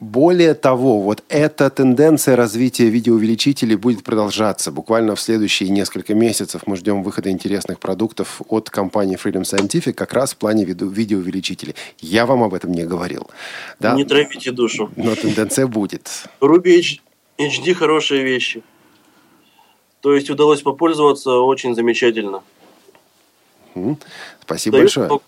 Более 0.01 0.55
того, 0.55 1.01
вот 1.01 1.23
эта 1.29 1.69
тенденция 1.69 2.35
развития 2.35 2.89
видеоувеличителей 2.89 3.77
будет 3.77 4.03
продолжаться. 4.03 4.71
Буквально 4.71 5.15
в 5.15 5.21
следующие 5.21 5.69
несколько 5.69 6.13
месяцев 6.13 6.63
мы 6.65 6.75
ждем 6.75 7.01
выхода 7.01 7.29
интересных 7.29 7.79
продуктов 7.79 8.41
от 8.49 8.69
компании 8.69 9.17
Freedom 9.17 9.43
Scientific 9.43 9.93
как 9.93 10.11
раз 10.11 10.33
в 10.33 10.37
плане 10.37 10.65
виду- 10.65 10.89
видеоувеличителей. 10.89 11.75
Я 11.99 12.25
вам 12.25 12.43
об 12.43 12.53
этом 12.53 12.73
не 12.73 12.83
говорил. 12.83 13.29
Да? 13.79 13.95
Не 13.95 14.03
травите 14.03 14.51
душу. 14.51 14.91
Но 14.97 15.15
тенденция 15.15 15.65
будет. 15.65 16.09
Ruby 16.41 16.99
HD 17.37 17.73
хорошие 17.73 18.23
вещи. 18.23 18.63
То 20.01 20.13
есть 20.13 20.29
удалось 20.29 20.61
попользоваться 20.61 21.31
очень 21.39 21.73
замечательно. 21.73 22.43
Спасибо 24.41 24.73
Даю 24.77 24.83
большое. 24.83 25.19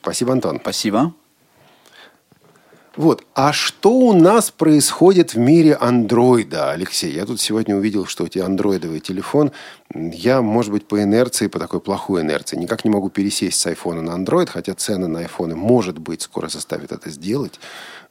Спасибо, 0.00 0.32
Антон. 0.32 0.60
Спасибо. 0.60 1.12
Вот, 2.96 3.24
а 3.34 3.52
что 3.54 3.90
у 3.90 4.12
нас 4.12 4.50
происходит 4.50 5.32
в 5.32 5.38
мире 5.38 5.74
андроида, 5.74 6.72
Алексей? 6.72 7.12
Я 7.12 7.24
тут 7.24 7.40
сегодня 7.40 7.74
увидел, 7.74 8.04
что 8.04 8.24
у 8.24 8.28
тебя 8.28 8.44
андроидовый 8.44 9.00
телефон. 9.00 9.50
Я, 9.94 10.42
может 10.42 10.72
быть, 10.72 10.86
по 10.86 11.02
инерции, 11.02 11.46
по 11.46 11.58
такой 11.58 11.80
плохой 11.80 12.20
инерции, 12.20 12.56
никак 12.56 12.84
не 12.84 12.90
могу 12.90 13.08
пересесть 13.08 13.58
с 13.58 13.66
айфона 13.66 14.02
на 14.02 14.12
андроид, 14.12 14.50
хотя 14.50 14.74
цены 14.74 15.06
на 15.06 15.20
айфоны, 15.20 15.56
может 15.56 15.98
быть, 15.98 16.22
скоро 16.22 16.48
заставят 16.48 16.92
это 16.92 17.08
сделать. 17.08 17.58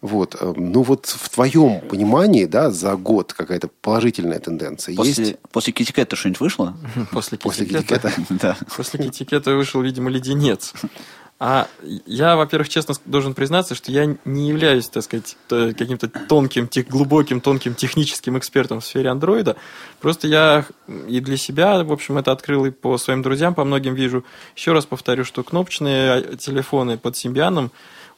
Вот, 0.02 0.36
э, 0.40 0.54
ну 0.58 0.82
вот 0.82 1.06
в 1.06 1.30
твоем 1.30 1.80
понимании, 1.82 2.46
да, 2.46 2.72
за 2.72 2.96
год 2.96 3.34
какая-то 3.34 3.70
положительная 3.82 4.40
тенденция 4.40 4.96
После, 4.96 5.26
есть? 5.26 5.40
после 5.52 5.74
Китикета 5.74 6.16
что-нибудь 6.16 6.40
вышло? 6.40 6.76
После 7.12 7.38
Китикета. 7.38 8.10
Китикета? 8.10 8.14
Да. 8.42 8.58
После 8.76 9.04
Китикета 9.04 9.56
вышел, 9.56 9.82
видимо, 9.82 10.10
леденец. 10.10 10.74
А 11.44 11.68
я, 12.06 12.36
во-первых, 12.36 12.70
честно 12.70 12.94
должен 13.06 13.34
признаться, 13.34 13.74
что 13.74 13.92
я 13.92 14.16
не 14.26 14.50
являюсь, 14.50 14.88
так 14.90 15.02
сказать, 15.02 15.36
каким-то 15.50 16.08
тонким, 16.08 16.68
тех- 16.68 16.88
глубоким, 16.88 17.42
тонким 17.42 17.74
техническим 17.74 18.38
экспертом 18.38 18.80
в 18.80 18.86
сфере 18.86 19.10
андроида. 19.10 19.56
Просто 20.00 20.28
я 20.28 20.68
и 21.08 21.20
для 21.20 21.38
себя, 21.38 21.84
в 21.84 21.92
общем, 21.92 22.20
это 22.20 22.32
открыл 22.32 22.66
и 22.66 22.70
по 22.70 22.96
своим 23.00 23.24
друзьям, 23.24 23.56
по 23.56 23.64
многим 23.64 23.96
вижу. 23.96 24.24
Еще 24.56 24.72
раз 24.72 24.86
повторю, 24.86 25.26
что 25.26 25.42
кнопочные 25.42 26.12
а, 26.12 26.36
телефоны 26.38 27.00
под 27.00 27.18
Симбианом, 27.18 27.72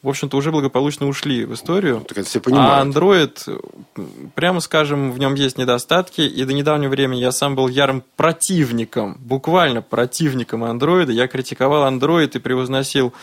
в 0.04 0.10
общем-то, 0.10 0.36
уже 0.36 0.52
благополучно 0.52 1.08
ушли 1.08 1.46
в 1.46 1.54
историю. 1.54 2.02
Так 2.02 2.18
это 2.18 2.28
все 2.28 2.40
А 2.40 2.42
понимают. 2.42 2.96
Android, 2.96 4.32
прямо 4.36 4.60
скажем, 4.60 5.14
в 5.14 5.18
нем 5.18 5.34
есть 5.36 5.58
недостатки, 5.58 6.22
и 6.22 6.44
до 6.44 6.54
недавнего 6.54 6.90
времени 6.92 7.22
я 7.22 7.32
сам 7.32 7.56
был 7.56 7.70
ярым 7.70 8.04
противником, 8.18 9.18
буквально 9.20 9.82
противником 9.82 10.66
Android. 10.66 11.10
Я 11.10 11.28
критиковал 11.28 11.90
Android 11.90 12.32
и 12.34 12.40
превозносил 12.40 13.14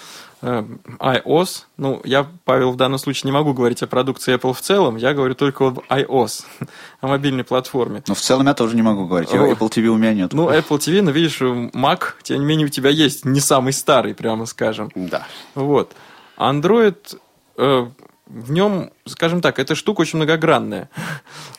э, 0.40 0.64
iOS. 0.98 1.64
Ну, 1.76 2.00
я, 2.04 2.26
Павел, 2.46 2.72
в 2.72 2.76
данном 2.76 2.98
случае 2.98 3.28
не 3.30 3.32
могу 3.32 3.52
говорить 3.52 3.82
о 3.82 3.86
продукции 3.86 4.34
Apple 4.34 4.54
в 4.54 4.62
целом, 4.62 4.96
я 4.96 5.12
говорю 5.12 5.34
только 5.34 5.66
об 5.66 5.80
iOS, 5.90 6.44
о 7.02 7.08
мобильной 7.08 7.44
платформе. 7.44 8.02
Но 8.08 8.14
в 8.14 8.20
целом 8.20 8.46
я 8.46 8.54
тоже 8.54 8.74
не 8.74 8.82
могу 8.82 9.04
говорить. 9.04 9.34
О. 9.34 9.52
Apple 9.52 9.68
TV 9.68 9.88
у 9.88 9.96
меня 9.96 10.14
нет. 10.14 10.32
Ну, 10.32 10.48
Apple 10.48 10.78
TV, 10.78 11.02
ну, 11.02 11.10
видишь, 11.10 11.42
Mac, 11.42 12.14
тем 12.22 12.40
не 12.40 12.46
менее, 12.46 12.68
у 12.68 12.70
тебя 12.70 12.88
есть 12.88 13.26
не 13.26 13.40
самый 13.40 13.74
старый, 13.74 14.14
прямо 14.14 14.46
скажем. 14.46 14.90
Да. 14.94 15.26
Вот. 15.54 15.92
Android, 16.40 17.18
э, 17.58 17.86
в 18.26 18.52
нем, 18.52 18.90
скажем 19.06 19.40
так, 19.40 19.58
эта 19.58 19.74
штука 19.74 20.02
очень 20.02 20.16
многогранная. 20.16 20.88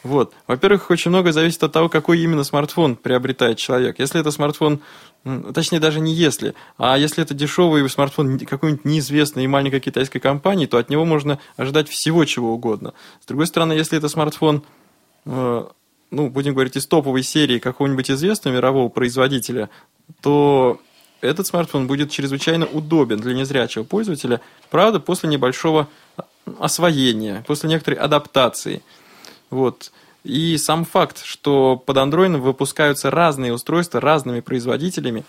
Вот. 0.04 0.34
Во-первых, 0.48 0.90
очень 0.90 1.12
много 1.12 1.32
зависит 1.32 1.62
от 1.62 1.74
того, 1.74 1.88
какой 1.88 2.20
именно 2.20 2.44
смартфон 2.44 2.96
приобретает 2.96 3.60
человек. 3.60 4.00
Если 4.00 4.20
это 4.20 4.32
смартфон, 4.32 4.82
точнее 5.54 5.80
даже 5.80 6.00
не 6.00 6.12
если, 6.12 6.56
а 6.80 6.98
если 6.98 7.24
это 7.24 7.36
дешевый 7.36 7.88
смартфон 7.88 8.40
какой-нибудь 8.40 8.84
неизвестной 8.84 9.44
и 9.44 9.48
маленькой 9.48 9.80
китайской 9.80 10.20
компании, 10.20 10.66
то 10.66 10.80
от 10.80 10.90
него 10.90 11.06
можно 11.06 11.38
ожидать 11.56 11.88
всего 11.88 12.26
чего 12.26 12.54
угодно. 12.54 12.96
С 13.22 13.28
другой 13.28 13.46
стороны, 13.46 13.74
если 13.74 13.96
это 13.96 14.10
смартфон 14.10 14.64
э, 15.26 15.66
ну, 16.10 16.30
будем 16.30 16.54
говорить, 16.54 16.76
из 16.76 16.88
топовой 16.88 17.22
серии 17.24 17.60
какого-нибудь 17.60 18.10
известного 18.10 18.56
мирового 18.56 18.90
производителя, 18.90 19.70
то 20.22 20.80
этот 21.22 21.48
смартфон 21.48 21.88
будет 21.88 22.12
чрезвычайно 22.12 22.66
удобен 22.66 23.20
для 23.20 23.34
незрячего 23.34 23.84
пользователя, 23.84 24.42
правда, 24.70 25.00
после 25.00 25.30
небольшого 25.30 25.88
освоения, 26.60 27.44
после 27.48 27.70
некоторой 27.70 28.00
адаптации. 28.00 28.82
Вот. 29.50 29.92
И 30.24 30.58
сам 30.58 30.86
факт, 30.86 31.24
что 31.24 31.78
под 31.78 31.98
Android 31.98 32.38
выпускаются 32.38 33.10
разные 33.10 33.54
устройства 33.54 34.00
разными 34.00 34.40
производителями, 34.40 35.24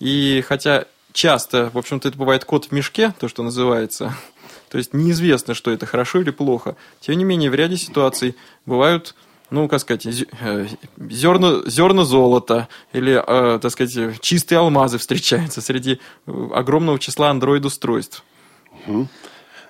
и 0.00 0.42
хотя 0.46 0.86
часто, 1.12 1.70
в 1.72 1.78
общем-то, 1.78 2.08
это 2.08 2.18
бывает 2.18 2.44
кот 2.44 2.66
в 2.66 2.72
мешке, 2.72 3.14
то, 3.18 3.28
что 3.28 3.42
называется, 3.42 4.14
то 4.68 4.78
есть 4.78 4.94
неизвестно, 4.94 5.54
что 5.54 5.70
это 5.70 5.86
хорошо 5.86 6.20
или 6.20 6.30
плохо, 6.30 6.76
тем 7.00 7.16
не 7.16 7.24
менее, 7.24 7.50
в 7.50 7.54
ряде 7.54 7.76
ситуаций 7.76 8.34
бывают 8.66 9.14
ну, 9.52 9.68
как 9.68 9.80
сказать, 9.80 10.06
зе- 10.06 10.28
э, 10.40 10.66
зерна, 11.10 11.60
зерна 11.66 12.04
золота 12.04 12.68
или, 12.94 13.12
э, 13.24 13.58
так 13.60 13.70
сказать, 13.70 14.20
чистые 14.20 14.58
алмазы 14.58 14.96
встречаются 14.98 15.60
среди 15.60 16.00
э, 16.26 16.48
огромного 16.54 16.98
числа 16.98 17.30
андроид-устройств. 17.30 18.24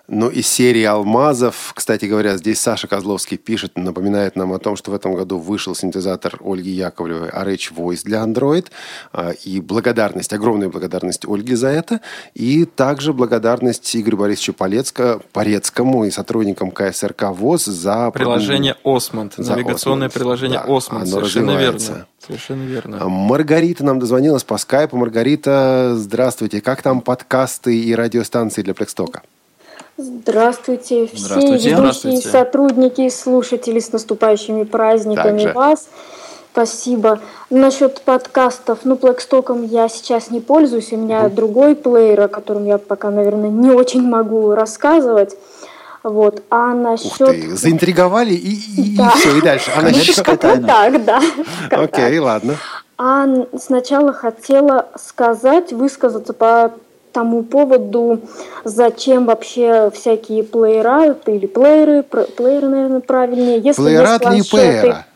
Ну, 0.09 0.29
из 0.29 0.47
серии 0.49 0.83
«Алмазов», 0.85 1.73
кстати 1.75 2.07
говоря, 2.07 2.37
здесь 2.37 2.61
Саша 2.61 2.89
Козловский 2.89 3.37
пишет, 3.39 3.79
напоминает 3.79 4.35
нам 4.37 4.53
о 4.53 4.59
том, 4.59 4.77
что 4.77 4.91
в 4.91 4.95
этом 4.95 5.15
году 5.15 5.39
вышел 5.39 5.75
синтезатор 5.75 6.39
Ольги 6.45 6.71
Яковлевой 6.71 7.29
RH 7.29 7.73
Voice 7.75 8.01
для 8.05 8.19
Android. 8.23 8.67
А, 9.13 9.31
И 9.45 9.61
благодарность, 9.61 10.33
огромная 10.33 10.69
благодарность 10.69 11.25
Ольге 11.27 11.57
за 11.57 11.69
это. 11.69 12.01
И 12.35 12.65
также 12.65 13.13
благодарность 13.13 13.95
Игорю 13.97 14.19
Борисовичу 14.19 14.53
Полецко, 14.55 15.21
Порецкому 15.33 16.05
и 16.05 16.11
сотрудникам 16.11 16.73
КСРК 16.73 17.31
ВОЗ 17.31 17.67
за... 17.67 18.11
Приложение 18.11 18.77
OsmAnd, 18.85 19.35
За 19.37 19.53
навигационное 19.53 20.09
OsmAnd. 20.09 20.13
приложение 20.13 20.59
Да, 20.67 20.77
OsmAnd, 20.77 21.09
совершенно 21.09 21.53
развивается. 21.55 21.93
верно. 21.93 22.07
Совершенно 22.27 22.63
верно. 22.65 22.99
А 23.01 23.09
Маргарита 23.09 23.85
нам 23.85 23.99
дозвонилась 24.01 24.45
по 24.45 24.59
скайпу. 24.59 24.97
Маргарита, 24.97 25.93
здравствуйте. 25.97 26.61
Как 26.61 26.83
там 26.83 27.01
подкасты 27.01 27.79
и 27.79 27.95
радиостанции 27.95 28.63
для 28.63 28.75
Plextalk 28.75 29.13
а? 29.13 29.23
Здравствуйте, 29.99 31.07
все 31.07 31.17
Здравствуйте. 31.17 31.53
ведущие, 31.71 31.77
Здравствуйте. 31.77 32.29
сотрудники, 32.29 33.09
слушатели 33.11 33.79
с 33.79 33.93
наступающими 33.93 34.65
праздниками 34.65 35.43
Также. 35.45 35.53
вас. 35.53 35.89
Спасибо. 36.53 37.21
Насчет 37.51 38.01
подкастов, 38.03 38.81
ну, 38.85 38.97
Plextalk 38.97 39.51
ом 39.51 39.65
я 39.65 39.89
сейчас 39.89 40.31
не 40.31 40.41
пользуюсь, 40.41 40.93
у 40.93 40.97
меня 40.97 41.29
другой 41.29 41.75
плеер, 41.75 42.21
о 42.23 42.29
котором 42.29 42.67
я 42.67 42.79
пока, 42.79 43.11
наверное, 43.11 43.49
не 43.51 43.71
очень 43.71 44.03
могу 44.03 44.53
рассказывать. 44.55 45.37
Вот. 46.03 46.43
А 46.51 46.71
Ух 46.73 46.77
насчет... 46.77 47.29
ты, 47.29 47.57
заинтриговали 47.57 48.35
и, 48.35 48.55
и, 48.55 48.95
и 48.95 48.97
Да. 48.97 49.11
все, 49.11 49.37
и 49.37 49.41
дальше. 49.41 49.71
А 49.77 49.83
насчет- 49.83 50.17
так, 50.25 51.05
да. 51.05 51.23
Окей, 51.71 52.19
ладно. 52.19 52.57
А 52.99 53.27
сначала 53.59 54.13
хотела 54.13 54.87
сказать, 54.97 55.73
высказаться 55.73 56.33
по 56.33 56.73
тому 57.13 57.43
поводу, 57.43 58.21
зачем 58.65 59.27
вообще 59.27 59.91
всякие 59.95 60.43
плеера 60.43 61.15
или 61.27 61.47
плееры, 61.47 62.03
плееры, 62.03 62.69
наверное, 62.69 63.01
правильнее. 63.01 63.59
Если 63.59 63.83
Плеера 63.83 64.13
есть 64.13 64.51
планшеты- 64.51 64.81
плеера? 64.81 65.07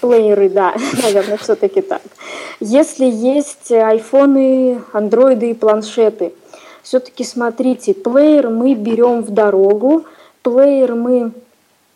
Плееры, 0.00 0.48
да, 0.48 0.74
наверное, 1.02 1.36
все-таки 1.38 1.80
так. 1.80 2.02
Если 2.60 3.04
есть 3.04 3.70
айфоны, 3.72 4.80
андроиды 4.92 5.50
и 5.50 5.54
планшеты, 5.54 6.32
все-таки 6.82 7.24
смотрите, 7.24 7.94
плеер 7.94 8.48
мы 8.48 8.74
берем 8.74 9.22
в 9.22 9.30
дорогу, 9.30 10.04
плеер 10.42 10.94
мы 10.94 11.32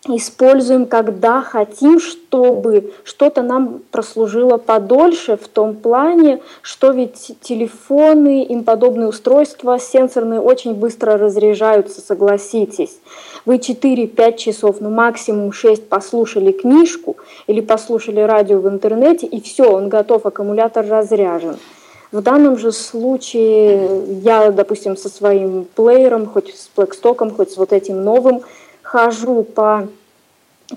используем, 0.07 0.87
когда 0.87 1.43
хотим, 1.43 2.01
чтобы 2.01 2.93
что-то 3.05 3.43
нам 3.43 3.83
прослужило 3.91 4.57
подольше, 4.57 5.37
в 5.37 5.47
том 5.49 5.77
плане, 5.77 6.41
что 6.63 6.91
ведь 6.91 7.37
телефоны, 7.43 8.45
им 8.45 8.65
подобные 8.65 9.09
устройства 9.09 9.79
сенсорные 9.79 10.41
очень 10.41 10.75
быстро 10.75 11.19
разряжаются, 11.19 12.01
согласитесь. 12.01 12.99
Вы 13.45 13.57
4-5 13.57 14.37
часов, 14.37 14.77
ну 14.81 14.91
максимум 14.91 15.53
6 15.53 15.89
послушали 15.89 16.53
книжку 16.53 17.17
или 17.47 17.61
послушали 17.61 18.21
радио 18.21 18.59
в 18.59 18.69
интернете, 18.69 19.27
и 19.27 19.41
все, 19.41 19.71
он 19.71 19.89
готов, 19.89 20.25
аккумулятор 20.25 20.87
разряжен. 20.87 21.57
В 22.13 22.23
данном 22.23 22.59
же 22.59 22.73
случае 22.73 23.89
я, 24.23 24.51
допустим, 24.51 24.97
со 24.97 25.09
своим 25.09 25.65
плеером, 25.77 26.27
хоть 26.27 26.53
с 26.57 26.69
Blackstock, 26.77 27.37
хоть 27.37 27.53
с 27.53 27.57
вот 27.57 27.73
этим 27.73 28.03
новым, 28.03 28.43
хожу 28.91 29.45
по 29.45 29.87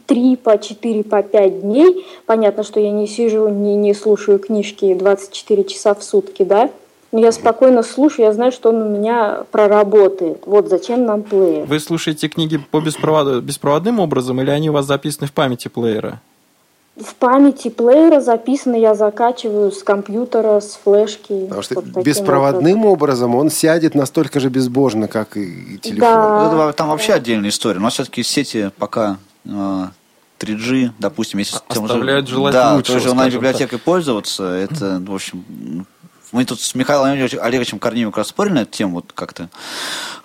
3, 0.05 0.35
по 0.37 0.57
4, 0.57 1.03
по 1.03 1.23
5 1.23 1.61
дней. 1.61 2.05
Понятно, 2.27 2.63
что 2.63 2.79
я 2.79 2.91
не 2.91 3.07
сижу, 3.07 3.47
не, 3.49 3.75
не 3.75 3.93
слушаю 3.95 4.37
книжки 4.37 4.93
24 4.93 5.63
часа 5.63 5.95
в 5.95 6.03
сутки, 6.03 6.43
да, 6.43 6.69
Но 7.11 7.19
я 7.19 7.31
спокойно 7.31 7.83
слушаю, 7.83 8.27
я 8.27 8.33
знаю, 8.33 8.51
что 8.51 8.69
он 8.69 8.81
у 8.81 8.89
меня 8.89 9.45
проработает. 9.51 10.43
Вот 10.45 10.69
зачем 10.69 11.05
нам 11.05 11.23
плеер. 11.23 11.65
Вы 11.65 11.79
слушаете 11.79 12.27
книги 12.27 12.59
по 12.71 12.81
беспровод... 12.81 13.43
беспроводным 13.43 13.99
образом 13.99 14.39
или 14.41 14.51
они 14.51 14.69
у 14.69 14.73
вас 14.73 14.85
записаны 14.85 15.27
в 15.27 15.33
памяти 15.33 15.67
плеера? 15.67 16.21
В 16.95 17.15
памяти 17.15 17.69
плеера 17.69 18.21
записано, 18.21 18.75
я 18.75 18.93
закачиваю 18.93 19.71
с 19.71 19.81
компьютера, 19.81 20.59
с 20.59 20.79
флешки. 20.83 21.45
Потому 21.45 21.61
что 21.63 21.75
вот 21.75 22.03
беспроводным 22.03 22.85
образом 22.85 23.35
он 23.35 23.49
сядет 23.49 23.95
настолько 23.95 24.39
же 24.39 24.49
безбожно, 24.49 25.07
как 25.07 25.35
и 25.35 25.79
телефон. 25.79 25.99
Да. 26.01 26.51
Ну, 26.51 26.61
это 26.61 26.73
там 26.73 26.89
вообще 26.89 27.13
отдельная 27.13 27.49
история. 27.49 27.79
У 27.79 27.83
нас 27.83 27.93
все-таки 27.93 28.21
сети 28.21 28.69
пока 28.77 29.17
э, 29.45 29.85
3G, 30.39 30.91
допустим, 30.99 31.39
если 31.39 31.57
Оставляют 31.67 32.27
желать 32.27 32.53
да, 32.53 32.75
лучшего, 32.75 32.99
той 32.99 33.03
же 33.03 33.11
онлайн-библиотекой 33.11 33.79
пользоваться, 33.79 34.43
это, 34.43 35.01
в 35.03 35.13
общем, 35.15 35.87
мы 36.33 36.45
тут 36.45 36.59
с 36.59 36.75
Михаилом 36.75 37.11
Олеговичем- 37.11 37.79
Корнеевым 37.79 38.11
как 38.11 38.17
раз 38.19 38.27
спорили 38.27 38.53
на 38.53 38.59
эту 38.63 38.71
тему 38.71 38.95
вот 38.95 39.13
как-то. 39.13 39.49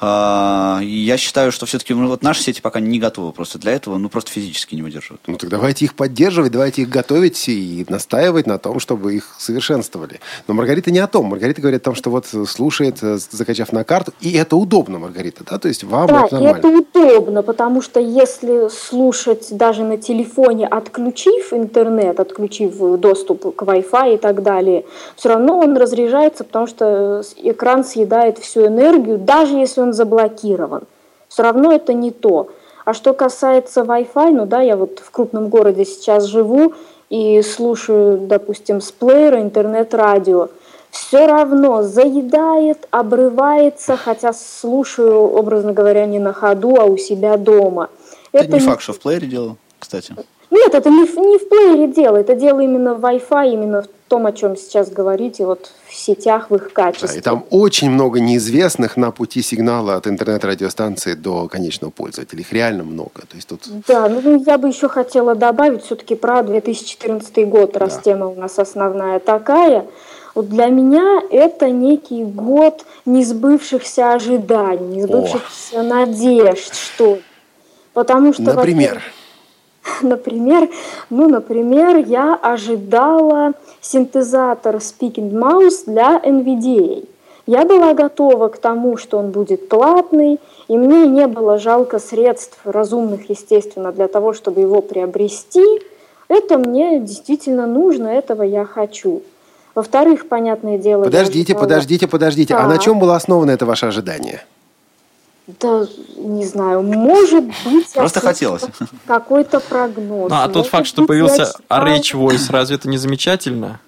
А, 0.01 0.81
я 0.83 1.17
считаю, 1.17 1.53
что 1.53 1.67
все-таки 1.67 1.93
вот 1.93 2.23
наши 2.23 2.43
сети 2.43 2.61
пока 2.61 2.81
не 2.81 2.99
готовы 2.99 3.33
просто 3.33 3.59
для 3.59 3.73
этого, 3.73 3.99
ну 3.99 4.09
просто 4.09 4.31
физически 4.31 4.75
не 4.75 4.83
выдерживают. 4.83 5.21
Ну 5.27 5.37
так 5.37 5.51
давайте 5.51 5.85
их 5.85 5.95
поддерживать, 5.95 6.53
давайте 6.53 6.83
их 6.83 6.89
готовить 6.89 7.49
и 7.49 7.85
настаивать 7.89 8.47
на 8.47 8.59
том, 8.59 8.81
чтобы 8.81 9.15
их 9.15 9.35
совершенствовали. 9.39 10.21
Но 10.47 10.55
Маргарита 10.55 10.91
не 10.91 10.99
о 11.01 11.07
том. 11.07 11.27
Маргарита 11.27 11.61
говорит 11.61 11.83
о 11.83 11.85
том, 11.85 11.95
что 11.95 12.11
вот 12.11 12.27
слушает, 12.49 12.99
э, 13.03 13.19
закачав 13.31 13.73
на 13.73 13.85
карту, 13.85 14.13
и 14.21 14.33
это 14.33 14.57
удобно, 14.57 14.99
Маргарита, 14.99 15.45
да? 15.45 15.59
То 15.59 15.69
есть 15.69 15.85
вам 15.85 16.07
Да, 16.07 16.25
это 16.27 16.35
нормально. 16.37 16.59
это 16.59 16.69
удобно, 16.69 17.43
потому 17.43 17.83
что 17.83 18.01
если 18.01 18.69
слушать 18.69 19.49
даже 19.51 19.85
на 19.85 19.99
телефоне, 19.99 20.67
отключив 20.67 21.53
интернет, 21.53 22.21
отключив 22.21 22.77
доступ 22.99 23.55
к 23.57 23.63
Wi-Fi 23.63 24.15
и 24.15 24.17
так 24.17 24.43
далее, 24.43 24.85
все 25.17 25.29
равно 25.31 25.59
он 25.59 25.77
разряжается, 25.99 26.45
потому 26.45 26.67
что 26.67 27.23
экран 27.37 27.85
съедает 27.85 28.39
всю 28.39 28.67
энергию, 28.67 29.19
даже 29.19 29.57
если 29.57 29.81
он 29.81 29.93
заблокирован. 29.93 30.83
Все 31.29 31.43
равно 31.43 31.73
это 31.73 31.93
не 31.93 32.11
то. 32.11 32.49
А 32.85 32.95
что 32.95 33.13
касается 33.13 33.83
Wi-Fi, 33.83 34.31
ну 34.31 34.47
да, 34.47 34.61
я 34.61 34.77
вот 34.77 35.01
в 35.01 35.11
крупном 35.11 35.49
городе 35.49 35.85
сейчас 35.85 36.25
живу 36.25 36.73
и 37.11 37.43
слушаю, 37.43 38.19
допустим, 38.19 38.81
с 38.81 38.91
плеера 38.93 39.41
интернет-радио. 39.41 40.49
Все 40.91 41.27
равно 41.27 41.83
заедает, 41.83 42.87
обрывается, 42.91 43.97
хотя 43.97 44.33
слушаю, 44.33 45.21
образно 45.21 45.75
говоря, 45.75 46.07
не 46.07 46.19
на 46.19 46.33
ходу, 46.33 46.77
а 46.81 46.85
у 46.85 46.97
себя 46.97 47.37
дома. 47.37 47.91
Это, 48.33 48.55
не 48.55 48.61
факт, 48.61 48.81
что 48.81 48.95
в 48.95 49.01
плеере 49.01 49.27
дело, 49.27 49.57
кстати. 49.79 50.15
Нет, 50.51 50.75
это 50.75 50.89
не, 50.91 51.05
в- 51.05 51.17
не 51.17 51.39
в 51.39 51.49
плеере 51.49 51.89
дело, 51.89 52.17
это 52.17 52.35
дело 52.35 52.61
именно 52.61 52.95
в 52.95 53.05
Wi-Fi, 53.05 53.53
именно 53.53 53.83
в 53.83 53.89
том, 54.09 54.25
о 54.27 54.33
чем 54.33 54.57
сейчас 54.57 54.89
говорите, 54.91 55.45
вот 55.45 55.71
в 55.87 55.95
сетях, 55.95 56.49
в 56.51 56.55
их 56.55 56.71
Да, 56.75 56.85
качестве. 56.85 57.19
и 57.19 57.21
там 57.23 57.45
очень 57.51 57.91
много 57.91 58.21
неизвестных 58.21 58.97
на 58.97 59.11
пути 59.11 59.43
сигнала 59.43 59.97
от 59.97 60.07
интернет-радиостанции 60.07 61.13
до 61.13 61.49
конечного 61.49 61.91
пользователя. 61.91 62.41
Их 62.41 62.51
реально 62.53 62.85
много. 62.85 63.11
То 63.29 63.37
есть 63.37 63.49
тут 63.49 63.61
Да, 63.87 64.09
ну 64.09 64.43
я 64.47 64.57
бы 64.57 64.69
еще 64.69 64.89
хотела 64.89 65.35
добавить 65.35 65.85
все-таки 65.85 66.15
про 66.15 66.43
2014 66.43 67.47
год, 67.47 67.77
раз 67.77 68.01
тема 68.03 68.27
у 68.29 68.35
нас 68.35 68.59
основная 68.59 69.19
такая. 69.19 69.85
Вот 70.35 70.49
для 70.49 70.67
меня 70.69 71.21
это 71.31 71.69
некий 71.71 72.25
год 72.25 72.87
несбывшихся 73.05 74.13
ожиданий, 74.15 74.97
несбывшихся 75.03 75.83
надежд, 75.83 76.75
что. 76.75 77.19
Потому 77.93 78.33
что, 78.33 78.43
Например? 78.43 78.89
во-первых, 78.95 79.03
Например, 80.03 80.69
ну, 81.11 81.29
например, 81.29 81.97
я 81.97 82.35
ожидала 82.35 83.53
синтезатор 83.81 84.77
Speaking 84.77 85.31
Mouse 85.33 85.85
для 85.87 86.19
NVDA. 86.19 87.07
Я 87.47 87.65
была 87.65 87.95
готова 87.95 88.49
к 88.49 88.59
тому, 88.59 88.97
что 88.99 89.19
он 89.19 89.31
будет 89.31 89.69
платный, 89.69 90.39
и 90.69 90.77
мне 90.77 91.07
не 91.07 91.27
было 91.27 91.59
жалко 91.59 91.99
средств, 91.99 92.59
разумных, 92.65 93.31
естественно, 93.31 93.91
для 93.91 94.07
того, 94.07 94.35
чтобы 94.35 94.61
его 94.61 94.83
приобрести. 94.83 95.65
Это 96.29 96.59
мне 96.59 97.01
действительно 97.01 97.67
нужно, 97.67 98.09
этого 98.09 98.43
я 98.43 98.67
хочу. 98.67 99.23
Во-вторых, 99.75 100.29
понятное 100.29 100.77
дело... 100.77 101.05
Подождите, 101.05 101.53
ожидала- 101.55 101.61
подождите, 101.61 102.07
подождите. 102.07 102.55
А 102.55 102.67
на 102.67 102.75
Так. 102.75 102.83
чем 102.83 102.99
было 102.99 103.17
основано 103.17 103.51
это 103.51 103.65
ваше 103.65 103.87
ожидание? 103.87 104.43
Да, 105.61 105.87
не 106.17 106.45
знаю, 106.45 106.83
может 106.83 107.45
быть... 107.45 107.93
Просто 107.95 108.21
хотелось. 108.21 108.65
Какой-то 109.07 109.61
прогноз. 109.61 110.29
Ну, 110.31 110.37
а 110.37 110.49
тот 110.49 110.67
факт, 110.67 110.87
что 110.87 111.07
появился 111.07 111.47
читала- 111.47 111.87
Rage 111.87 112.15
Voice, 112.15 112.51
разве 112.51 112.77
это 112.77 112.87
не 112.89 112.99
замечательно? 112.99 113.81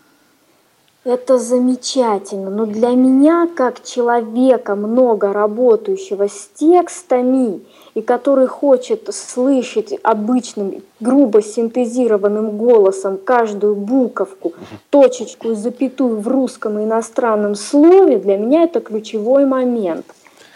Это 1.05 1.39
замечательно, 1.39 2.51
но 2.51 2.67
для 2.67 2.91
меня, 2.91 3.49
как 3.55 3.83
человека, 3.83 4.75
много 4.75 5.33
работающего 5.33 6.29
с 6.29 6.49
текстами, 6.55 7.61
и 7.95 8.03
который 8.03 8.47
хочет 8.47 9.09
слышать 9.15 9.95
обычным, 10.03 10.83
грубо 11.01 11.43
синтезированным 11.43 12.57
голосом 12.57 13.19
каждую 13.19 13.77
буковку, 13.77 14.53
точечку 14.91 15.53
и 15.53 15.55
запятую 15.55 16.21
в 16.21 16.29
русском 16.29 16.79
и 16.79 16.85
иностранном 16.85 17.55
слове, 17.55 18.19
для 18.19 18.37
меня 18.37 18.65
это 18.65 18.81
ключевой 18.81 19.47
момент. 19.47 20.07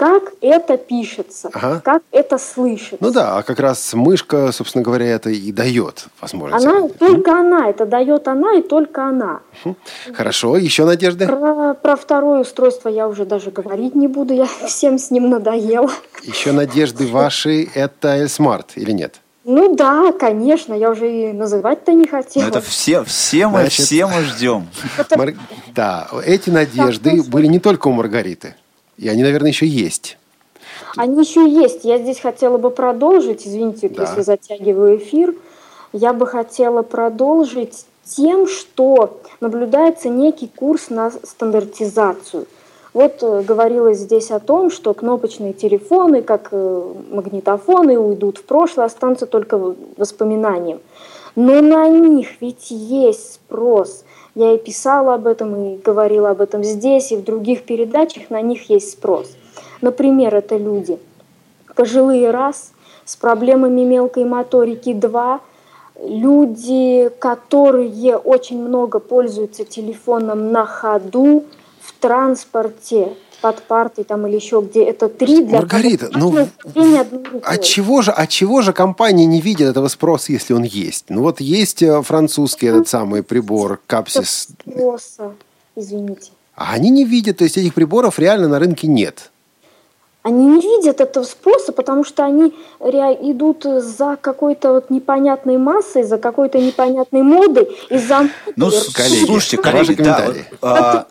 Как 0.04 0.34
это 0.42 0.76
пишется, 0.76 1.48
Ага. 1.54 1.80
как 1.82 2.02
это 2.10 2.36
слышится. 2.36 2.98
Ну 3.00 3.10
да, 3.10 3.38
а 3.38 3.42
как 3.42 3.58
раз 3.58 3.94
мышка, 3.94 4.52
собственно 4.52 4.84
говоря, 4.84 5.06
это 5.06 5.30
и 5.30 5.50
дает 5.50 6.08
возможность. 6.20 6.66
Она, 6.66 6.88
только 6.88 7.32
она, 7.40 7.70
это 7.70 7.86
дает 7.86 8.28
она 8.28 8.52
и 8.56 8.60
только 8.60 9.06
она. 9.08 9.40
Хорошо, 10.12 10.58
еще 10.58 10.84
надежды? 10.84 11.26
Про, 11.26 11.72
про 11.72 11.96
второе 11.96 12.40
устройство 12.40 12.90
я 12.90 13.08
уже 13.08 13.24
даже 13.24 13.50
говорить 13.50 13.94
не 13.94 14.06
буду, 14.06 14.34
я 14.34 14.44
всем 14.66 14.98
с 14.98 15.10
ним 15.10 15.30
надоела. 15.30 15.90
Еще 16.22 16.52
надежды 16.52 17.06
ваши 17.06 17.66
это 17.74 18.24
Smart 18.24 18.66
или 18.74 18.92
нет? 18.92 19.20
Ну 19.46 19.74
да, 19.74 20.12
конечно, 20.12 20.74
я 20.74 20.90
уже 20.90 21.10
и 21.10 21.32
называть-то 21.32 21.92
не 21.92 22.06
хотела. 22.06 22.44
Но 22.44 22.48
это 22.50 22.60
все, 22.60 23.04
все 23.04 23.46
мы, 23.46 23.60
Значит- 23.60 23.86
все 23.86 24.06
мы 24.06 24.20
ждем. 24.24 24.68
Мар- 25.16 25.34
Да, 25.74 26.08
эти 26.26 26.50
надежды 26.60 27.22
были 27.22 27.46
не 27.46 27.58
только 27.58 27.88
у 27.88 27.92
Маргариты. 27.92 28.54
И 28.96 29.08
они, 29.08 29.22
наверное, 29.22 29.50
еще 29.50 29.66
есть. 29.66 30.18
Они 30.96 31.20
еще 31.20 31.48
есть. 31.48 31.84
Я 31.84 31.98
здесь 31.98 32.20
хотела 32.20 32.58
бы 32.58 32.70
продолжить, 32.70 33.46
извините, 33.46 33.88
Да. 33.88 34.02
если 34.02 34.22
затягиваю 34.22 34.98
эфир. 34.98 35.34
Я 35.92 36.12
бы 36.12 36.26
хотела 36.26 36.82
продолжить 36.82 37.86
тем, 38.04 38.46
что 38.46 39.20
наблюдается 39.40 40.08
некий 40.08 40.48
курс 40.48 40.90
на 40.90 41.10
стандартизацию. 41.10 42.46
Вот 42.92 43.22
э, 43.22 43.42
говорилось 43.42 43.98
здесь 43.98 44.30
о 44.30 44.38
том, 44.38 44.70
что 44.70 44.94
кнопочные 44.94 45.52
телефоны, 45.52 46.22
как 46.22 46.48
э, 46.52 46.92
магнитофоны, 47.10 47.98
уйдут 47.98 48.38
в 48.38 48.44
прошлое, 48.44 48.86
останутся 48.86 49.26
только 49.26 49.74
воспоминанием. 49.96 50.80
Но 51.34 51.60
на 51.60 51.88
них 51.88 52.40
ведь 52.40 52.70
есть 52.70 53.34
спрос. 53.34 54.04
Я 54.34 54.52
и 54.52 54.58
писала 54.58 55.14
об 55.14 55.26
этом, 55.26 55.54
и 55.56 55.76
говорила 55.76 56.30
об 56.30 56.40
этом 56.40 56.64
здесь, 56.64 57.12
и 57.12 57.16
в 57.16 57.24
других 57.24 57.64
передачах. 57.64 58.30
На 58.30 58.40
них 58.40 58.68
есть 58.68 58.92
спрос. 58.92 59.36
Например, 59.80 60.34
это 60.34 60.56
люди. 60.56 60.98
Пожилые 61.76 62.30
раз, 62.30 62.72
с 63.04 63.16
проблемами 63.16 63.82
мелкой 63.82 64.24
моторики 64.24 64.92
два, 64.92 65.40
люди, 66.00 67.10
которые 67.18 68.16
очень 68.16 68.60
много 68.60 68.98
пользуются 68.98 69.64
телефоном 69.64 70.50
на 70.50 70.66
ходу, 70.66 71.44
в 71.80 71.92
транспорте, 72.00 73.14
под 73.44 73.60
партой 73.64 74.04
там 74.04 74.26
или 74.26 74.36
еще 74.36 74.62
где 74.66 74.84
это 74.84 75.10
три 75.10 75.44
для 75.44 75.58
Маргарита, 75.58 76.08
ну. 76.14 76.34
От 77.42 77.62
чего 77.62 78.00
же, 78.00 78.10
от 78.10 78.30
чего 78.30 78.62
же 78.62 78.72
компании 78.72 79.26
не 79.26 79.42
видят 79.42 79.68
этого 79.68 79.88
спроса, 79.88 80.32
если 80.32 80.54
он 80.54 80.62
есть? 80.62 81.04
Ну 81.10 81.20
вот 81.20 81.42
есть 81.42 81.82
э, 81.82 82.00
французский 82.02 82.68
этот 82.68 82.88
самый 82.88 83.22
прибор 83.22 83.80
Капсис, 83.86 84.48
Спроса, 84.66 85.34
извините. 85.76 86.30
а 86.56 86.72
они 86.72 86.88
не 86.88 87.04
видят, 87.04 87.36
то 87.36 87.44
есть 87.44 87.58
этих 87.58 87.74
приборов 87.74 88.18
реально 88.18 88.48
на 88.48 88.58
рынке 88.58 88.86
нет. 88.86 89.30
Они 90.22 90.46
не 90.46 90.62
видят 90.62 91.02
этого 91.02 91.24
спроса, 91.24 91.72
потому 91.72 92.02
что 92.02 92.24
они 92.24 92.46
идут 92.80 93.64
за 93.64 94.16
какой-то 94.18 94.72
вот 94.72 94.88
непонятной 94.88 95.58
массой, 95.58 96.02
за 96.04 96.16
какой-то 96.16 96.58
непонятной 96.58 97.20
модой, 97.20 97.64
из-за 97.90 98.30
Ну, 98.56 98.64
моды. 98.66 98.76
с- 98.80 98.88
Коллеги, 98.88 99.26
слушайте, 99.26 99.56
ваши 99.58 99.94
коллеги, 99.96 100.02
да, 100.02 100.32
а. 100.62 101.06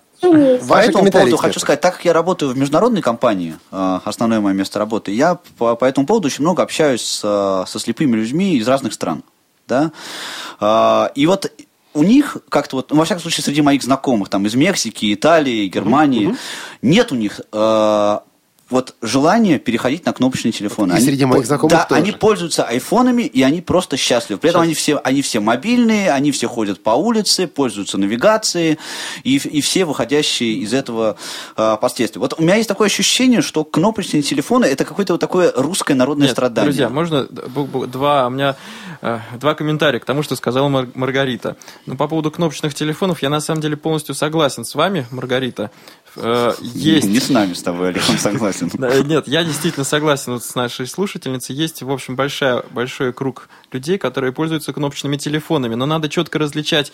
По 0.67 0.75
этому 0.75 1.11
поводу 1.11 1.37
хочу 1.37 1.59
сказать, 1.59 1.81
так 1.81 1.95
как 1.95 2.05
я 2.05 2.13
работаю 2.13 2.51
в 2.51 2.57
международной 2.57 3.01
компании, 3.01 3.55
э, 3.71 3.99
основное 4.05 4.39
мое 4.39 4.53
место 4.53 4.79
работы, 4.79 5.11
я 5.11 5.39
по, 5.57 5.75
по 5.75 5.85
этому 5.85 6.07
поводу 6.07 6.27
очень 6.27 6.43
много 6.43 6.63
общаюсь 6.63 7.01
с, 7.01 7.65
со 7.67 7.79
слепыми 7.79 8.15
людьми 8.15 8.57
из 8.57 8.67
разных 8.67 8.93
стран. 8.93 9.23
Да? 9.67 9.91
А, 10.59 11.11
И 11.15 11.25
вот 11.25 11.51
у 11.93 12.03
них 12.03 12.37
как-то 12.49 12.77
вот, 12.77 12.91
ну, 12.91 12.97
во 12.97 13.05
всяком 13.05 13.21
случае, 13.21 13.43
среди 13.43 13.61
моих 13.61 13.83
знакомых, 13.83 14.29
там, 14.29 14.45
из 14.45 14.55
Мексики, 14.55 15.13
Италии, 15.13 15.67
Германии, 15.67 16.35
нет 16.81 17.11
у 17.11 17.15
них 17.15 17.41
э, 17.51 18.19
вот 18.73 18.95
желание 19.01 19.59
переходить 19.59 20.05
на 20.05 20.11
кнопочные 20.13 20.51
телефоны. 20.51 20.91
И 20.91 20.95
они, 20.97 21.05
среди 21.05 21.25
моих 21.25 21.45
знакомых 21.45 21.71
Да, 21.71 21.85
тоже. 21.85 22.01
они 22.01 22.11
пользуются 22.11 22.63
айфонами, 22.63 23.23
и 23.23 23.41
они 23.41 23.61
просто 23.61 23.95
счастливы. 23.95 24.39
При 24.39 24.49
этом 24.49 24.61
они 24.61 24.73
все, 24.73 24.99
они 25.03 25.21
все 25.21 25.39
мобильные, 25.39 26.11
они 26.11 26.31
все 26.31 26.47
ходят 26.47 26.83
по 26.83 26.91
улице, 26.91 27.47
пользуются 27.47 27.97
навигацией, 27.97 28.77
и, 29.23 29.37
и 29.37 29.61
все 29.61 29.85
выходящие 29.85 30.55
из 30.55 30.73
этого 30.73 31.15
э, 31.55 31.77
последствия. 31.79 32.19
Вот 32.19 32.33
у 32.37 32.41
меня 32.43 32.55
есть 32.55 32.67
такое 32.67 32.87
ощущение, 32.87 33.41
что 33.41 33.63
кнопочные 33.63 34.23
телефоны 34.23 34.65
это 34.65 34.83
какое-то 34.85 35.13
вот 35.13 35.21
такое 35.21 35.53
русское 35.55 35.93
народное 35.93 36.27
Нет, 36.27 36.35
страдание. 36.35 36.71
Друзья, 36.71 36.89
можно 36.89 37.23
два, 37.25 38.27
у 38.27 38.29
меня 38.29 38.55
э, 39.01 39.19
два 39.39 39.53
комментария 39.55 39.99
к 39.99 40.05
тому, 40.05 40.23
что 40.23 40.35
сказала 40.35 40.67
Мар- 40.67 40.89
Маргарита. 40.95 41.55
Ну, 41.85 41.95
по 41.95 42.07
поводу 42.07 42.31
кнопочных 42.31 42.73
телефонов, 42.73 43.21
я 43.21 43.29
на 43.29 43.39
самом 43.39 43.61
деле 43.61 43.77
полностью 43.77 44.15
согласен 44.15 44.65
с 44.65 44.75
вами, 44.75 45.05
Маргарита. 45.11 45.69
Э, 46.15 46.53
есть... 46.61 47.07
Не 47.07 47.19
с 47.19 47.29
нами 47.29 47.53
с 47.53 47.61
тобой, 47.61 47.89
Олег, 47.89 48.03
он 48.09 48.17
согласен. 48.17 48.69
Нет, 49.07 49.27
я 49.27 49.43
действительно 49.43 49.83
согласен 49.83 50.33
вот 50.33 50.43
с 50.43 50.55
нашей 50.55 50.87
слушательницей. 50.87 51.55
Есть, 51.55 51.81
в 51.81 51.91
общем, 51.91 52.15
большая, 52.15 52.63
большой 52.71 53.13
круг 53.13 53.49
людей, 53.71 53.97
которые 53.97 54.33
пользуются 54.33 54.73
кнопочными 54.73 55.17
телефонами. 55.17 55.75
Но 55.75 55.85
надо 55.85 56.09
четко 56.09 56.39
различать 56.39 56.91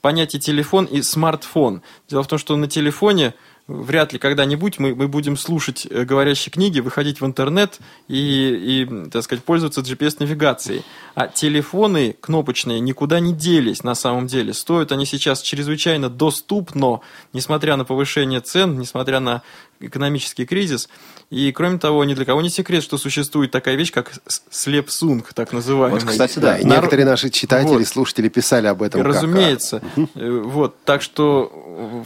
понятие 0.00 0.40
телефон 0.40 0.84
и 0.84 1.02
смартфон. 1.02 1.82
Дело 2.08 2.22
в 2.22 2.28
том, 2.28 2.38
что 2.38 2.56
на 2.56 2.68
телефоне 2.68 3.34
вряд 3.68 4.12
ли 4.12 4.18
когда-нибудь 4.18 4.78
мы, 4.78 4.94
мы 4.94 5.08
будем 5.08 5.36
слушать 5.36 5.86
э, 5.88 6.04
говорящие 6.04 6.52
книги, 6.52 6.80
выходить 6.80 7.20
в 7.20 7.26
интернет 7.26 7.80
и, 8.08 8.84
и, 8.86 9.08
так 9.10 9.22
сказать, 9.22 9.44
пользоваться 9.44 9.80
GPS-навигацией. 9.80 10.82
А 11.14 11.28
телефоны 11.28 12.16
кнопочные 12.20 12.80
никуда 12.80 13.20
не 13.20 13.32
делись 13.32 13.82
на 13.82 13.94
самом 13.94 14.26
деле. 14.26 14.54
Стоят 14.54 14.92
они 14.92 15.06
сейчас 15.06 15.42
чрезвычайно 15.42 16.08
доступно, 16.08 17.00
несмотря 17.32 17.76
на 17.76 17.84
повышение 17.84 18.40
цен, 18.40 18.78
несмотря 18.78 19.20
на 19.20 19.42
экономический 19.80 20.46
кризис. 20.46 20.88
И, 21.30 21.50
кроме 21.52 21.78
того, 21.78 22.04
ни 22.04 22.14
для 22.14 22.24
кого 22.24 22.40
не 22.42 22.50
секрет, 22.50 22.82
что 22.82 22.98
существует 22.98 23.50
такая 23.50 23.74
вещь, 23.74 23.92
как 23.92 24.12
слепсунг, 24.50 25.32
так 25.34 25.52
называемый. 25.52 26.00
Вот, 26.00 26.08
кстати, 26.08 26.38
Да, 26.38 26.52
Нар- 26.62 26.64
некоторые 26.64 27.06
наши 27.06 27.30
читатели, 27.30 27.78
Вот. 27.78 27.86
слушатели 27.86 28.28
писали 28.28 28.66
об 28.66 28.82
этом. 28.82 29.02
Разумеется. 29.02 29.82
Э, 30.14 30.42
Вот. 30.44 30.76
Так 30.84 31.02
что 31.02 31.50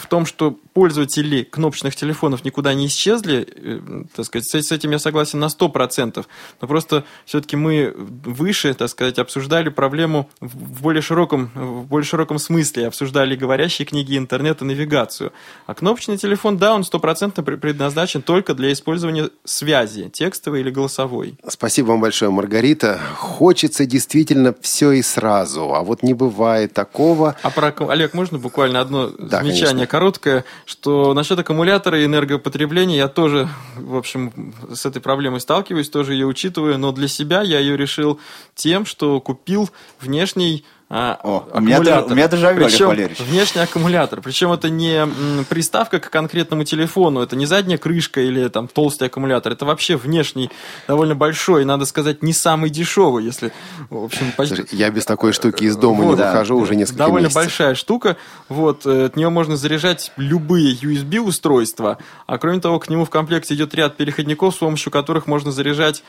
в 0.01 0.07
том, 0.07 0.27
что 0.27 0.57
пользователи 0.73 1.43
кнопочных 1.43 1.95
телефонов 1.97 2.45
никуда 2.45 2.75
не 2.75 2.87
исчезли, 2.87 3.47
э, 3.55 3.81
так 4.15 4.27
сказать, 4.27 4.47
с 4.49 4.73
этим 4.73 4.91
я 4.91 4.99
согласен 4.99 5.39
на 5.39 5.49
100%. 5.49 6.27
Но 6.61 6.69
просто 6.69 7.05
все-таки 7.25 7.57
мы 7.57 7.95
выше, 7.97 8.73
так 8.75 8.89
сказать, 8.89 9.19
обсуждали 9.19 9.69
проблему 9.69 10.29
в 10.41 10.81
более 10.83 11.03
широком, 11.03 11.51
в 11.55 11.87
более 11.87 12.07
широком 12.07 12.39
смысле. 12.39 12.87
Обсуждали 12.87 13.37
говорящие 13.37 13.87
книги, 13.87 14.17
интернет 14.17 14.63
и 14.63 14.65
навигацию. 14.65 15.33
А 15.67 15.75
кнопочный 15.75 16.17
телефон, 16.17 16.57
да, 16.59 16.75
он 16.75 16.85
стопроцентно 16.85 17.43
предназначен 17.61 18.23
только 18.23 18.55
для 18.55 18.73
использования 18.73 19.31
связи, 19.45 20.09
текстовой 20.09 20.61
или 20.61 20.71
голосовой. 20.71 21.37
Спасибо 21.47 21.89
вам 21.89 22.01
большое, 22.01 22.31
Маргарита. 22.31 22.99
Хочется 23.17 23.87
действительно 23.87 24.55
все 24.61 24.93
и 24.93 25.03
сразу, 25.03 25.75
а 25.75 25.83
вот 25.83 26.03
не 26.03 26.15
бывает 26.15 26.73
такого. 26.73 27.37
А 27.43 27.51
про 27.51 27.73
Олег, 27.89 28.15
можно 28.15 28.39
буквально 28.39 28.81
одно 28.81 29.11
Да, 29.11 29.39
замечание 29.39 29.67
конечно. 29.67 29.87
короткое, 29.87 30.45
что 30.65 31.15
насчет 31.15 31.39
аккумулятора 31.39 32.01
и 32.01 32.07
энергопотребления 32.07 32.97
я 32.97 33.09
тоже, 33.09 33.49
в 33.77 33.97
общем, 33.97 34.55
с 34.73 34.87
этой 34.87 35.01
проблемой 35.01 35.41
сталкиваюсь, 35.41 35.89
тоже 35.89 36.15
ее 36.15 36.27
учитываю, 36.27 36.79
но 36.79 36.93
для 36.93 37.09
себя 37.09 37.43
я 37.43 37.59
ее 37.59 37.77
решил 37.77 38.19
тем, 38.55 38.87
что 38.87 39.21
купил 39.21 39.71
внешний 40.01 40.65
а, 40.93 41.21
О, 41.23 41.47
у 41.53 41.61
меня 41.61 41.77
аккумулятор. 41.77 42.03
даже- 42.03 42.13
у 42.13 42.17
меня 42.17 42.49
Олег 42.51 42.69
Причем 42.69 42.87
Валерьевич. 42.89 43.21
внешний 43.21 43.61
аккумулятор. 43.63 44.21
Причем 44.21 44.51
это 44.53 44.69
не 44.71 45.07
приставка 45.45 46.01
к 46.01 46.11
конкретному 46.11 46.65
телефону, 46.65 47.21
это 47.21 47.37
не 47.37 47.47
задняя 47.47 47.79
крышка 47.79 48.21
или 48.21 48.49
там 48.49 48.67
толстый 48.67 49.07
аккумулятор, 49.07 49.53
это 49.53 49.65
вообще 49.65 49.97
внешний, 49.97 50.51
довольно 50.89 51.15
большой, 51.15 51.63
и, 51.63 51.65
надо 51.65 51.85
сказать, 51.87 52.25
не 52.25 52.33
самый 52.33 52.71
дешевый, 52.71 53.25
если, 53.25 53.53
в 53.89 54.05
общем, 54.05 54.33
почти... 54.37 54.57
Слушай, 54.57 54.69
Я 54.77 54.91
без 54.91 55.05
такой 55.05 55.33
штуки 55.33 55.63
из 55.63 55.77
дома 55.77 56.03
Вот, 56.03 56.11
не 56.13 56.17
да. 56.19 56.33
выхожу 56.33 56.59
уже 56.59 56.75
несколько 56.75 56.99
Довольно 56.99 57.27
месяцев. 57.27 57.43
большая 57.45 57.75
штука. 57.77 58.17
Вот, 58.49 58.85
э, 58.85 59.05
от 59.07 59.15
нее 59.17 59.29
можно 59.31 59.57
заряжать 59.57 60.11
любые 60.17 60.75
USB-устройства. 60.75 61.99
А 62.27 62.39
кроме 62.39 62.61
того, 62.61 62.79
к 62.81 62.89
нему 62.89 63.05
в 63.05 63.11
комплекте 63.11 63.55
идет 63.55 63.75
ряд 63.75 63.97
переходников, 63.97 64.55
с 64.55 64.59
помощью 64.59 64.91
которых 64.91 65.27
можно 65.27 65.53
заряжать 65.53 66.03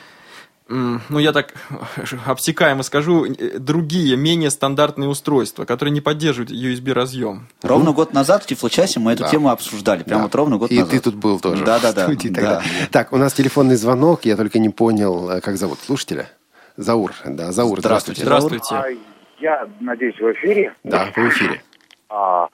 ну, 1.08 1.18
я 1.18 1.32
так 1.32 1.54
обтекаемо 2.26 2.82
скажу, 2.82 3.26
другие, 3.58 4.16
менее 4.16 4.50
стандартные 4.50 5.08
устройства, 5.08 5.64
которые 5.64 5.92
не 5.92 6.00
поддерживают 6.00 6.50
USB-разъем. 6.50 7.48
Ровно 7.62 7.92
год 7.92 8.12
назад 8.14 8.44
в 8.44 8.46
Тифлочасе 8.46 9.00
мы 9.00 9.12
эту 9.12 9.24
Да. 9.24 9.28
тему 9.28 9.50
обсуждали. 9.50 10.02
Прямо 10.02 10.20
Да. 10.20 10.24
вот 10.24 10.34
ровно 10.34 10.56
год 10.58 10.70
И 10.70 10.78
назад. 10.78 10.90
ты 10.92 11.00
тут 11.00 11.14
был 11.16 11.40
тоже. 11.40 11.64
Да, 11.64 11.78
да, 11.80 11.92
в 11.92 11.94
да. 11.94 12.02
студии 12.06 12.28
Да. 12.28 12.34
тогда. 12.34 12.62
Так, 12.90 13.12
у 13.12 13.16
нас 13.16 13.32
телефонный 13.34 13.76
звонок. 13.76 14.24
Я 14.24 14.36
только 14.36 14.58
не 14.58 14.70
понял, 14.70 15.30
э, 15.30 15.40
как 15.40 15.56
зовут 15.56 15.78
слушателя. 15.80 16.28
Заур. 16.76 17.12
Да, 17.26 17.52
Заур, 17.52 17.78
здравствуйте. 17.80 18.22
Здравствуйте. 18.22 18.64
Здравствуйте. 18.64 18.98
А, 19.00 19.42
Я 19.42 19.68
надеюсь, 19.80 20.16
в 20.18 20.32
эфире. 20.32 20.74
Да, 20.84 21.08
вы 21.16 21.28
в 21.28 21.32
эфире. 21.32 21.62
А, 22.08 22.48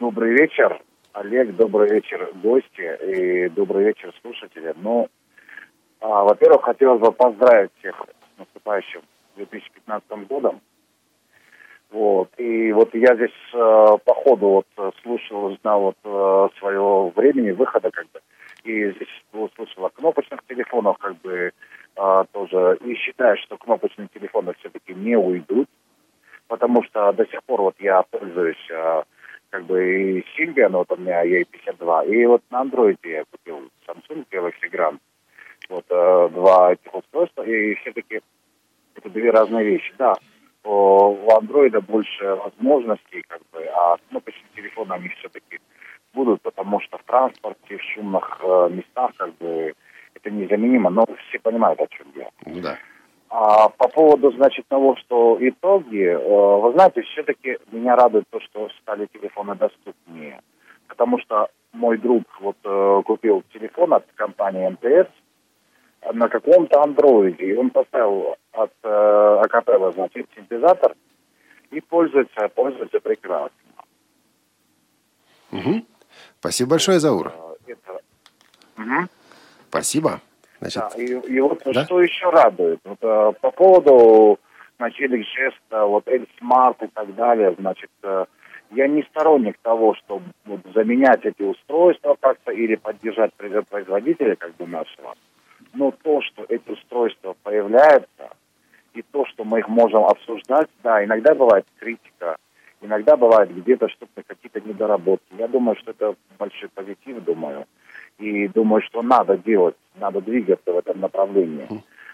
добрый 0.00 0.32
вечер, 0.32 0.80
Олег, 1.12 1.54
добрый 1.56 1.90
вечер, 1.90 2.30
гости 2.42 3.46
и 3.46 3.48
добрый 3.50 3.84
вечер, 3.84 4.12
слушатели. 4.22 4.72
Ну, 4.80 5.08
а, 5.08 5.21
во-первых, 6.08 6.62
хотелось 6.62 7.00
бы 7.00 7.12
поздравить 7.12 7.70
всех 7.78 7.96
с 8.34 8.38
наступающим 8.38 9.02
2015 9.36 10.26
годом. 10.28 10.60
Вот. 11.90 12.30
И 12.38 12.72
вот 12.72 12.94
я 12.94 13.14
здесь 13.14 13.30
э, 13.52 13.56
по 14.04 14.14
ходу 14.14 14.46
вот 14.48 14.66
э, 14.78 14.90
слушал, 15.02 15.56
знал 15.60 15.80
вот 15.80 15.96
э, 16.04 16.48
своего 16.58 17.10
времени 17.10 17.50
выхода 17.50 17.90
как 17.90 18.06
бы. 18.12 18.20
И 18.64 18.90
здесь 18.92 19.08
услышал 19.32 19.86
о 19.86 19.90
кнопочных 19.90 20.40
телефонах 20.48 20.98
как 20.98 21.16
бы 21.20 21.52
э, 21.96 22.24
тоже. 22.32 22.78
И 22.84 22.94
считаю, 22.94 23.36
что 23.38 23.58
кнопочные 23.58 24.08
телефоны 24.08 24.54
все-таки 24.58 24.94
не 24.94 25.16
уйдут 25.16 25.68
потому 26.52 26.82
что 26.82 27.12
до 27.14 27.24
сих 27.28 27.42
пор 27.44 27.62
вот 27.62 27.76
я 27.78 28.02
пользуюсь 28.02 28.70
э, 28.70 29.02
как 29.48 29.64
бы 29.64 29.78
и 29.82 30.24
Symbian, 30.36 30.72
вот 30.72 30.92
у 30.92 30.96
меня 30.96 31.24
E52, 31.24 32.08
и 32.08 32.26
вот 32.26 32.42
на 32.50 32.60
андроиде 32.60 33.10
я 33.10 33.24
купил 33.24 33.70
Samsung 33.86 34.26
Galaxy 34.30 34.70
Grand, 34.70 34.98
вот 35.72 35.86
э, 35.88 36.28
два 36.32 36.72
этих 36.72 36.94
устройства, 36.94 37.42
и 37.42 37.74
все-таки 37.76 38.20
это 38.94 39.08
две 39.08 39.30
разные 39.30 39.64
вещи, 39.64 39.92
да. 39.98 40.14
У 40.64 41.28
андроида 41.32 41.80
больше 41.80 42.24
возможностей, 42.36 43.24
как 43.26 43.40
бы, 43.52 43.64
а 43.64 43.96
кнопочные 44.08 44.50
телефоны 44.54 44.92
они 44.92 45.08
все-таки 45.08 45.58
будут, 46.14 46.40
потому 46.42 46.80
что 46.80 46.98
в 46.98 47.02
транспорте, 47.04 47.78
в 47.78 47.82
шумных 47.82 48.40
э, 48.42 48.68
местах, 48.70 49.10
как 49.16 49.34
бы, 49.38 49.74
это 50.14 50.30
незаменимо, 50.30 50.90
но 50.90 51.04
все 51.28 51.38
понимают, 51.40 51.80
о 51.80 51.86
чем 51.88 52.06
я. 52.14 52.28
Ну 52.46 52.60
да. 52.60 52.76
А 53.30 53.70
по 53.70 53.88
поводу, 53.88 54.30
значит, 54.32 54.68
того, 54.68 54.94
что 54.96 55.38
итоги, 55.40 56.04
э, 56.04 56.60
вы 56.60 56.72
знаете, 56.72 57.02
все-таки 57.02 57.58
меня 57.72 57.96
радует 57.96 58.24
то, 58.30 58.38
что 58.40 58.68
стали 58.82 59.06
телефоны 59.06 59.56
доступнее. 59.56 60.40
Потому 60.86 61.18
что 61.18 61.48
мой 61.72 61.96
друг 61.96 62.24
вот 62.40 62.58
купил 63.06 63.42
телефон 63.54 63.94
от 63.94 64.04
компании 64.14 64.68
МТС 64.68 65.10
на 66.12 66.28
каком-то 66.28 66.82
андроиде, 66.82 67.44
и 67.44 67.54
он 67.56 67.70
поставил 67.70 68.36
от 68.52 68.72
э, 68.82 69.38
Акапелла, 69.44 69.92
значит, 69.92 70.26
синтезатор, 70.34 70.94
и 71.70 71.80
пользуется, 71.80 72.48
пользуется 72.48 73.00
прекрасно. 73.00 73.50
Мгм. 75.50 75.86
Спасибо 76.40 76.70
большое, 76.70 76.98
Заур. 76.98 77.28
Э, 77.28 77.54
Это... 77.72 78.00
Мгм. 78.76 79.08
Спасибо. 79.68 80.20
Значит, 80.60 80.82
Да, 80.82 81.02
и, 81.02 81.06
и 81.06 81.40
вот 81.40 81.62
Да? 81.64 81.84
что 81.84 82.00
еще 82.00 82.30
радует, 82.30 82.80
вот, 82.84 82.98
э, 83.02 83.32
по 83.40 83.50
поводу 83.50 84.38
значит, 84.78 85.10
жеста, 85.10 85.84
вот 85.86 86.06
L-Smart 86.08 86.84
и 86.84 86.88
так 86.88 87.14
далее, 87.14 87.54
значит, 87.58 87.90
э, 88.02 88.24
я 88.72 88.88
не 88.88 89.02
сторонник 89.04 89.58
того, 89.62 89.94
чтобы 89.94 90.24
вот, 90.46 90.60
заменять 90.74 91.24
эти 91.24 91.42
устройства 91.42 92.16
как-то 92.20 92.52
или 92.52 92.74
поддержать 92.76 93.32
произ- 93.38 93.64
производителя 93.68 94.34
как 94.36 94.54
бы 94.56 94.66
нашего. 94.66 95.14
Но 95.74 95.90
то, 96.02 96.20
что 96.22 96.44
эти 96.48 96.68
устройства 96.70 97.34
появляются, 97.42 98.30
и 98.94 99.02
то, 99.02 99.24
что 99.26 99.44
мы 99.44 99.60
их 99.60 99.68
можем 99.68 100.04
обсуждать, 100.04 100.68
да, 100.82 101.02
иногда 101.04 101.34
бывает 101.34 101.64
критика, 101.78 102.36
иногда 102.82 103.16
бывает 103.16 103.54
где-то 103.54 103.88
что-то, 103.88 104.22
какие-то 104.22 104.60
недоработки. 104.60 105.34
Я 105.38 105.48
думаю, 105.48 105.76
что 105.76 105.92
это 105.92 106.14
большой 106.38 106.68
позитив, 106.68 107.24
думаю. 107.24 107.66
И 108.18 108.48
думаю, 108.48 108.82
что 108.82 109.02
надо 109.02 109.38
делать, 109.38 109.76
надо 109.96 110.20
двигаться 110.20 110.72
в 110.72 110.78
этом 110.78 111.00
направлении. 111.00 111.66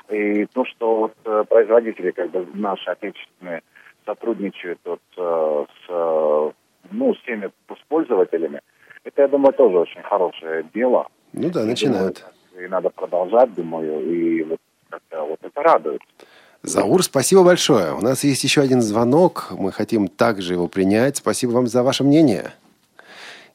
И 0.09 0.47
то, 0.47 0.65
что 0.65 0.97
вот 0.97 1.15
э, 1.25 1.45
производители, 1.49 2.13
как 2.13 2.31
бы 2.31 2.47
наши 2.55 2.89
отечественные, 2.89 3.63
сотрудничают 4.07 4.79
вот, 4.85 5.03
э, 5.19 5.67
с, 5.69 5.91
э, 5.91 6.51
ну, 6.93 7.15
с 7.15 7.23
теми 7.25 7.51
с 7.69 7.89
пользователями, 7.89 8.61
это, 9.05 9.23
я 9.23 9.29
думаю, 9.29 9.53
тоже 9.53 9.79
очень 9.79 10.03
хорошее 10.03 10.65
дело. 10.73 11.09
ну 11.33 11.51
да, 11.51 11.65
начинают. 11.65 12.21
думаю, 12.21 12.38
И 12.59 12.67
надо 12.67 12.91
продолжать, 12.91 13.55
думаю, 13.55 14.05
и 14.11 14.43
вот 14.43 14.59
как-то 14.91 15.23
вот 15.23 15.39
это 15.43 15.63
радует. 15.63 16.01
Заур, 16.63 17.05
спасибо 17.05 17.45
большое. 17.45 17.95
У 17.95 18.01
нас 18.01 18.25
есть 18.25 18.43
еще 18.43 18.63
один 18.63 18.83
звонок. 18.83 19.49
Мы 19.53 19.71
хотим 19.71 20.09
также 20.09 20.55
его 20.55 20.67
принять. 20.67 21.19
Спасибо 21.19 21.53
вам 21.53 21.69
за 21.69 21.83
ваше 21.83 22.03
мнение. 22.03 22.53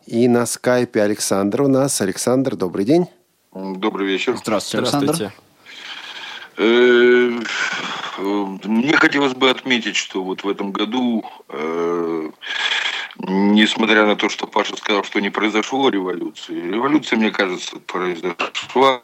И 0.05 0.27
на 0.27 0.45
скайпе 0.45 1.01
Александр 1.01 1.63
у 1.63 1.67
нас. 1.67 1.99
Александр, 2.01 2.55
добрый 2.55 2.85
день. 2.85 3.07
Добрый 3.53 4.07
вечер. 4.07 4.37
Здравствуйте, 4.37 4.83
Александр. 4.83 5.13
Здравствуйте. 5.13 5.33
Э, 6.57 7.39
Мне 8.63 8.95
хотелось 8.95 9.33
бы 9.33 9.49
отметить, 9.49 9.95
что 9.95 10.23
вот 10.23 10.43
в 10.43 10.49
этом 10.49 10.71
году, 10.71 11.25
э, 11.49 12.29
несмотря 13.19 14.05
на 14.05 14.15
то, 14.15 14.29
что 14.29 14.47
Паша 14.47 14.75
сказал, 14.77 15.03
что 15.03 15.19
не 15.19 15.29
произошло 15.29 15.89
революции, 15.89 16.53
революция, 16.53 17.17
мне 17.17 17.31
кажется, 17.31 17.77
произошла, 17.79 19.01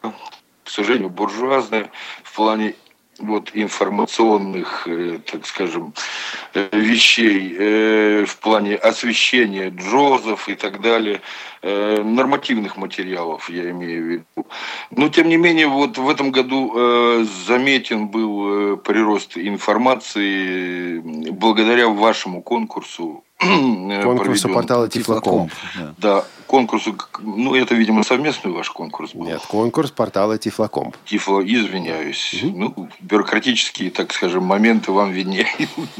к 0.64 0.70
сожалению, 0.70 1.10
буржуазная 1.10 1.90
в 2.22 2.34
плане 2.34 2.74
вот 3.20 3.50
информационных, 3.54 4.86
э, 4.86 5.18
так 5.30 5.46
скажем, 5.46 5.92
э, 6.54 6.68
вещей 6.72 7.54
э, 7.58 8.24
в 8.26 8.38
плане 8.38 8.76
освещения 8.76 9.70
джозов 9.70 10.48
и 10.48 10.54
так 10.54 10.80
далее, 10.80 11.20
нормативных 11.62 12.78
материалов, 12.78 13.50
я 13.50 13.70
имею 13.70 14.02
в 14.02 14.06
виду. 14.08 14.46
Но, 14.90 15.10
тем 15.10 15.28
не 15.28 15.36
менее, 15.36 15.66
вот 15.66 15.98
в 15.98 16.08
этом 16.08 16.30
году 16.30 17.22
заметен 17.46 18.08
был 18.08 18.78
прирост 18.78 19.36
информации 19.36 21.00
благодаря 21.30 21.88
вашему 21.88 22.40
конкурсу. 22.40 23.24
Э, 23.40 24.02
Конкурсу 24.02 24.48
портала 24.48 24.88
Тифлокомп. 24.88 25.52
Да. 25.76 25.94
Да, 25.98 26.24
конкурсу, 26.46 26.96
ну, 27.20 27.54
это, 27.54 27.74
видимо, 27.74 28.02
совместный 28.02 28.50
ваш 28.50 28.70
конкурс 28.70 29.14
был. 29.14 29.26
Нет, 29.26 29.40
конкурс 29.48 29.90
портала 29.90 30.36
Тифлокомп. 30.36 30.96
Тифло, 31.04 31.40
извиняюсь. 31.40 32.40
Ну, 32.42 32.88
бюрократические, 33.00 33.90
так 33.90 34.12
скажем, 34.12 34.44
моменты 34.44 34.90
вам 34.92 35.12
виднее. 35.12 35.46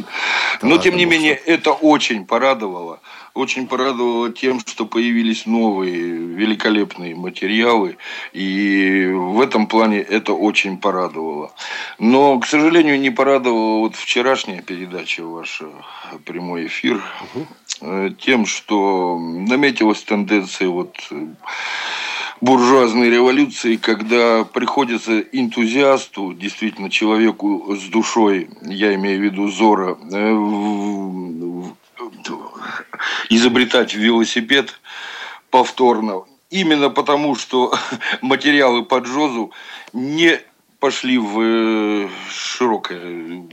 Но, 0.63 0.79
тем 0.79 0.97
не 0.97 1.05
менее, 1.05 1.35
это 1.35 1.73
очень 1.73 2.27
порадовало. 2.27 3.01
Очень 3.35 3.69
порадовало 3.69 4.31
тем, 4.33 4.61
что 4.61 4.87
появились 4.87 5.47
новые 5.47 5.95
великолепные 5.95 7.15
материалы. 7.15 7.97
И 8.33 9.09
в 9.13 9.41
этом 9.41 9.67
плане 9.67 9.99
это 9.99 10.33
очень 10.33 10.79
порадовало. 10.79 11.53
Но, 11.99 12.39
к 12.41 12.47
сожалению, 12.47 12.99
не 12.99 13.11
порадовала 13.11 13.79
вот 13.79 13.95
вчерашняя 13.95 14.63
передача 14.63 15.25
ваша, 15.25 15.67
прямой 16.25 16.67
эфир, 16.67 17.03
э, 17.81 18.11
тем, 18.19 18.47
что 18.47 19.19
наметилась 19.19 20.03
тенденция 20.03 20.69
вот 20.69 20.97
э, 21.11 21.27
буржуазной 22.41 23.11
революции, 23.11 23.77
когда 23.77 24.45
приходится 24.45 25.21
энтузиасту, 25.21 26.33
действительно 26.33 26.91
человеку 26.91 27.77
с 27.77 27.85
душой, 27.89 28.49
я 28.63 28.95
имею 28.95 29.21
в 29.21 29.23
виду 29.23 29.49
Зора, 29.49 29.97
э, 30.11 30.35
изобретать 33.29 33.95
велосипед 33.95 34.81
повторно. 35.51 36.25
Именно 36.51 36.91
потому, 36.91 37.37
что 37.37 37.75
материалы 38.21 38.85
по 38.85 38.99
Джозу 38.99 39.53
не 39.93 40.41
пошли 40.81 41.19
в 41.19 41.41
э, 41.41 42.09
широкое 42.31 43.45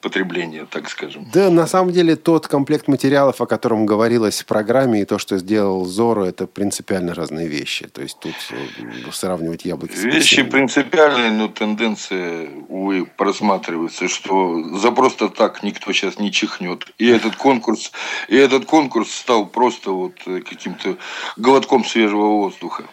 потребление, 0.00 0.66
так 0.70 0.88
скажем. 0.88 1.26
Да, 1.32 1.50
на 1.50 1.66
самом 1.66 1.92
деле, 1.92 2.16
тот 2.16 2.46
комплект 2.46 2.88
материалов, 2.88 3.40
о 3.40 3.46
котором 3.46 3.86
говорилось 3.86 4.42
в 4.42 4.46
программе, 4.46 5.02
и 5.02 5.04
то, 5.04 5.18
что 5.18 5.38
сделал 5.38 5.84
Зоро, 5.84 6.24
это 6.24 6.46
принципиально 6.46 7.14
разные 7.14 7.48
вещи. 7.48 7.88
То 7.88 8.02
есть 8.02 8.18
тут 8.20 8.34
э, 8.50 9.10
сравнивать 9.12 9.64
яблоки 9.64 9.94
с 9.94 10.04
Вещи 10.04 10.42
принципиальные, 10.42 11.32
но 11.32 11.48
тенденция, 11.48 12.48
увы, 12.68 13.06
просматривается, 13.06 14.08
что 14.08 14.78
за 14.78 14.92
просто 14.92 15.28
так 15.28 15.62
никто 15.62 15.92
сейчас 15.92 16.18
не 16.18 16.30
чихнет. 16.30 16.92
И 16.98 17.06
этот 17.08 17.36
конкурс, 17.36 17.92
и 18.28 18.36
этот 18.36 18.66
конкурс 18.66 19.10
стал 19.10 19.46
просто 19.46 19.90
вот 19.90 20.14
э, 20.26 20.40
каким-то 20.40 20.96
глотком 21.36 21.84
свежего 21.84 22.28
воздуха. 22.28 22.84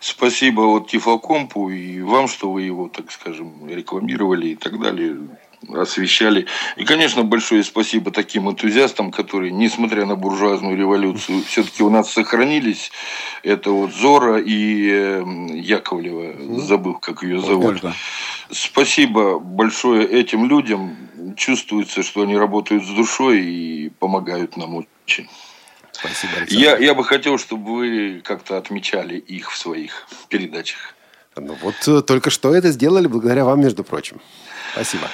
Спасибо 0.00 0.62
вот 0.62 0.88
Тифлокомпу 0.88 1.70
и 1.70 2.00
вам, 2.02 2.28
что 2.28 2.52
вы 2.52 2.62
его, 2.62 2.88
так 2.88 3.10
скажем, 3.10 3.68
рекламировали 3.68 4.48
и 4.48 4.56
так 4.56 4.80
далее 4.80 5.16
освещали. 5.68 6.46
И, 6.76 6.84
конечно, 6.84 7.22
большое 7.22 7.62
спасибо 7.62 8.10
таким 8.10 8.50
энтузиастам, 8.50 9.10
которые, 9.10 9.52
несмотря 9.52 10.06
на 10.06 10.16
буржуазную 10.16 10.76
революцию, 10.76 11.42
все-таки 11.42 11.82
у 11.82 11.90
нас 11.90 12.12
сохранились. 12.12 12.90
Это 13.42 13.70
вот 13.70 13.92
Зора 13.94 14.40
и 14.40 14.88
э, 14.90 15.24
Яковлева, 15.54 16.60
забыл, 16.60 16.94
как 16.94 17.22
ее 17.22 17.40
зовут. 17.40 17.82
Ольга. 17.82 17.94
Спасибо 18.50 19.38
большое 19.38 20.06
этим 20.06 20.46
людям. 20.46 20.96
Чувствуется, 21.36 22.02
что 22.02 22.22
они 22.22 22.36
работают 22.36 22.84
с 22.84 22.88
душой 22.88 23.40
и 23.40 23.88
помогают 23.98 24.56
нам 24.56 24.84
очень. 25.06 25.28
Спасибо, 25.92 26.32
Александр. 26.38 26.62
Я, 26.62 26.76
я 26.78 26.94
бы 26.94 27.04
хотел, 27.04 27.38
чтобы 27.38 27.74
вы 27.74 28.20
как-то 28.24 28.58
отмечали 28.58 29.16
их 29.16 29.52
в 29.52 29.56
своих 29.56 30.06
передачах. 30.28 30.94
Ну 31.36 31.56
вот 31.62 31.74
э, 31.86 32.02
только 32.02 32.30
что 32.30 32.54
это 32.54 32.70
сделали 32.70 33.06
благодаря 33.06 33.44
вам, 33.44 33.60
между 33.60 33.84
прочим. 33.84 34.20
Спасибо. 34.72 35.08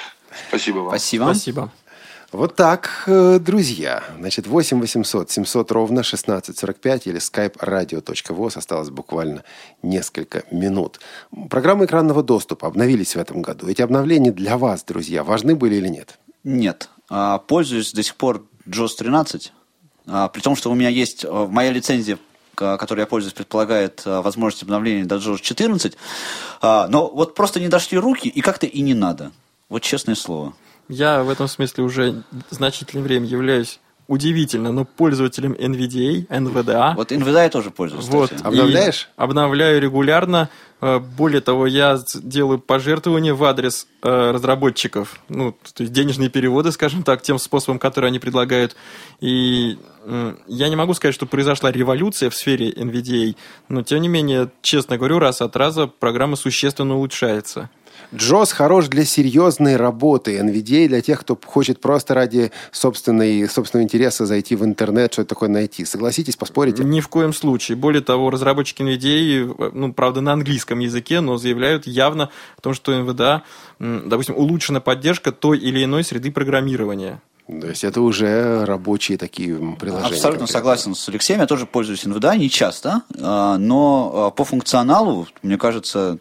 Спасибо 0.47 0.77
вам. 0.79 0.89
Спасибо. 0.89 1.23
Спасибо. 1.25 1.71
Вот 2.31 2.55
так, 2.55 3.03
э, 3.07 3.39
друзья. 3.39 4.03
Значит, 4.19 4.45
8 4.45 4.79
800 4.79 5.31
700 5.31 5.71
ровно 5.71 6.01
1645 6.03 7.07
или 7.07 7.17
skype 7.19 7.57
radio.voz. 7.57 8.55
Осталось 8.57 8.91
буквально 8.91 9.43
несколько 9.81 10.43
минут. 10.51 10.99
Программы 11.49 11.85
экранного 11.85 12.21
доступа 12.21 12.67
обновились 12.67 13.15
в 13.15 13.19
этом 13.19 13.41
году. 13.41 13.67
Эти 13.67 13.81
обновления 13.81 14.31
для 14.31 14.59
вас, 14.59 14.83
друзья, 14.83 15.23
важны 15.23 15.55
были 15.55 15.75
или 15.75 15.87
нет? 15.87 16.19
Нет. 16.43 16.89
А, 17.09 17.39
Пользуюсь 17.39 17.93
до 17.93 18.03
сих 18.03 18.15
пор 18.15 18.45
JOS 18.67 18.89
13. 18.99 19.51
а, 20.05 20.27
При 20.27 20.41
том, 20.41 20.55
что 20.55 20.69
у 20.69 20.75
меня 20.75 20.89
есть 20.89 21.25
а, 21.25 21.47
моя 21.47 21.71
лицензия, 21.71 22.19
к- 22.53 22.77
которой 22.77 22.99
я 23.01 23.05
пользуюсь, 23.07 23.33
предполагает 23.33 24.03
а, 24.05 24.21
возможность 24.21 24.61
обновления 24.61 25.05
до 25.05 25.15
JOS 25.15 25.39
14. 25.41 25.97
А, 26.61 26.87
Но 26.89 27.09
вот 27.09 27.33
просто 27.33 27.59
не 27.59 27.69
дошли 27.69 27.97
руки, 27.97 28.27
и 28.29 28.41
как-то 28.41 28.67
и 28.67 28.81
не 28.81 28.93
надо. 28.93 29.31
Вот 29.69 29.81
честное 29.83 30.15
слово. 30.15 30.53
Я 30.87 31.23
в 31.23 31.29
этом 31.29 31.47
смысле 31.47 31.83
уже 31.83 32.23
значительное 32.49 33.03
время 33.03 33.27
являюсь 33.27 33.79
удивительно, 34.07 34.71
но 34.71 34.85
пользователем 34.85 35.53
NVDA, 35.53 36.25
NVDA. 36.29 36.95
Вот 36.95 37.11
NVDA 37.11 37.43
я 37.43 37.49
тоже 37.49 37.69
пользуюсь, 37.69 38.07
Вот. 38.07 38.31
кстати. 38.31 38.43
Обновляешь? 38.43 39.07
И 39.15 39.21
обновляю 39.21 39.79
регулярно. 39.79 40.49
Э, 40.81 40.97
Более 40.97 41.41
того, 41.41 41.67
я 41.67 41.99
делаю 42.15 42.57
пожертвования 42.57 43.35
в 43.35 43.43
адрес 43.43 43.85
э, 44.01 44.31
разработчиков. 44.31 45.19
Ну, 45.29 45.51
то 45.51 45.83
есть 45.83 45.93
денежные 45.93 46.29
переводы, 46.29 46.71
скажем 46.71 47.03
так, 47.03 47.21
тем 47.21 47.37
способом, 47.37 47.77
который 47.77 48.07
они 48.09 48.17
предлагают. 48.17 48.75
И 49.19 49.77
я 50.47 50.69
не 50.69 50.75
могу 50.75 50.95
сказать, 50.95 51.13
что 51.13 51.27
произошла 51.27 51.71
революция 51.71 52.31
в 52.31 52.35
сфере 52.35 52.71
NVDA, 52.71 53.35
но 53.67 53.83
тем 53.83 54.01
не 54.01 54.07
менее, 54.07 54.49
честно 54.63 54.97
говорю, 54.97 55.19
раз 55.19 55.39
от 55.41 55.55
раза 55.55 55.85
программа 55.85 56.35
существенно 56.35 56.95
улучшается. 56.95 57.69
Джос 58.13 58.51
хорош 58.51 58.87
для 58.87 59.05
серьезной 59.05 59.75
работы. 59.75 60.37
NVDA 60.37 60.87
для 60.87 61.01
тех, 61.01 61.19
кто 61.19 61.37
хочет 61.45 61.79
просто 61.79 62.15
ради 62.15 62.51
собственной, 62.71 63.47
собственного 63.47 63.85
интереса 63.85 64.25
зайти 64.25 64.55
в 64.55 64.65
интернет, 64.65 65.13
что-то 65.13 65.29
такое 65.29 65.49
найти. 65.49 65.85
Согласитесь, 65.85 66.35
поспорите? 66.35 66.83
Ни 66.83 67.01
в 67.01 67.07
коем 67.07 67.33
случае. 67.33 67.77
Более 67.77 68.01
того, 68.01 68.29
разработчики 68.29 68.81
NVDA, 68.81 69.71
ну, 69.73 69.93
правда, 69.93 70.21
на 70.21 70.33
английском 70.33 70.79
языке, 70.79 71.19
но 71.19 71.37
заявляют 71.37 71.85
явно 71.85 72.29
о 72.57 72.61
том, 72.61 72.73
что 72.73 72.93
NVDA, 72.93 73.41
допустим, 73.79 74.35
улучшена 74.35 74.79
поддержка 74.79 75.31
той 75.31 75.59
или 75.59 75.83
иной 75.83 76.03
среды 76.03 76.31
программирования. 76.31 77.21
То 77.47 77.67
есть 77.67 77.83
это 77.83 78.01
уже 78.01 78.63
рабочие 78.65 79.17
такие 79.17 79.55
приложения. 79.79 80.13
Абсолютно 80.13 80.21
конкретно. 80.21 80.47
согласен 80.47 80.95
с 80.95 81.09
Алексеем. 81.09 81.39
Я 81.39 81.47
тоже 81.47 81.65
пользуюсь 81.65 82.05
NVDA, 82.05 82.37
не 82.37 82.49
часто, 82.49 83.01
а, 83.19 83.57
но 83.57 84.11
а, 84.13 84.29
по 84.29 84.45
функционалу, 84.45 85.27
мне 85.41 85.57
кажется, 85.57 86.19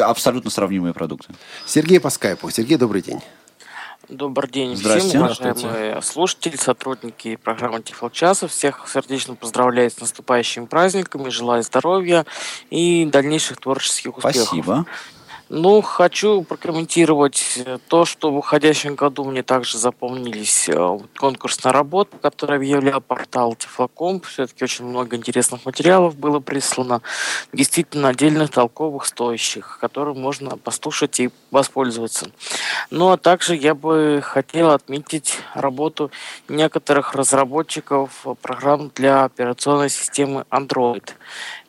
абсолютно 0.00 0.50
сравнимые 0.50 0.94
продукты. 0.94 1.34
Сергей 1.66 2.00
по 2.00 2.10
скайпу. 2.10 2.50
Сергей, 2.50 2.76
добрый 2.76 3.02
день. 3.02 3.20
Добрый 4.08 4.48
день 4.48 4.76
Здрасте. 4.76 5.08
всем, 5.08 5.22
уважаемые 5.22 6.00
слушатели, 6.00 6.54
сотрудники 6.56 7.34
программы 7.34 7.82
Тифлокчаса. 7.82 8.46
Всех 8.46 8.86
сердечно 8.88 9.34
поздравляю 9.34 9.90
с 9.90 10.00
наступающими 10.00 10.66
праздниками, 10.66 11.28
желаю 11.28 11.64
здоровья 11.64 12.24
и 12.70 13.04
дальнейших 13.06 13.58
творческих 13.58 14.16
успехов. 14.16 14.46
Спасибо. 14.46 14.86
Ну, 15.48 15.80
хочу 15.80 16.42
прокомментировать 16.42 17.62
э, 17.64 17.78
то, 17.86 18.04
что 18.04 18.32
в 18.32 18.36
уходящем 18.36 18.96
году 18.96 19.24
мне 19.24 19.44
также 19.44 19.78
запомнились 19.78 20.68
э, 20.68 20.76
вот 20.76 21.06
конкурсная 21.16 21.72
работа, 21.72 22.16
которую 22.20 22.56
объявлял 22.56 23.00
портал 23.00 23.54
Тифлокомп. 23.54 24.26
Все-таки 24.26 24.64
очень 24.64 24.86
много 24.86 25.14
интересных 25.14 25.64
материалов 25.64 26.16
было 26.16 26.40
прислано. 26.40 27.00
Действительно, 27.52 28.08
отдельных, 28.08 28.50
толковых, 28.50 29.06
стоящих, 29.06 29.78
которые 29.80 30.16
можно 30.16 30.56
послушать 30.56 31.20
и 31.20 31.30
воспользоваться. 31.52 32.28
Ну, 32.90 33.10
а 33.10 33.16
также 33.16 33.54
я 33.54 33.76
бы 33.76 34.22
хотел 34.24 34.70
отметить 34.70 35.38
работу 35.54 36.10
некоторых 36.48 37.14
разработчиков 37.14 38.26
программ 38.42 38.90
для 38.96 39.22
операционной 39.22 39.90
системы 39.90 40.44
Android. 40.50 41.08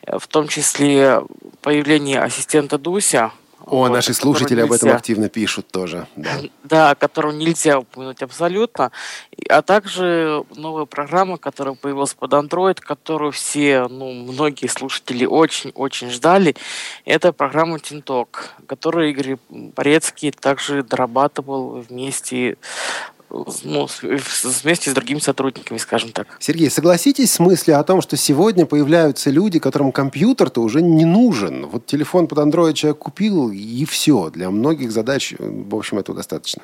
Э, 0.02 0.18
В 0.18 0.26
том 0.26 0.48
числе 0.48 1.22
появление 1.62 2.20
ассистента 2.20 2.76
Дуся 2.76 3.30
О, 3.70 3.76
Вот, 3.80 3.88
наши 3.90 4.14
слушатели 4.14 4.60
об 4.60 4.72
этом 4.72 4.88
нельзя- 4.88 4.96
активно 4.96 5.28
пишут 5.28 5.68
тоже. 5.68 6.06
Да. 6.16 6.30
Да, 6.64 6.94
которую 6.94 7.36
нельзя 7.36 7.78
упомянуть 7.78 8.22
абсолютно. 8.22 8.92
А 9.48 9.62
также 9.62 10.44
новая 10.56 10.86
программа, 10.86 11.36
которая 11.36 11.74
появилась 11.74 12.14
под 12.14 12.32
Android, 12.32 12.80
которую 12.80 13.32
все, 13.32 13.86
ну, 13.88 14.12
многие 14.12 14.68
слушатели 14.68 15.26
очень-очень 15.26 16.10
ждали. 16.10 16.56
Это 17.04 17.32
программа 17.32 17.78
Тинток, 17.78 18.54
которую 18.66 19.10
Игорь 19.10 19.36
Порецкий 19.74 20.30
также 20.30 20.82
дорабатывал 20.82 21.80
вместе, 21.88 22.56
ну, 23.30 23.88
вместе 24.62 24.90
с 24.90 24.94
другими 24.94 25.18
сотрудниками, 25.18 25.78
скажем 25.78 26.12
так. 26.12 26.36
Сергей, 26.40 26.70
согласитесь 26.70 27.32
с 27.32 27.38
мыслью 27.38 27.78
о 27.78 27.84
том, 27.84 28.00
что 28.00 28.16
сегодня 28.16 28.66
появляются 28.66 29.30
люди, 29.30 29.58
которым 29.58 29.92
компьютер-то 29.92 30.62
уже 30.62 30.82
не 30.82 31.04
нужен. 31.04 31.66
Вот 31.66 31.86
телефон 31.86 32.26
под 32.26 32.38
Android 32.38 32.72
человек 32.74 32.98
купил, 32.98 33.50
и 33.50 33.84
все. 33.84 34.30
Для 34.30 34.50
многих 34.50 34.92
задач, 34.92 35.34
в 35.38 35.74
общем, 35.74 35.98
этого 35.98 36.16
достаточно. 36.16 36.62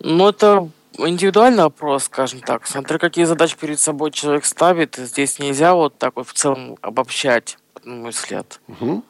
Ну, 0.00 0.28
это 0.28 0.68
индивидуальный 0.98 1.62
вопрос, 1.62 2.04
скажем 2.04 2.40
так. 2.40 2.66
Смотря 2.66 2.98
какие 2.98 3.24
задачи 3.24 3.56
перед 3.58 3.78
собой 3.78 4.10
человек 4.10 4.44
ставит, 4.44 4.96
здесь 4.96 5.38
нельзя 5.38 5.74
вот 5.74 5.96
так 5.96 6.16
вот 6.16 6.26
в 6.26 6.32
целом 6.32 6.76
обобщать, 6.80 7.56
на 7.84 7.94
мой 7.94 8.10
взгляд. 8.10 8.60
Мгм. 8.66 9.04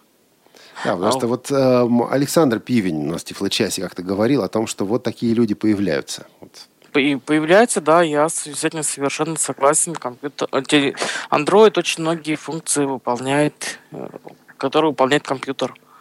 Да, 0.84 0.92
потому 0.92 1.08
А 1.08 1.12
что 1.12 1.26
вот 1.26 1.50
эм, 1.50 2.02
Александр 2.10 2.58
Пивень 2.60 3.08
у 3.08 3.12
нас 3.12 3.22
в 3.22 3.24
Тифлочасе 3.24 3.82
как-то 3.82 4.02
говорил 4.02 4.42
о 4.42 4.48
том, 4.48 4.66
что 4.66 4.84
вот 4.84 5.02
такие 5.02 5.34
люди 5.34 5.54
появляются. 5.54 6.26
Вот. 6.40 6.50
Появляется, 6.92 7.80
да, 7.80 8.02
я 8.02 8.28
с 8.28 8.46
этим 8.64 8.82
совершенно 8.82 9.36
согласен. 9.36 9.94
Компьютер, 9.94 10.48
э, 10.52 10.62
те- 10.66 10.94
Android 11.30 11.78
очень 11.78 12.02
многие 12.02 12.34
функции 12.34 12.84
выполняет, 12.84 13.78
э, 13.92 14.08
которые 14.58 14.90
выполняет 14.90 15.22
компьютер. 15.22 15.74
В 15.74 15.91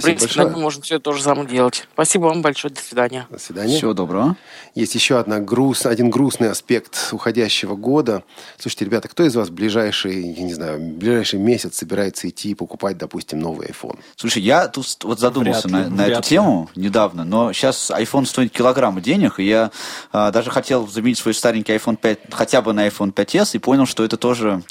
Спасибо 0.00 0.18
принципе, 0.18 0.38
большое. 0.40 0.54
нем 0.54 0.62
можно 0.62 0.82
все 0.82 0.98
то 0.98 1.12
же 1.12 1.22
самое 1.22 1.48
делать. 1.48 1.88
Спасибо 1.94 2.24
вам 2.24 2.42
большое, 2.42 2.72
до 2.72 2.80
свидания. 2.80 3.26
До 3.30 3.38
свидания. 3.38 3.76
Всего 3.76 3.94
доброго. 3.94 4.36
Есть 4.74 4.94
еще 4.94 5.18
одна 5.18 5.40
груз, 5.40 5.86
один 5.86 6.10
грустный 6.10 6.50
аспект 6.50 7.08
уходящего 7.12 7.76
года. 7.76 8.24
Слушайте, 8.58 8.86
ребята, 8.86 9.08
кто 9.08 9.24
из 9.24 9.34
вас 9.34 9.48
в 9.48 9.52
ближайший, 9.52 10.32
я 10.32 10.42
не 10.42 10.54
знаю, 10.54 10.78
в 10.78 10.98
ближайший 10.98 11.38
месяц 11.38 11.76
собирается 11.76 12.28
идти 12.28 12.50
и 12.50 12.54
покупать, 12.54 12.98
допустим, 12.98 13.38
новый 13.38 13.68
iPhone? 13.68 13.98
Слушай, 14.16 14.42
я 14.42 14.68
тут 14.68 14.86
вот 15.02 15.20
задумался 15.20 15.68
Вряд 15.68 15.84
ли, 15.84 15.90
на, 15.90 15.96
на 15.96 16.04
вряд 16.04 16.18
эту 16.18 16.30
ли. 16.30 16.36
тему 16.36 16.70
недавно, 16.74 17.24
но 17.24 17.52
сейчас 17.52 17.90
iPhone 17.90 18.26
стоит 18.26 18.52
килограммы 18.52 19.00
денег, 19.00 19.38
и 19.38 19.44
я 19.44 19.70
а, 20.12 20.30
даже 20.30 20.50
хотел 20.50 20.86
заменить 20.86 21.18
свой 21.18 21.34
старенький 21.34 21.72
iPhone 21.72 21.96
5 21.96 22.18
хотя 22.32 22.62
бы 22.62 22.72
на 22.72 22.86
iPhone 22.86 23.12
5s, 23.12 23.50
и 23.54 23.58
понял, 23.58 23.86
что 23.86 24.04
это 24.04 24.16
тоже 24.16 24.62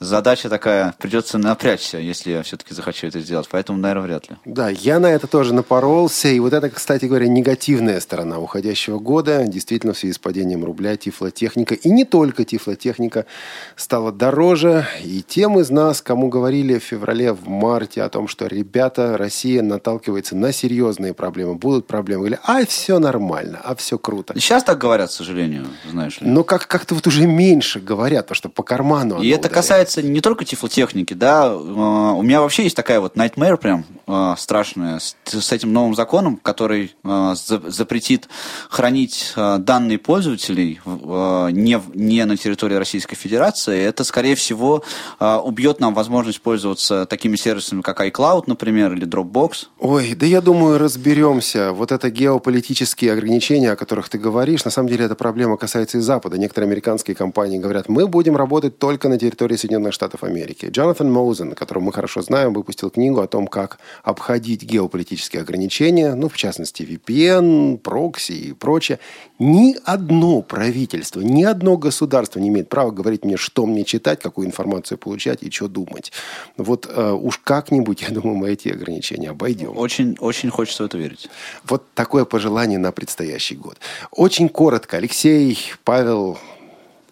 задача 0.00 0.48
такая, 0.48 0.94
придется 0.98 1.38
напрячься, 1.38 1.98
если 1.98 2.32
я 2.32 2.42
все-таки 2.42 2.74
захочу 2.74 3.06
это 3.06 3.20
сделать, 3.20 3.48
поэтому, 3.50 3.78
наверное, 3.78 4.06
вряд 4.06 4.30
ли. 4.30 4.36
Да, 4.54 4.68
я 4.68 5.00
на 5.00 5.06
это 5.06 5.26
тоже 5.26 5.52
напоролся. 5.52 6.28
И 6.28 6.38
вот 6.38 6.52
это, 6.52 6.70
кстати 6.70 7.06
говоря, 7.06 7.26
негативная 7.26 7.98
сторона 7.98 8.38
уходящего 8.38 9.00
года. 9.00 9.42
Действительно, 9.48 9.94
в 9.94 9.98
связи 9.98 10.14
с 10.14 10.18
падением 10.18 10.64
рубля 10.64 10.96
тифлотехника, 10.96 11.74
и 11.74 11.90
не 11.90 12.04
только 12.04 12.44
тифлотехника, 12.44 13.26
стала 13.74 14.12
дороже. 14.12 14.86
И 15.02 15.22
тем 15.26 15.58
из 15.58 15.70
нас, 15.70 16.00
кому 16.02 16.28
говорили 16.28 16.78
в 16.78 16.84
феврале, 16.84 17.32
в 17.32 17.48
марте 17.48 18.00
о 18.02 18.08
том, 18.08 18.28
что, 18.28 18.46
ребята, 18.46 19.16
Россия 19.18 19.60
наталкивается 19.60 20.36
на 20.36 20.52
серьезные 20.52 21.14
проблемы, 21.14 21.56
будут 21.56 21.88
проблемы. 21.88 22.20
Говорили, 22.20 22.40
а 22.44 22.64
все 22.64 23.00
нормально, 23.00 23.60
а 23.64 23.74
все 23.74 23.98
круто. 23.98 24.34
Сейчас 24.38 24.62
так 24.62 24.78
говорят, 24.78 25.08
к 25.10 25.12
сожалению, 25.12 25.66
знаешь 25.90 26.20
ли. 26.20 26.28
Но 26.28 26.44
как- 26.44 26.68
как-то 26.68 26.94
вот 26.94 27.04
уже 27.08 27.26
меньше 27.26 27.80
говорят, 27.80 28.26
потому 28.26 28.36
что 28.36 28.48
по 28.50 28.62
карману 28.62 29.20
И 29.20 29.28
это 29.30 29.40
ударяет. 29.48 29.52
касается 29.52 30.00
не 30.00 30.20
только 30.20 30.44
тифлотехники, 30.44 31.14
да. 31.14 31.46
Э, 31.48 32.14
У 32.14 32.22
меня 32.22 32.40
вообще 32.40 32.62
есть 32.62 32.76
такая 32.76 33.00
вот 33.00 33.16
nightmare 33.16 33.56
прям 33.56 33.84
э, 34.06 34.34
страшная 34.38 34.98
с, 34.98 35.16
с 35.24 35.52
этим 35.52 35.72
новым 35.72 35.94
законом, 35.94 36.36
который 36.36 36.94
э, 37.02 37.34
за- 37.34 37.70
запретит 37.70 38.28
хранить 38.68 39.32
э, 39.36 39.58
данные 39.58 39.98
пользователей 39.98 40.80
э, 40.84 41.48
не, 41.52 41.80
не 41.94 42.24
на 42.24 42.36
территории 42.36 42.74
Российской 42.74 43.16
Федерации. 43.16 43.82
Это, 43.82 44.04
скорее 44.04 44.34
всего, 44.34 44.82
э, 45.20 45.36
убьет 45.36 45.80
нам 45.80 45.94
возможность 45.94 46.40
пользоваться 46.40 47.06
такими 47.06 47.36
сервисами, 47.36 47.82
как 47.82 48.00
iCloud, 48.00 48.44
например, 48.46 48.92
или 48.92 49.06
Dropbox. 49.06 49.66
Ой, 49.78 50.14
да 50.14 50.26
я 50.26 50.40
думаю, 50.40 50.78
разберемся. 50.78 51.72
Вот 51.72 51.92
это 51.92 52.10
геополитические 52.10 53.12
ограничения, 53.12 53.72
о 53.72 53.76
которых 53.76 54.08
ты 54.08 54.18
говоришь, 54.18 54.64
на 54.64 54.70
самом 54.70 54.88
деле 54.88 55.06
эта 55.06 55.14
проблема 55.14 55.56
касается 55.56 55.98
и 55.98 56.00
Запада. 56.00 56.38
Некоторые 56.38 56.68
американские 56.68 57.14
компании 57.14 57.58
говорят, 57.58 57.88
мы 57.88 58.06
будем 58.06 58.36
работать 58.36 58.78
только 58.78 59.08
на 59.08 59.18
территории 59.18 59.56
Соединенных 59.56 59.92
Штатов 59.92 60.24
Америки. 60.24 60.66
Джонатан 60.70 61.10
Моузен, 61.10 61.54
которого 61.54 61.84
мы 61.84 61.92
хорошо 61.92 62.22
знаем, 62.22 62.52
выпустил 62.52 62.90
книгу 62.90 63.20
о 63.20 63.26
том, 63.26 63.46
как 63.46 63.78
обходить 64.04 64.62
геополитические 64.62 65.40
ограничения, 65.40 66.14
ну, 66.14 66.28
в 66.28 66.36
частности, 66.36 66.82
VPN, 66.82 67.78
прокси 67.78 68.32
и 68.32 68.52
прочее. 68.52 69.00
Ни 69.38 69.76
одно 69.84 70.42
правительство, 70.42 71.22
ни 71.22 71.42
одно 71.42 71.78
государство 71.78 72.38
не 72.38 72.48
имеет 72.48 72.68
права 72.68 72.90
говорить 72.90 73.24
мне, 73.24 73.38
что 73.38 73.64
мне 73.64 73.82
читать, 73.82 74.20
какую 74.20 74.46
информацию 74.46 74.98
получать 74.98 75.42
и 75.42 75.50
что 75.50 75.68
думать. 75.68 76.12
Вот 76.58 76.86
э, 76.86 77.12
уж 77.12 77.38
как-нибудь, 77.38 78.02
я 78.08 78.10
думаю, 78.10 78.36
мы 78.36 78.50
эти 78.50 78.68
ограничения 78.68 79.30
обойдем. 79.30 79.76
Очень, 79.76 80.16
очень 80.20 80.50
хочется 80.50 80.82
в 80.82 80.86
это 80.86 80.98
верить. 80.98 81.30
Вот 81.64 81.84
такое 81.94 82.26
пожелание 82.26 82.78
на 82.78 82.92
предстоящий 82.92 83.56
год. 83.56 83.78
Очень 84.10 84.50
коротко, 84.50 84.98
Алексей, 84.98 85.58
Павел, 85.82 86.38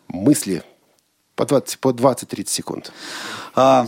мысли 0.08 0.62
по 1.36 1.46
20 1.46 1.78
по 1.78 1.88
20-30 1.88 2.48
секунд. 2.48 2.92
А, 3.54 3.86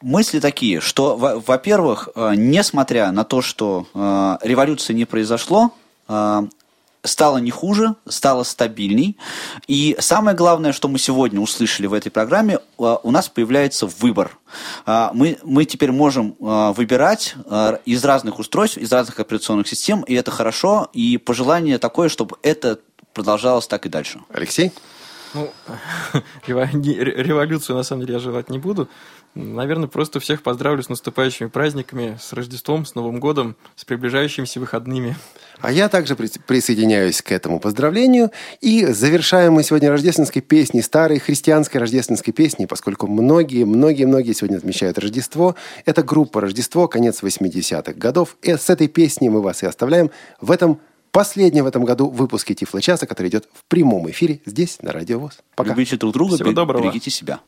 мысли 0.00 0.40
такие, 0.40 0.80
что, 0.80 1.16
во- 1.16 1.38
во-первых, 1.40 2.08
э, 2.14 2.32
несмотря 2.36 3.12
на 3.12 3.24
то, 3.24 3.42
что 3.42 3.86
э, 3.94 4.38
революции 4.42 4.92
не 4.94 5.04
произошло, 5.04 5.72
э, 6.08 6.42
стало 7.02 7.38
не 7.38 7.50
хуже, 7.50 7.94
стало 8.08 8.42
стабильней. 8.42 9.16
И 9.66 9.96
самое 10.00 10.36
главное, 10.36 10.72
что 10.72 10.86
мы 10.88 10.98
сегодня 10.98 11.40
услышали 11.40 11.86
в 11.86 11.94
этой 11.94 12.10
программе, 12.10 12.58
э, 12.78 12.96
у 13.02 13.10
нас 13.10 13.28
появляется 13.28 13.86
выбор. 13.86 14.36
А, 14.86 15.10
Мы, 15.14 15.38
мы 15.42 15.64
теперь 15.64 15.92
можем 15.92 16.34
э, 16.40 16.72
выбирать 16.76 17.34
э, 17.46 17.78
из 17.86 18.04
разных 18.04 18.38
устройств, 18.38 18.78
из 18.78 18.92
разных 18.92 19.18
операционных 19.20 19.68
систем, 19.68 20.02
и 20.02 20.14
это 20.14 20.30
хорошо. 20.30 20.88
И 20.92 21.16
пожелание 21.18 21.78
такое, 21.78 22.08
чтобы 22.08 22.36
это 22.42 22.78
продолжалось 23.14 23.66
так 23.66 23.86
и 23.86 23.88
дальше. 23.88 24.20
Алексей? 24.32 24.72
Ну, 25.32 25.50
революцию, 26.46 27.76
на 27.76 27.82
самом 27.82 28.02
деле, 28.02 28.14
я 28.14 28.20
желать 28.20 28.50
не 28.50 28.58
буду. 28.58 28.88
Наверное, 29.34 29.86
просто 29.86 30.18
всех 30.18 30.42
поздравлю 30.42 30.82
с 30.82 30.88
наступающими 30.88 31.46
праздниками, 31.46 32.18
с 32.20 32.32
Рождеством, 32.32 32.84
с 32.84 32.96
Новым 32.96 33.20
годом, 33.20 33.54
с 33.76 33.84
приближающимися 33.84 34.58
выходными. 34.58 35.14
А 35.60 35.70
я 35.70 35.88
также 35.88 36.16
при- 36.16 36.28
присоединяюсь 36.46 37.22
к 37.22 37.30
этому 37.30 37.60
поздравлению. 37.60 38.30
И 38.60 38.86
завершаем 38.86 39.52
мы 39.52 39.62
сегодня 39.62 39.88
рождественской 39.90 40.42
песней, 40.42 40.82
старой 40.82 41.20
христианской 41.20 41.80
рождественской 41.80 42.32
песней, 42.32 42.66
поскольку 42.66 43.06
многие, 43.06 43.64
многие, 43.64 44.04
многие 44.04 44.32
сегодня 44.32 44.56
отмечают 44.56 44.98
Рождество. 44.98 45.54
Это 45.84 46.02
группа 46.02 46.40
«Рождество», 46.40 46.88
конец 46.88 47.22
80-х 47.22 47.92
годов. 47.92 48.36
И 48.42 48.50
с 48.50 48.68
этой 48.68 48.88
песней 48.88 49.28
мы 49.28 49.42
вас 49.42 49.62
и 49.62 49.66
оставляем 49.66 50.10
в 50.40 50.50
этом 50.50 50.80
последнем 51.12 51.64
в 51.64 51.66
этом 51.68 51.84
году 51.84 52.08
выпуске 52.08 52.54
Тифло 52.54 52.80
часа, 52.80 53.06
который 53.06 53.28
идет 53.28 53.48
в 53.52 53.64
прямом 53.68 54.10
эфире 54.10 54.40
здесь, 54.44 54.78
на 54.82 54.90
Радио 54.92 55.18
ВОЗ. 55.20 55.38
Пока. 55.54 55.70
Любите 55.70 55.96
друг 55.96 56.14
друга, 56.14 56.34
Всего 56.34 56.52
доброго. 56.52 56.82
берегите 56.82 57.10
себя. 57.10 57.40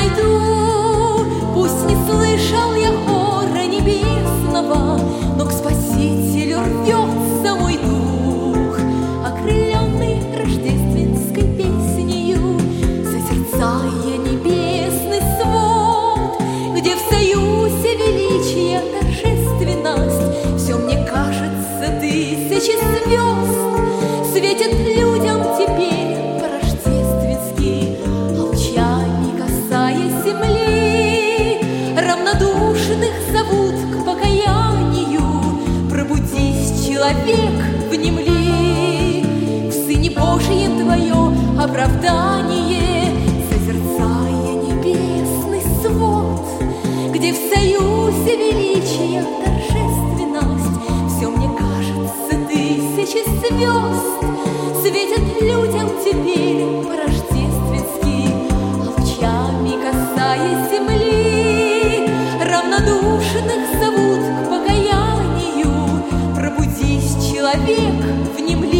Найду. 0.00 1.24
Пусть 1.54 1.84
не 1.86 1.96
слышал 2.06 2.74
я 2.74 2.92
хора 3.06 3.66
небесного 3.66 5.00
Но 5.36 5.44
к 5.46 5.52
спасителю 5.52 6.60
рвется 6.60 7.39
оправдание 41.80 43.10
Созерцая 43.50 44.54
небесный 44.54 45.62
свод 45.82 46.46
Где 47.12 47.32
в 47.32 47.36
союзе 47.36 48.36
величия 48.36 49.24
торжественность. 49.42 50.78
Все 51.08 51.30
мне 51.30 51.48
кажется 51.56 52.32
тысячи 52.48 53.24
звезд 53.40 54.20
Светят 54.82 55.24
людям 55.40 55.88
теперь 56.04 56.84
по-рождественски 56.84 58.28
Лучами 58.84 59.72
касаясь 59.82 60.70
земли. 60.70 62.10
Равнодушных 62.42 63.62
зовут 63.80 64.20
к 64.20 64.50
покаянию. 64.50 65.72
Пробудись, 66.34 67.14
человек, 67.30 67.94
внемли 68.36 68.79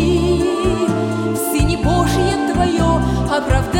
оправдать. 3.40 3.79